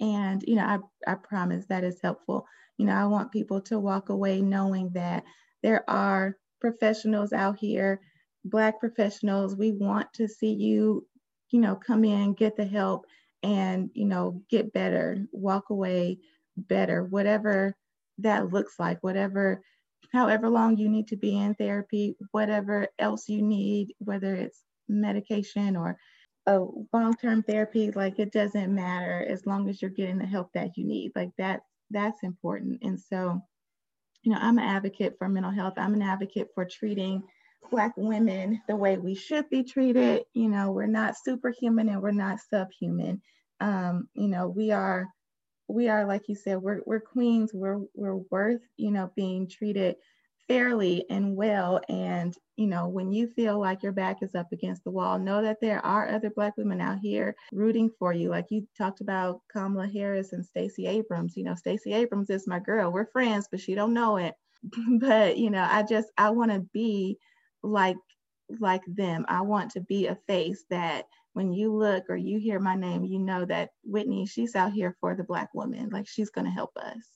And, 0.00 0.42
you 0.46 0.56
know, 0.56 0.64
I, 1.06 1.12
I 1.12 1.14
promise 1.14 1.66
that 1.68 1.84
is 1.84 2.00
helpful. 2.02 2.46
You 2.78 2.86
know, 2.86 2.94
I 2.94 3.06
want 3.06 3.32
people 3.32 3.60
to 3.62 3.78
walk 3.78 4.08
away 4.08 4.42
knowing 4.42 4.90
that 4.94 5.24
there 5.66 5.82
are 5.90 6.36
professionals 6.60 7.32
out 7.32 7.58
here, 7.58 8.00
Black 8.44 8.78
professionals. 8.78 9.56
We 9.56 9.72
want 9.72 10.06
to 10.14 10.28
see 10.28 10.52
you, 10.52 11.04
you 11.50 11.58
know, 11.58 11.74
come 11.74 12.04
in, 12.04 12.34
get 12.34 12.56
the 12.56 12.64
help, 12.64 13.04
and, 13.42 13.90
you 13.92 14.04
know, 14.04 14.40
get 14.48 14.72
better, 14.72 15.26
walk 15.32 15.70
away 15.70 16.20
better, 16.56 17.02
whatever 17.02 17.74
that 18.18 18.52
looks 18.52 18.78
like, 18.78 19.02
whatever, 19.02 19.60
however 20.12 20.48
long 20.48 20.76
you 20.76 20.88
need 20.88 21.08
to 21.08 21.16
be 21.16 21.36
in 21.36 21.56
therapy, 21.56 22.16
whatever 22.30 22.86
else 23.00 23.28
you 23.28 23.42
need, 23.42 23.92
whether 23.98 24.36
it's 24.36 24.62
medication 24.88 25.74
or 25.74 25.98
a 26.46 26.60
long-term 26.92 27.42
therapy, 27.42 27.90
like 27.90 28.20
it 28.20 28.32
doesn't 28.32 28.72
matter 28.72 29.26
as 29.28 29.46
long 29.46 29.68
as 29.68 29.82
you're 29.82 29.90
getting 29.90 30.18
the 30.18 30.26
help 30.26 30.52
that 30.52 30.76
you 30.76 30.86
need. 30.86 31.10
Like 31.16 31.32
that, 31.38 31.62
that's 31.90 32.22
important. 32.22 32.78
And 32.84 33.00
so, 33.00 33.42
you 34.26 34.32
know, 34.32 34.38
I'm 34.40 34.58
an 34.58 34.64
advocate 34.64 35.16
for 35.18 35.28
mental 35.28 35.52
health. 35.52 35.74
I'm 35.76 35.94
an 35.94 36.02
advocate 36.02 36.48
for 36.52 36.64
treating 36.64 37.22
Black 37.70 37.92
women 37.96 38.60
the 38.66 38.74
way 38.74 38.98
we 38.98 39.14
should 39.14 39.48
be 39.50 39.62
treated. 39.62 40.24
You 40.34 40.48
know, 40.48 40.72
we're 40.72 40.86
not 40.86 41.14
superhuman 41.16 41.88
and 41.88 42.02
we're 42.02 42.10
not 42.10 42.40
subhuman. 42.40 43.22
Um, 43.60 44.08
you 44.14 44.26
know, 44.26 44.48
we 44.48 44.72
are 44.72 45.06
we 45.68 45.88
are 45.88 46.06
like 46.06 46.28
you 46.28 46.34
said 46.34 46.58
we're, 46.58 46.80
we're 46.86 47.00
queens 47.00 47.52
we're 47.52 47.80
we're 47.94 48.16
worth 48.30 48.60
you 48.76 48.90
know 48.90 49.10
being 49.16 49.48
treated 49.48 49.96
fairly 50.48 51.04
and 51.10 51.34
well 51.34 51.80
and 51.88 52.36
you 52.56 52.66
know 52.66 52.88
when 52.88 53.12
you 53.12 53.26
feel 53.28 53.58
like 53.58 53.82
your 53.82 53.92
back 53.92 54.22
is 54.22 54.34
up 54.34 54.46
against 54.52 54.84
the 54.84 54.90
wall 54.90 55.18
know 55.18 55.42
that 55.42 55.60
there 55.60 55.84
are 55.84 56.08
other 56.08 56.30
black 56.30 56.56
women 56.56 56.80
out 56.80 56.98
here 56.98 57.34
rooting 57.52 57.90
for 57.98 58.12
you. 58.12 58.30
Like 58.30 58.46
you 58.50 58.66
talked 58.78 59.00
about 59.00 59.40
kamala 59.52 59.88
harris 59.88 60.32
and 60.32 60.44
stacey 60.44 60.86
abrams. 60.86 61.36
You 61.36 61.44
know 61.44 61.54
stacey 61.54 61.92
abrams 61.92 62.30
is 62.30 62.46
my 62.46 62.60
girl. 62.60 62.92
We're 62.92 63.10
friends 63.10 63.48
but 63.50 63.60
she 63.60 63.74
don't 63.74 63.94
know 63.94 64.16
it. 64.16 64.34
But 65.00 65.36
you 65.36 65.50
know 65.50 65.66
i 65.70 65.82
just 65.82 66.08
i 66.18 66.30
want 66.30 66.50
to 66.50 66.60
be 66.72 67.18
like 67.62 67.96
like 68.60 68.82
them. 68.86 69.24
I 69.28 69.42
want 69.42 69.72
to 69.72 69.80
be 69.80 70.06
a 70.06 70.18
face 70.26 70.64
that 70.70 71.06
when 71.32 71.52
you 71.52 71.72
look 71.74 72.04
or 72.08 72.16
you 72.16 72.38
hear 72.38 72.58
my 72.58 72.74
name, 72.74 73.04
you 73.04 73.18
know 73.18 73.44
that 73.44 73.70
Whitney, 73.84 74.26
she's 74.26 74.54
out 74.54 74.72
here 74.72 74.96
for 75.00 75.14
the 75.14 75.24
Black 75.24 75.52
woman. 75.54 75.90
Like 75.90 76.08
she's 76.08 76.30
going 76.30 76.46
to 76.46 76.50
help 76.50 76.76
us. 76.76 77.06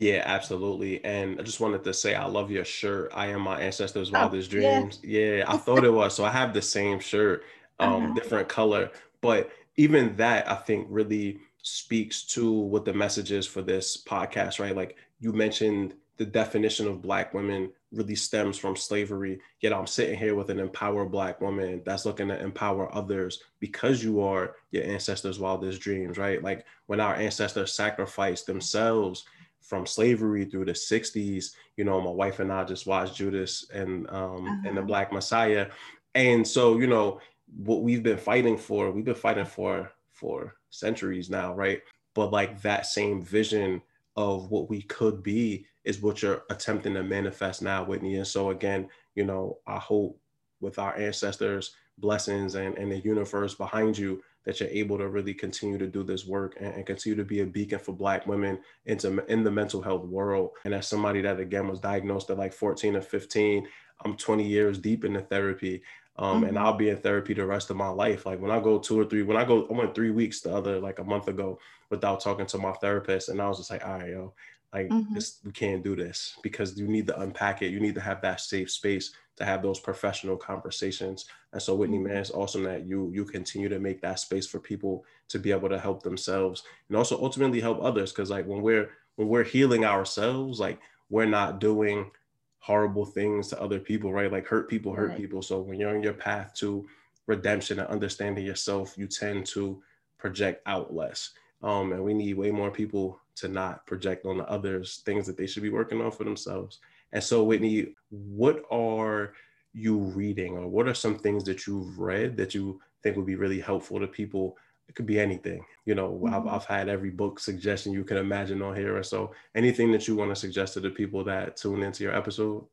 Yeah, 0.00 0.22
absolutely. 0.24 1.04
And 1.04 1.38
I 1.38 1.42
just 1.42 1.60
wanted 1.60 1.84
to 1.84 1.92
say, 1.92 2.14
I 2.14 2.24
love 2.24 2.50
your 2.50 2.64
shirt. 2.64 3.12
I 3.14 3.26
am 3.26 3.42
my 3.42 3.60
ancestors' 3.60 4.10
oh, 4.10 4.14
wildest 4.14 4.50
dreams. 4.50 4.98
Yeah. 5.02 5.36
yeah, 5.36 5.44
I 5.46 5.56
thought 5.58 5.84
it 5.84 5.92
was. 5.92 6.14
So 6.14 6.24
I 6.24 6.30
have 6.30 6.54
the 6.54 6.62
same 6.62 6.98
shirt, 7.00 7.44
um, 7.78 8.04
uh-huh. 8.04 8.14
different 8.14 8.48
color. 8.48 8.90
But 9.20 9.50
even 9.76 10.16
that, 10.16 10.50
I 10.50 10.54
think, 10.54 10.86
really 10.88 11.40
speaks 11.62 12.22
to 12.22 12.50
what 12.50 12.86
the 12.86 12.94
message 12.94 13.30
is 13.30 13.46
for 13.46 13.60
this 13.60 14.02
podcast, 14.02 14.58
right? 14.58 14.74
Like 14.74 14.96
you 15.20 15.34
mentioned 15.34 15.94
the 16.16 16.24
definition 16.24 16.86
of 16.88 17.02
Black 17.02 17.34
women 17.34 17.70
really 17.92 18.14
stems 18.14 18.56
from 18.56 18.76
slavery. 18.76 19.38
Yet 19.60 19.74
I'm 19.74 19.86
sitting 19.86 20.18
here 20.18 20.34
with 20.34 20.48
an 20.48 20.60
empowered 20.60 21.10
Black 21.10 21.42
woman 21.42 21.82
that's 21.84 22.06
looking 22.06 22.28
to 22.28 22.40
empower 22.40 22.94
others 22.94 23.42
because 23.58 24.02
you 24.02 24.22
are 24.22 24.56
your 24.70 24.84
ancestors' 24.84 25.38
wildest 25.38 25.82
dreams, 25.82 26.16
right? 26.16 26.42
Like 26.42 26.64
when 26.86 27.00
our 27.00 27.14
ancestors 27.16 27.74
sacrificed 27.74 28.46
themselves 28.46 29.24
from 29.60 29.86
slavery 29.86 30.44
through 30.44 30.64
the 30.64 30.72
60s, 30.72 31.52
you 31.76 31.84
know, 31.84 32.00
my 32.00 32.10
wife 32.10 32.40
and 32.40 32.52
I 32.52 32.64
just 32.64 32.86
watched 32.86 33.16
Judas 33.16 33.66
and 33.72 34.08
um 34.10 34.46
uh-huh. 34.46 34.56
and 34.66 34.76
the 34.76 34.80
uh-huh. 34.80 34.82
Black 34.82 35.12
Messiah. 35.12 35.68
And 36.14 36.46
so, 36.46 36.78
you 36.78 36.86
know, 36.86 37.20
what 37.56 37.82
we've 37.82 38.02
been 38.02 38.18
fighting 38.18 38.56
for, 38.56 38.90
we've 38.90 39.04
been 39.04 39.14
fighting 39.14 39.46
for 39.46 39.90
for 40.12 40.56
centuries 40.70 41.30
now, 41.30 41.54
right? 41.54 41.82
But 42.14 42.32
like 42.32 42.60
that 42.62 42.86
same 42.86 43.22
vision 43.22 43.82
of 44.16 44.50
what 44.50 44.68
we 44.68 44.82
could 44.82 45.22
be 45.22 45.66
is 45.84 46.02
what 46.02 46.22
you're 46.22 46.42
attempting 46.50 46.94
to 46.94 47.02
manifest 47.02 47.62
now, 47.62 47.84
Whitney. 47.84 48.16
And 48.16 48.26
so 48.26 48.50
again, 48.50 48.88
you 49.14 49.24
know, 49.24 49.58
I 49.66 49.78
hope 49.78 50.18
with 50.60 50.78
our 50.78 50.96
ancestors' 50.96 51.74
blessings 51.98 52.54
and, 52.54 52.76
and 52.76 52.92
the 52.92 52.98
universe 52.98 53.54
behind 53.54 53.96
you 53.96 54.22
that 54.44 54.60
you're 54.60 54.68
able 54.70 54.98
to 54.98 55.08
really 55.08 55.34
continue 55.34 55.78
to 55.78 55.86
do 55.86 56.02
this 56.02 56.26
work 56.26 56.56
and, 56.58 56.74
and, 56.74 56.86
continue 56.86 57.16
to 57.16 57.24
be 57.24 57.40
a 57.40 57.46
beacon 57.46 57.78
for 57.78 57.92
black 57.92 58.26
women 58.26 58.58
into 58.86 59.24
in 59.30 59.44
the 59.44 59.50
mental 59.50 59.82
health 59.82 60.04
world. 60.06 60.50
And 60.64 60.74
as 60.74 60.88
somebody 60.88 61.20
that 61.22 61.40
again 61.40 61.68
was 61.68 61.80
diagnosed 61.80 62.30
at 62.30 62.38
like 62.38 62.52
14 62.52 62.96
or 62.96 63.02
15, 63.02 63.66
I'm 64.04 64.16
20 64.16 64.46
years 64.46 64.78
deep 64.78 65.04
into 65.04 65.20
therapy. 65.20 65.82
Um, 66.16 66.36
mm-hmm. 66.36 66.48
and 66.48 66.58
I'll 66.58 66.76
be 66.76 66.90
in 66.90 66.98
therapy 66.98 67.34
the 67.34 67.46
rest 67.46 67.70
of 67.70 67.76
my 67.76 67.88
life. 67.88 68.26
Like 68.26 68.40
when 68.40 68.50
I 68.50 68.60
go 68.60 68.78
two 68.78 68.98
or 68.98 69.04
three, 69.04 69.22
when 69.22 69.36
I 69.36 69.44
go, 69.44 69.66
I 69.70 69.72
went 69.72 69.94
three 69.94 70.10
weeks 70.10 70.40
the 70.40 70.54
other 70.54 70.78
like 70.78 70.98
a 70.98 71.04
month 71.04 71.28
ago 71.28 71.58
without 71.88 72.20
talking 72.20 72.46
to 72.46 72.58
my 72.58 72.72
therapist, 72.72 73.30
and 73.30 73.40
I 73.40 73.48
was 73.48 73.58
just 73.58 73.70
like, 73.70 73.86
all 73.86 73.98
right, 73.98 74.10
yo, 74.10 74.34
like 74.72 74.88
mm-hmm. 74.88 75.14
this 75.14 75.38
we 75.44 75.52
can't 75.52 75.82
do 75.82 75.96
this 75.96 76.36
because 76.42 76.78
you 76.78 76.86
need 76.86 77.06
to 77.06 77.20
unpack 77.20 77.62
it 77.62 77.70
you 77.70 77.80
need 77.80 77.94
to 77.94 78.00
have 78.00 78.20
that 78.22 78.40
safe 78.40 78.70
space 78.70 79.12
to 79.40 79.46
have 79.46 79.62
those 79.62 79.80
professional 79.80 80.36
conversations. 80.36 81.24
And 81.52 81.60
so 81.60 81.74
whitney 81.74 81.98
man 81.98 82.18
it's 82.18 82.30
awesome 82.30 82.62
that 82.64 82.86
you 82.86 83.10
you 83.12 83.24
continue 83.24 83.70
to 83.70 83.80
make 83.80 84.00
that 84.02 84.20
space 84.20 84.46
for 84.46 84.60
people 84.60 85.04
to 85.28 85.38
be 85.38 85.50
able 85.50 85.70
to 85.70 85.78
help 85.78 86.02
themselves 86.02 86.62
and 86.88 86.96
also 86.96 87.20
ultimately 87.20 87.60
help 87.60 87.82
others. 87.82 88.12
Because 88.12 88.30
like 88.30 88.46
when 88.46 88.60
we're 88.60 88.90
when 89.16 89.28
we're 89.28 89.42
healing 89.42 89.84
ourselves 89.84 90.60
like 90.60 90.78
we're 91.08 91.24
not 91.24 91.58
doing 91.58 92.10
horrible 92.58 93.06
things 93.06 93.48
to 93.48 93.60
other 93.60 93.80
people 93.80 94.12
right? 94.12 94.30
Like 94.30 94.46
hurt 94.46 94.68
people 94.68 94.94
hurt 94.94 95.10
right. 95.10 95.18
people. 95.18 95.40
So 95.40 95.60
when 95.60 95.80
you're 95.80 95.96
on 95.96 96.02
your 96.02 96.12
path 96.12 96.52
to 96.56 96.86
redemption 97.26 97.78
and 97.78 97.88
understanding 97.88 98.44
yourself 98.44 98.96
you 98.98 99.06
tend 99.06 99.46
to 99.46 99.82
project 100.18 100.62
out 100.66 100.94
less. 100.94 101.30
Um, 101.62 101.92
and 101.92 102.04
we 102.04 102.12
need 102.12 102.36
way 102.36 102.50
more 102.50 102.70
people 102.70 103.18
to 103.36 103.48
not 103.48 103.86
project 103.86 104.26
on 104.26 104.36
the 104.36 104.48
others 104.50 105.00
things 105.06 105.26
that 105.26 105.38
they 105.38 105.46
should 105.46 105.62
be 105.62 105.70
working 105.70 106.02
on 106.02 106.10
for 106.10 106.24
themselves. 106.24 106.78
And 107.12 107.22
so, 107.22 107.42
Whitney, 107.42 107.94
what 108.10 108.62
are 108.70 109.32
you 109.72 109.98
reading, 109.98 110.56
or 110.56 110.68
what 110.68 110.88
are 110.88 110.94
some 110.94 111.18
things 111.18 111.44
that 111.44 111.66
you've 111.66 111.98
read 111.98 112.36
that 112.36 112.54
you 112.54 112.80
think 113.02 113.16
would 113.16 113.26
be 113.26 113.36
really 113.36 113.60
helpful 113.60 114.00
to 114.00 114.06
people? 114.06 114.56
It 114.88 114.94
could 114.94 115.06
be 115.06 115.20
anything. 115.20 115.64
You 115.84 115.94
know, 115.94 116.10
mm-hmm. 116.12 116.34
I've, 116.34 116.46
I've 116.46 116.64
had 116.64 116.88
every 116.88 117.10
book 117.10 117.38
suggestion 117.38 117.92
you 117.92 118.04
can 118.04 118.16
imagine 118.16 118.62
on 118.62 118.76
here. 118.76 118.96
And 118.96 119.06
so, 119.06 119.32
anything 119.54 119.92
that 119.92 120.08
you 120.08 120.16
want 120.16 120.30
to 120.30 120.36
suggest 120.36 120.74
to 120.74 120.80
the 120.80 120.90
people 120.90 121.24
that 121.24 121.56
tune 121.56 121.82
into 121.82 122.04
your 122.04 122.14
episode? 122.14 122.64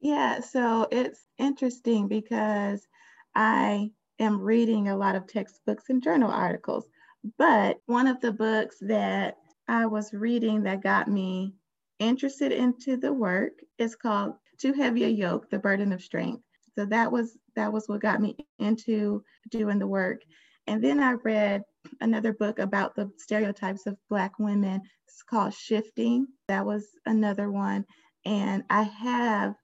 Yeah, 0.00 0.40
so 0.40 0.86
it's 0.90 1.26
interesting 1.38 2.08
because 2.08 2.86
I 3.34 3.90
am 4.18 4.40
reading 4.40 4.88
a 4.88 4.96
lot 4.96 5.16
of 5.16 5.26
textbooks 5.26 5.88
and 5.88 6.02
journal 6.02 6.30
articles. 6.30 6.84
But 7.38 7.80
one 7.86 8.06
of 8.06 8.20
the 8.20 8.32
books 8.32 8.76
that 8.82 9.38
I 9.66 9.86
was 9.86 10.12
reading 10.12 10.62
that 10.64 10.82
got 10.82 11.08
me 11.08 11.54
interested 12.08 12.52
into 12.52 12.96
the 12.96 13.12
work 13.12 13.52
is 13.78 13.96
called 13.96 14.34
Too 14.58 14.72
Heavy 14.72 15.04
a 15.04 15.08
Yoke, 15.08 15.50
The 15.50 15.58
Burden 15.58 15.92
of 15.92 16.02
Strength. 16.02 16.42
So 16.76 16.86
that 16.86 17.10
was 17.10 17.36
that 17.56 17.72
was 17.72 17.88
what 17.88 18.02
got 18.02 18.20
me 18.20 18.36
into 18.58 19.22
doing 19.50 19.78
the 19.78 19.86
work. 19.86 20.22
And 20.66 20.82
then 20.82 21.00
I 21.00 21.12
read 21.12 21.62
another 22.00 22.32
book 22.32 22.58
about 22.58 22.94
the 22.94 23.10
stereotypes 23.18 23.86
of 23.86 23.96
Black 24.08 24.38
women. 24.38 24.80
It's 25.06 25.22
called 25.22 25.54
Shifting. 25.54 26.26
That 26.48 26.64
was 26.64 26.88
another 27.06 27.50
one. 27.50 27.84
And 28.24 28.64
I 28.70 28.82
have 28.82 29.54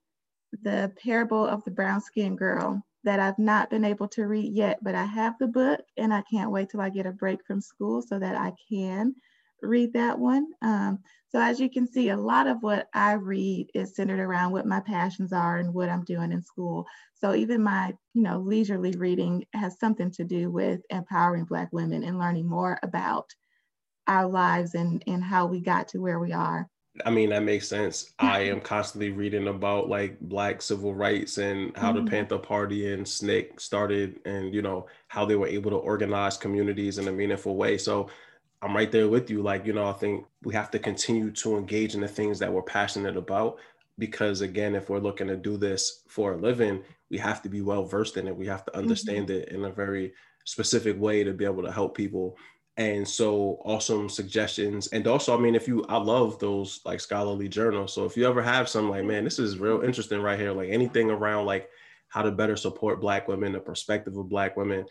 the 0.63 0.93
Parable 1.03 1.45
of 1.47 1.65
the 1.65 1.71
Brown 1.71 2.01
Skin 2.01 2.37
Girl 2.37 2.83
that 3.05 3.19
I've 3.19 3.39
not 3.39 3.71
been 3.71 3.85
able 3.85 4.09
to 4.09 4.27
read 4.27 4.53
yet, 4.53 4.79
but 4.83 4.95
I 4.95 5.05
have 5.05 5.35
the 5.39 5.47
book 5.47 5.81
and 5.97 6.13
I 6.13 6.23
can't 6.31 6.51
wait 6.51 6.69
till 6.69 6.83
I 6.83 6.91
get 6.91 7.07
a 7.07 7.13
break 7.13 7.41
from 7.47 7.61
school 7.61 8.03
so 8.03 8.19
that 8.19 8.37
I 8.37 8.53
can 8.69 9.15
read 9.63 9.93
that 9.95 10.19
one. 10.19 10.47
Um, 10.63 10.99
So 11.33 11.41
as 11.41 11.61
you 11.61 11.71
can 11.71 11.87
see, 11.87 12.09
a 12.09 12.17
lot 12.17 12.49
of 12.49 12.59
what 12.61 12.89
I 12.93 13.13
read 13.13 13.71
is 13.73 13.95
centered 13.95 14.19
around 14.19 14.51
what 14.51 14.67
my 14.67 14.81
passions 14.81 15.33
are 15.33 15.59
and 15.59 15.73
what 15.73 15.89
I'm 15.89 16.05
doing 16.05 16.33
in 16.33 16.43
school. 16.43 16.87
So 17.15 17.35
even 17.35 17.63
my, 17.63 17.95
you 18.15 18.23
know, 18.23 18.41
leisurely 18.41 18.93
reading 18.93 19.45
has 19.55 19.79
something 19.79 20.11
to 20.13 20.25
do 20.25 20.51
with 20.51 20.81
empowering 20.91 21.45
Black 21.45 21.73
women 21.73 22.03
and 22.03 22.19
learning 22.19 22.49
more 22.49 22.81
about 22.83 23.31
our 24.09 24.27
lives 24.27 24.75
and, 24.75 25.05
and 25.07 25.23
how 25.23 25.47
we 25.47 25.61
got 25.61 25.87
to 25.89 25.99
where 25.99 26.19
we 26.19 26.33
are. 26.33 26.69
I 27.07 27.11
mean, 27.11 27.31
that 27.31 27.45
makes 27.45 27.69
sense. 27.69 28.13
I 28.19 28.41
am 28.41 28.61
constantly 28.61 29.11
reading 29.11 29.47
about 29.47 29.89
like 29.89 30.19
black 30.19 30.61
civil 30.61 30.95
rights 30.95 31.39
and 31.39 31.77
how 31.77 31.93
mm-hmm. 31.93 32.05
the 32.05 32.11
Panther 32.11 32.39
Party 32.39 32.93
and 32.93 33.07
SNCC 33.07 33.61
started 33.61 34.19
and, 34.25 34.53
you 34.53 34.63
know, 34.63 34.87
how 35.07 35.25
they 35.25 35.37
were 35.37 35.47
able 35.47 35.71
to 35.71 35.77
organize 35.77 36.37
communities 36.37 36.99
in 36.99 37.07
a 37.07 37.13
meaningful 37.13 37.55
way. 37.55 37.79
So 37.79 38.09
I'm 38.63 38.77
right 38.77 38.93
there 38.93 39.09
with 39.09 39.31
you. 39.31 39.43
Like, 39.43 39.67
you 39.67 39.73
know, 39.73 39.89
I 39.89 39.93
think 39.93 40.27
we 40.43 40.55
have 40.55 40.71
to 40.73 40.79
continue 40.79 41.31
to 41.31 41.57
engage 41.57 41.95
in 41.95 42.01
the 42.01 42.09
things 42.09 42.39
that 42.39 42.53
we're 42.53 42.63
passionate 42.63 43.17
about 43.17 43.59
because, 43.99 44.43
again, 44.43 44.75
if 44.75 44.91
we're 44.91 44.99
looking 44.99 45.29
to 45.29 45.37
do 45.37 45.57
this 45.57 46.03
for 46.09 46.33
a 46.33 46.37
living, 46.37 46.83
we 47.11 47.19
have 47.19 47.43
to 47.43 47.49
be 47.49 47.63
well 47.63 47.85
versed 47.85 48.17
in 48.17 48.29
it. 48.29 48.37
We 48.37 48.47
have 48.47 48.65
to 48.67 48.71
mm-hmm. 48.73 48.81
understand 48.81 49.29
mm-hmm. 49.29 49.43
it 49.43 49.49
in 49.49 49.65
a 49.65 49.71
very 49.71 50.13
specific 50.45 51.01
way 51.01 51.25
to 51.25 51.33
be 51.33 51.45
able 51.45 51.63
to 51.63 51.73
help 51.73 51.97
people. 51.97 52.37
And 52.77 53.07
so, 53.07 53.61
awesome 53.65 54.09
suggestions. 54.09 54.89
And 54.89 55.07
also, 55.07 55.37
I 55.37 55.41
mean, 55.41 55.55
if 55.55 55.67
you, 55.67 55.85
I 55.89 55.97
love 55.97 56.39
those 56.39 56.81
like 56.85 57.01
scholarly 57.01 57.49
journals. 57.49 57.95
So, 57.95 58.05
if 58.05 58.17
you 58.17 58.27
ever 58.27 58.43
have 58.43 58.69
some, 58.69 58.91
like, 58.91 59.05
man, 59.05 59.25
this 59.25 59.39
is 59.39 59.59
real 59.59 59.83
interesting 59.83 60.21
right 60.21 60.39
here, 60.39 60.53
like 60.53 60.69
anything 60.71 61.11
around 61.11 61.47
like 61.47 61.69
how 62.09 62.23
to 62.23 62.31
better 62.31 62.57
support 62.57 63.01
Black 63.01 63.27
women, 63.29 63.53
the 63.53 63.61
perspective 63.61 64.17
of 64.17 64.29
Black 64.29 64.57
women, 64.57 64.85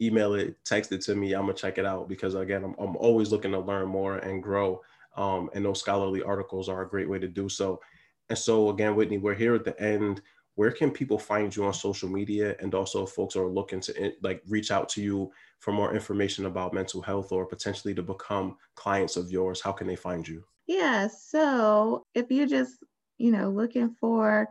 email 0.00 0.34
it, 0.34 0.56
text 0.64 0.92
it 0.92 1.00
to 1.02 1.14
me. 1.14 1.32
I'm 1.32 1.42
gonna 1.42 1.54
check 1.54 1.78
it 1.78 1.86
out 1.86 2.08
because 2.08 2.34
again, 2.34 2.64
I'm, 2.64 2.74
I'm 2.78 2.96
always 2.96 3.30
looking 3.30 3.52
to 3.52 3.60
learn 3.60 3.88
more 3.88 4.18
and 4.18 4.42
grow. 4.42 4.80
Um, 5.16 5.50
and 5.54 5.64
those 5.64 5.80
scholarly 5.80 6.22
articles 6.22 6.68
are 6.68 6.82
a 6.82 6.88
great 6.88 7.08
way 7.08 7.18
to 7.18 7.28
do 7.28 7.48
so. 7.48 7.80
And 8.28 8.38
so 8.38 8.70
again, 8.70 8.96
Whitney, 8.96 9.18
we're 9.18 9.34
here 9.34 9.54
at 9.54 9.64
the 9.64 9.80
end. 9.80 10.22
Where 10.56 10.70
can 10.70 10.90
people 10.90 11.18
find 11.18 11.54
you 11.54 11.64
on 11.64 11.74
social 11.74 12.08
media? 12.08 12.56
And 12.60 12.74
also, 12.74 13.06
folks 13.06 13.36
are 13.36 13.46
looking 13.46 13.80
to 13.80 14.12
like 14.22 14.42
reach 14.48 14.70
out 14.70 14.88
to 14.90 15.02
you 15.02 15.32
for 15.58 15.72
more 15.72 15.94
information 15.94 16.46
about 16.46 16.74
mental 16.74 17.02
health 17.02 17.32
or 17.32 17.44
potentially 17.46 17.94
to 17.94 18.02
become 18.02 18.56
clients 18.76 19.16
of 19.16 19.30
yours. 19.30 19.60
How 19.60 19.72
can 19.72 19.86
they 19.86 19.96
find 19.96 20.26
you? 20.26 20.44
Yeah. 20.66 21.08
So 21.08 22.04
if 22.14 22.30
you're 22.30 22.46
just 22.46 22.76
you 23.18 23.30
know 23.30 23.50
looking 23.50 23.94
for 24.00 24.48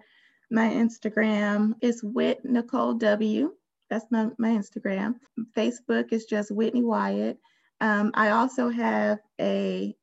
my 0.51 0.69
Instagram, 0.69 1.73
it's 1.81 2.03
Whit 2.03 2.43
Nicole 2.43 2.93
W 2.95 3.53
that's 3.93 4.11
my, 4.11 4.27
my 4.39 4.49
Instagram. 4.49 5.15
Facebook 5.55 6.11
is 6.11 6.25
just 6.25 6.51
Whitney 6.51 6.83
Wyatt. 6.83 7.37
Um, 7.79 8.11
I 8.15 8.31
also 8.31 8.69
have 8.69 9.19
a 9.39 9.95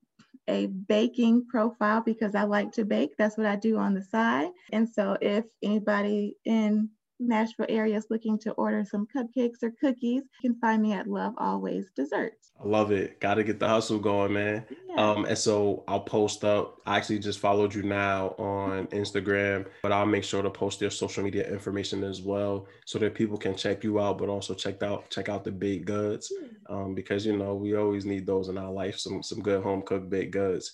a 0.49 0.66
baking 0.66 1.47
profile 1.47 2.01
because 2.01 2.34
I 2.34 2.43
like 2.43 2.72
to 2.72 2.84
bake. 2.84 3.16
That's 3.16 3.36
what 3.36 3.47
I 3.47 3.57
do 3.57 3.76
on 3.78 3.95
the 3.95 4.03
side. 4.03 4.51
And 4.72 4.88
so 4.88 5.16
if 5.20 5.45
anybody 5.62 6.36
in 6.45 6.88
Nashville 7.21 7.66
area 7.68 7.97
is 7.97 8.07
looking 8.11 8.39
to 8.41 8.53
order 8.53 8.85
some 8.85 9.07
cupcakes 9.14 9.62
or 9.62 9.73
cookies, 9.81 10.23
you 10.43 10.51
can 10.51 10.59
find 10.61 10.83
me 10.83 10.93
at 10.93 11.07
Love 11.07 11.35
Always 11.39 11.91
Desserts. 11.95 12.53
I 12.59 12.66
love 12.66 12.91
it. 12.91 13.21
Got 13.21 13.35
to 13.35 13.45
get 13.45 13.59
the 13.59 13.68
hustle 13.68 13.99
going, 13.99 14.33
man. 14.33 14.64
Yeah. 14.89 15.11
Um, 15.11 15.25
and 15.25 15.39
so 15.39 15.85
I'll 15.87 16.01
post 16.01 16.45
up. 16.45 16.79
I 16.87 16.97
actually 16.97 17.18
just 17.18 17.39
followed 17.39 17.75
you 17.75 17.83
now 17.83 18.31
on 18.39 18.87
Instagram, 18.89 19.66
but 19.83 19.93
I'll 19.93 20.07
make 20.07 20.25
sure 20.25 20.43
to 20.43 20.51
post 20.51 20.81
your 20.81 20.91
social 20.91 21.23
media 21.23 21.51
information 21.51 22.03
as 22.03 22.23
well, 22.23 22.66
so 22.87 22.99
that 22.99 23.14
people 23.14 23.39
can 23.39 23.55
check 23.55 23.85
you 23.85 24.01
out, 24.01 24.18
but 24.18 24.29
also 24.29 24.55
check 24.55 24.83
out 24.83 25.09
check 25.11 25.29
out 25.29 25.45
the 25.45 25.53
baked 25.53 25.87
goods, 25.87 26.33
um, 26.68 26.95
because 26.95 27.25
you 27.25 27.37
know 27.37 27.55
we 27.55 27.77
always 27.77 28.05
need 28.05 28.27
those 28.27 28.49
in 28.49 28.59
our 28.59 28.73
life. 28.73 28.99
Some 28.99 29.23
some 29.23 29.41
good 29.41 29.62
home 29.62 29.83
cooked 29.83 30.11
baked 30.11 30.33
goods, 30.33 30.73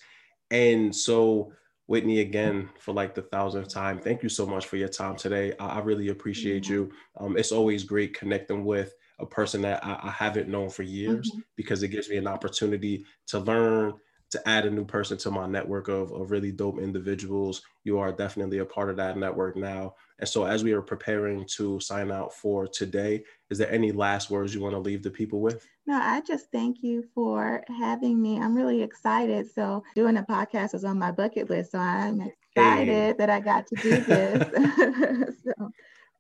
and 0.51 0.95
so 0.95 1.53
Whitney, 1.87 2.21
again, 2.21 2.69
for 2.79 2.93
like 2.93 3.15
the 3.15 3.23
thousandth 3.23 3.69
time, 3.69 3.99
thank 3.99 4.23
you 4.23 4.29
so 4.29 4.45
much 4.45 4.67
for 4.67 4.77
your 4.77 4.89
time 4.89 5.17
today. 5.17 5.53
I, 5.61 5.67
I 5.67 5.79
really 5.81 6.09
appreciate 6.09 6.65
mm-hmm. 6.65 6.73
you. 6.73 6.93
Um, 7.19 7.37
it's 7.37 7.53
always 7.53 7.85
great 7.85 8.19
connecting 8.19 8.65
with 8.65 8.95
a 9.19 9.27
person 9.27 9.63
that 9.63 9.85
I, 9.85 9.99
I 10.03 10.11
haven't 10.11 10.49
known 10.49 10.69
for 10.69 10.83
years 10.83 11.31
mm-hmm. 11.31 11.41
because 11.55 11.83
it 11.83 11.89
gives 11.89 12.09
me 12.11 12.17
an 12.17 12.27
opportunity 12.27 13.05
to 13.29 13.39
learn, 13.39 13.95
to 14.31 14.49
add 14.49 14.67
a 14.67 14.71
new 14.71 14.85
person 14.85 15.17
to 15.19 15.31
my 15.31 15.47
network 15.47 15.89
of, 15.89 16.13
of 16.13 16.31
really 16.31 16.51
dope 16.51 16.79
individuals. 16.79 17.63
You 17.85 17.99
are 17.99 18.13
definitely 18.13 18.59
a 18.59 18.65
part 18.65 18.91
of 18.91 18.97
that 18.97 19.17
network 19.17 19.57
now. 19.57 19.95
And 20.19 20.29
so, 20.29 20.45
as 20.45 20.65
we 20.65 20.73
are 20.73 20.83
preparing 20.83 21.47
to 21.57 21.79
sign 21.81 22.11
out 22.11 22.33
for 22.33 22.67
today, 22.67 23.23
is 23.51 23.59
there 23.59 23.71
any 23.71 23.93
last 23.93 24.31
words 24.31 24.55
you 24.55 24.61
want 24.61 24.75
to 24.75 24.81
leave 24.81 25.03
the 25.03 25.11
people 25.11 25.41
with? 25.41 25.67
No, 25.87 26.01
I 26.01 26.23
just 26.23 26.51
thank 26.51 26.83
you 26.83 27.05
for 27.15 27.63
having 27.69 28.21
me. 28.21 28.41
I'm 28.41 28.55
really 28.55 28.83
excited. 28.83 29.51
So, 29.53 29.85
doing 29.95 30.17
a 30.17 30.23
podcast 30.23 30.75
is 30.75 30.85
on 30.85 30.99
my 30.99 31.13
bucket 31.13 31.51
list. 31.51 31.73
So, 31.73 31.79
I'm 31.79 32.21
excited 32.21 32.89
hey. 32.89 33.15
that 33.19 33.31
I 33.31 33.41
got 33.41 33.67
to 33.69 33.77
do 33.77 33.91
this. 34.01 35.37
so, 35.45 35.71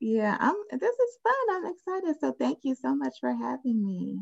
yeah, 0.01 0.37
I'm, 0.39 0.55
this 0.73 0.95
is 0.95 1.19
fun. 1.23 1.57
I'm 1.57 1.73
excited. 1.73 2.17
So, 2.21 2.33
thank 2.33 2.59
you 2.63 2.75
so 2.75 2.95
much 2.95 3.15
for 3.19 3.33
having 3.33 3.85
me. 3.85 4.19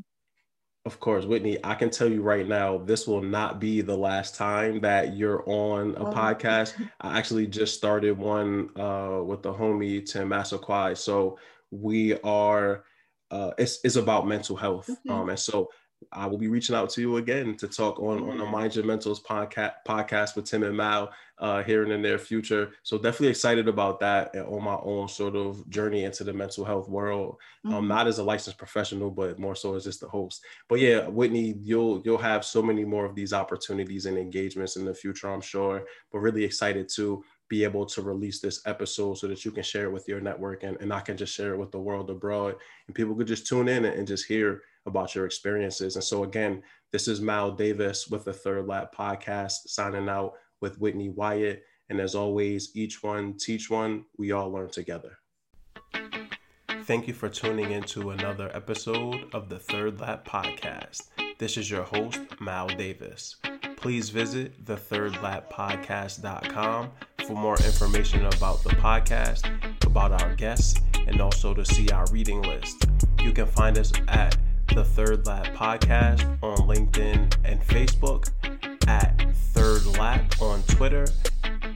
Of 0.86 1.00
course, 1.00 1.24
Whitney, 1.24 1.56
I 1.64 1.74
can 1.76 1.88
tell 1.88 2.08
you 2.08 2.20
right 2.20 2.46
now, 2.46 2.76
this 2.76 3.06
will 3.06 3.22
not 3.22 3.58
be 3.58 3.80
the 3.80 3.96
last 3.96 4.34
time 4.34 4.80
that 4.80 5.16
you're 5.16 5.42
on 5.48 5.94
a 5.96 6.10
oh. 6.10 6.12
podcast. 6.12 6.74
I 7.00 7.18
actually 7.18 7.46
just 7.46 7.74
started 7.74 8.18
one 8.18 8.68
uh, 8.78 9.22
with 9.24 9.42
the 9.42 9.52
homie 9.52 10.04
Tim 10.04 10.28
Massaquoi. 10.28 10.94
So 10.94 11.38
we 11.70 12.20
are, 12.20 12.84
uh, 13.30 13.52
it's, 13.56 13.80
it's 13.82 13.96
about 13.96 14.26
mental 14.28 14.56
health. 14.56 14.90
Okay. 14.90 15.14
Um, 15.14 15.30
and 15.30 15.38
so 15.38 15.70
I 16.12 16.26
will 16.26 16.38
be 16.38 16.48
reaching 16.48 16.74
out 16.74 16.90
to 16.90 17.00
you 17.00 17.16
again 17.16 17.56
to 17.56 17.68
talk 17.68 18.00
on, 18.00 18.28
on 18.28 18.38
the 18.38 18.44
Mind 18.44 18.74
Your 18.76 18.84
Mentals 18.84 19.22
podcast, 19.22 19.74
podcast 19.86 20.36
with 20.36 20.44
Tim 20.44 20.62
and 20.62 20.76
Mal 20.76 21.12
uh, 21.38 21.62
here 21.62 21.82
in 21.82 21.88
the 21.88 21.98
near 21.98 22.18
future. 22.18 22.72
So 22.82 22.96
definitely 22.96 23.28
excited 23.28 23.68
about 23.68 24.00
that 24.00 24.34
and 24.34 24.46
on 24.46 24.62
my 24.62 24.78
own 24.82 25.08
sort 25.08 25.36
of 25.36 25.68
journey 25.68 26.04
into 26.04 26.24
the 26.24 26.32
mental 26.32 26.64
health 26.64 26.88
world. 26.88 27.36
Mm-hmm. 27.66 27.74
Um, 27.74 27.88
not 27.88 28.06
as 28.06 28.18
a 28.18 28.24
licensed 28.24 28.58
professional, 28.58 29.10
but 29.10 29.38
more 29.38 29.56
so 29.56 29.74
as 29.74 29.84
just 29.84 30.00
the 30.00 30.08
host. 30.08 30.44
But 30.68 30.80
yeah, 30.80 31.08
Whitney, 31.08 31.56
you'll 31.62 32.02
you'll 32.04 32.18
have 32.18 32.44
so 32.44 32.62
many 32.62 32.84
more 32.84 33.04
of 33.04 33.14
these 33.14 33.32
opportunities 33.32 34.06
and 34.06 34.16
engagements 34.16 34.76
in 34.76 34.84
the 34.84 34.94
future, 34.94 35.28
I'm 35.28 35.40
sure. 35.40 35.84
But 36.12 36.18
really 36.20 36.44
excited 36.44 36.88
to 36.96 37.24
be 37.48 37.64
able 37.64 37.86
to 37.86 38.02
release 38.02 38.40
this 38.40 38.62
episode 38.66 39.18
so 39.18 39.28
that 39.28 39.44
you 39.44 39.50
can 39.50 39.62
share 39.62 39.84
it 39.84 39.92
with 39.92 40.08
your 40.08 40.20
network 40.20 40.62
and, 40.62 40.76
and 40.80 40.92
I 40.92 41.00
can 41.00 41.16
just 41.16 41.34
share 41.34 41.52
it 41.54 41.58
with 41.58 41.70
the 41.70 41.78
world 41.78 42.10
abroad 42.10 42.56
and 42.86 42.94
people 42.94 43.14
could 43.14 43.26
just 43.26 43.46
tune 43.46 43.68
in 43.68 43.84
and, 43.84 43.94
and 43.94 44.08
just 44.08 44.26
hear 44.26 44.62
about 44.86 45.14
your 45.14 45.26
experiences. 45.26 45.96
And 45.96 46.04
so, 46.04 46.24
again, 46.24 46.62
this 46.92 47.08
is 47.08 47.20
Mal 47.20 47.50
Davis 47.50 48.08
with 48.08 48.24
the 48.24 48.32
Third 48.32 48.66
Lap 48.66 48.94
podcast, 48.94 49.52
signing 49.66 50.08
out 50.08 50.32
with 50.60 50.78
Whitney 50.78 51.08
Wyatt. 51.08 51.62
And 51.90 52.00
as 52.00 52.14
always, 52.14 52.70
each 52.74 53.02
one 53.02 53.36
teach 53.38 53.68
one, 53.70 54.04
we 54.18 54.32
all 54.32 54.50
learn 54.50 54.70
together. 54.70 55.18
Thank 56.84 57.06
you 57.08 57.14
for 57.14 57.30
tuning 57.30 57.72
into 57.72 58.10
another 58.10 58.50
episode 58.54 59.24
of 59.32 59.48
the 59.48 59.58
Third 59.58 60.00
Lap 60.00 60.28
podcast. 60.28 61.08
This 61.38 61.56
is 61.56 61.70
your 61.70 61.84
host, 61.84 62.20
Mal 62.40 62.66
Davis. 62.68 63.36
Please 63.76 64.10
visit 64.10 64.62
thethirdlappodcast.com 64.64 66.90
for 67.26 67.34
more 67.34 67.56
information 67.56 68.26
about 68.26 68.62
the 68.62 68.70
podcast, 68.70 69.46
about 69.86 70.22
our 70.22 70.34
guests, 70.34 70.80
and 71.06 71.20
also 71.20 71.52
to 71.54 71.64
see 71.64 71.88
our 71.88 72.06
reading 72.10 72.42
list. 72.42 72.86
You 73.22 73.32
can 73.32 73.46
find 73.46 73.78
us 73.78 73.92
at 74.08 74.36
the 74.68 74.84
Third 74.84 75.26
Lap 75.26 75.46
Podcast 75.54 76.24
on 76.42 76.56
LinkedIn 76.68 77.34
and 77.44 77.60
Facebook, 77.62 78.30
at 78.86 79.34
Third 79.34 79.84
Lap 79.98 80.40
on 80.40 80.62
Twitter, 80.64 81.06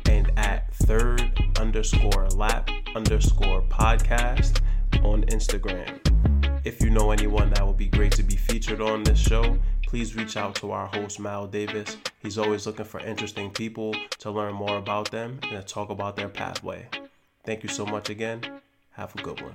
and 0.06 0.30
at 0.36 0.72
Third 0.74 1.32
underscore 1.58 2.28
Lap 2.30 2.70
underscore 2.94 3.62
Podcast 3.62 4.60
on 5.04 5.22
Instagram. 5.24 6.00
If 6.64 6.82
you 6.82 6.90
know 6.90 7.10
anyone 7.10 7.50
that 7.50 7.66
would 7.66 7.76
be 7.76 7.88
great 7.88 8.12
to 8.12 8.22
be 8.22 8.36
featured 8.36 8.80
on 8.80 9.02
this 9.04 9.18
show, 9.18 9.58
please 9.86 10.16
reach 10.16 10.36
out 10.36 10.54
to 10.56 10.72
our 10.72 10.86
host, 10.88 11.20
Mal 11.20 11.46
Davis. 11.46 11.96
He's 12.20 12.36
always 12.36 12.66
looking 12.66 12.84
for 12.84 13.00
interesting 13.00 13.50
people 13.50 13.94
to 14.18 14.30
learn 14.30 14.54
more 14.54 14.76
about 14.76 15.10
them 15.10 15.38
and 15.44 15.52
to 15.52 15.62
talk 15.62 15.90
about 15.90 16.16
their 16.16 16.28
pathway. 16.28 16.88
Thank 17.44 17.62
you 17.62 17.68
so 17.68 17.86
much 17.86 18.10
again. 18.10 18.60
Have 18.90 19.14
a 19.14 19.22
good 19.22 19.40
one. 19.40 19.54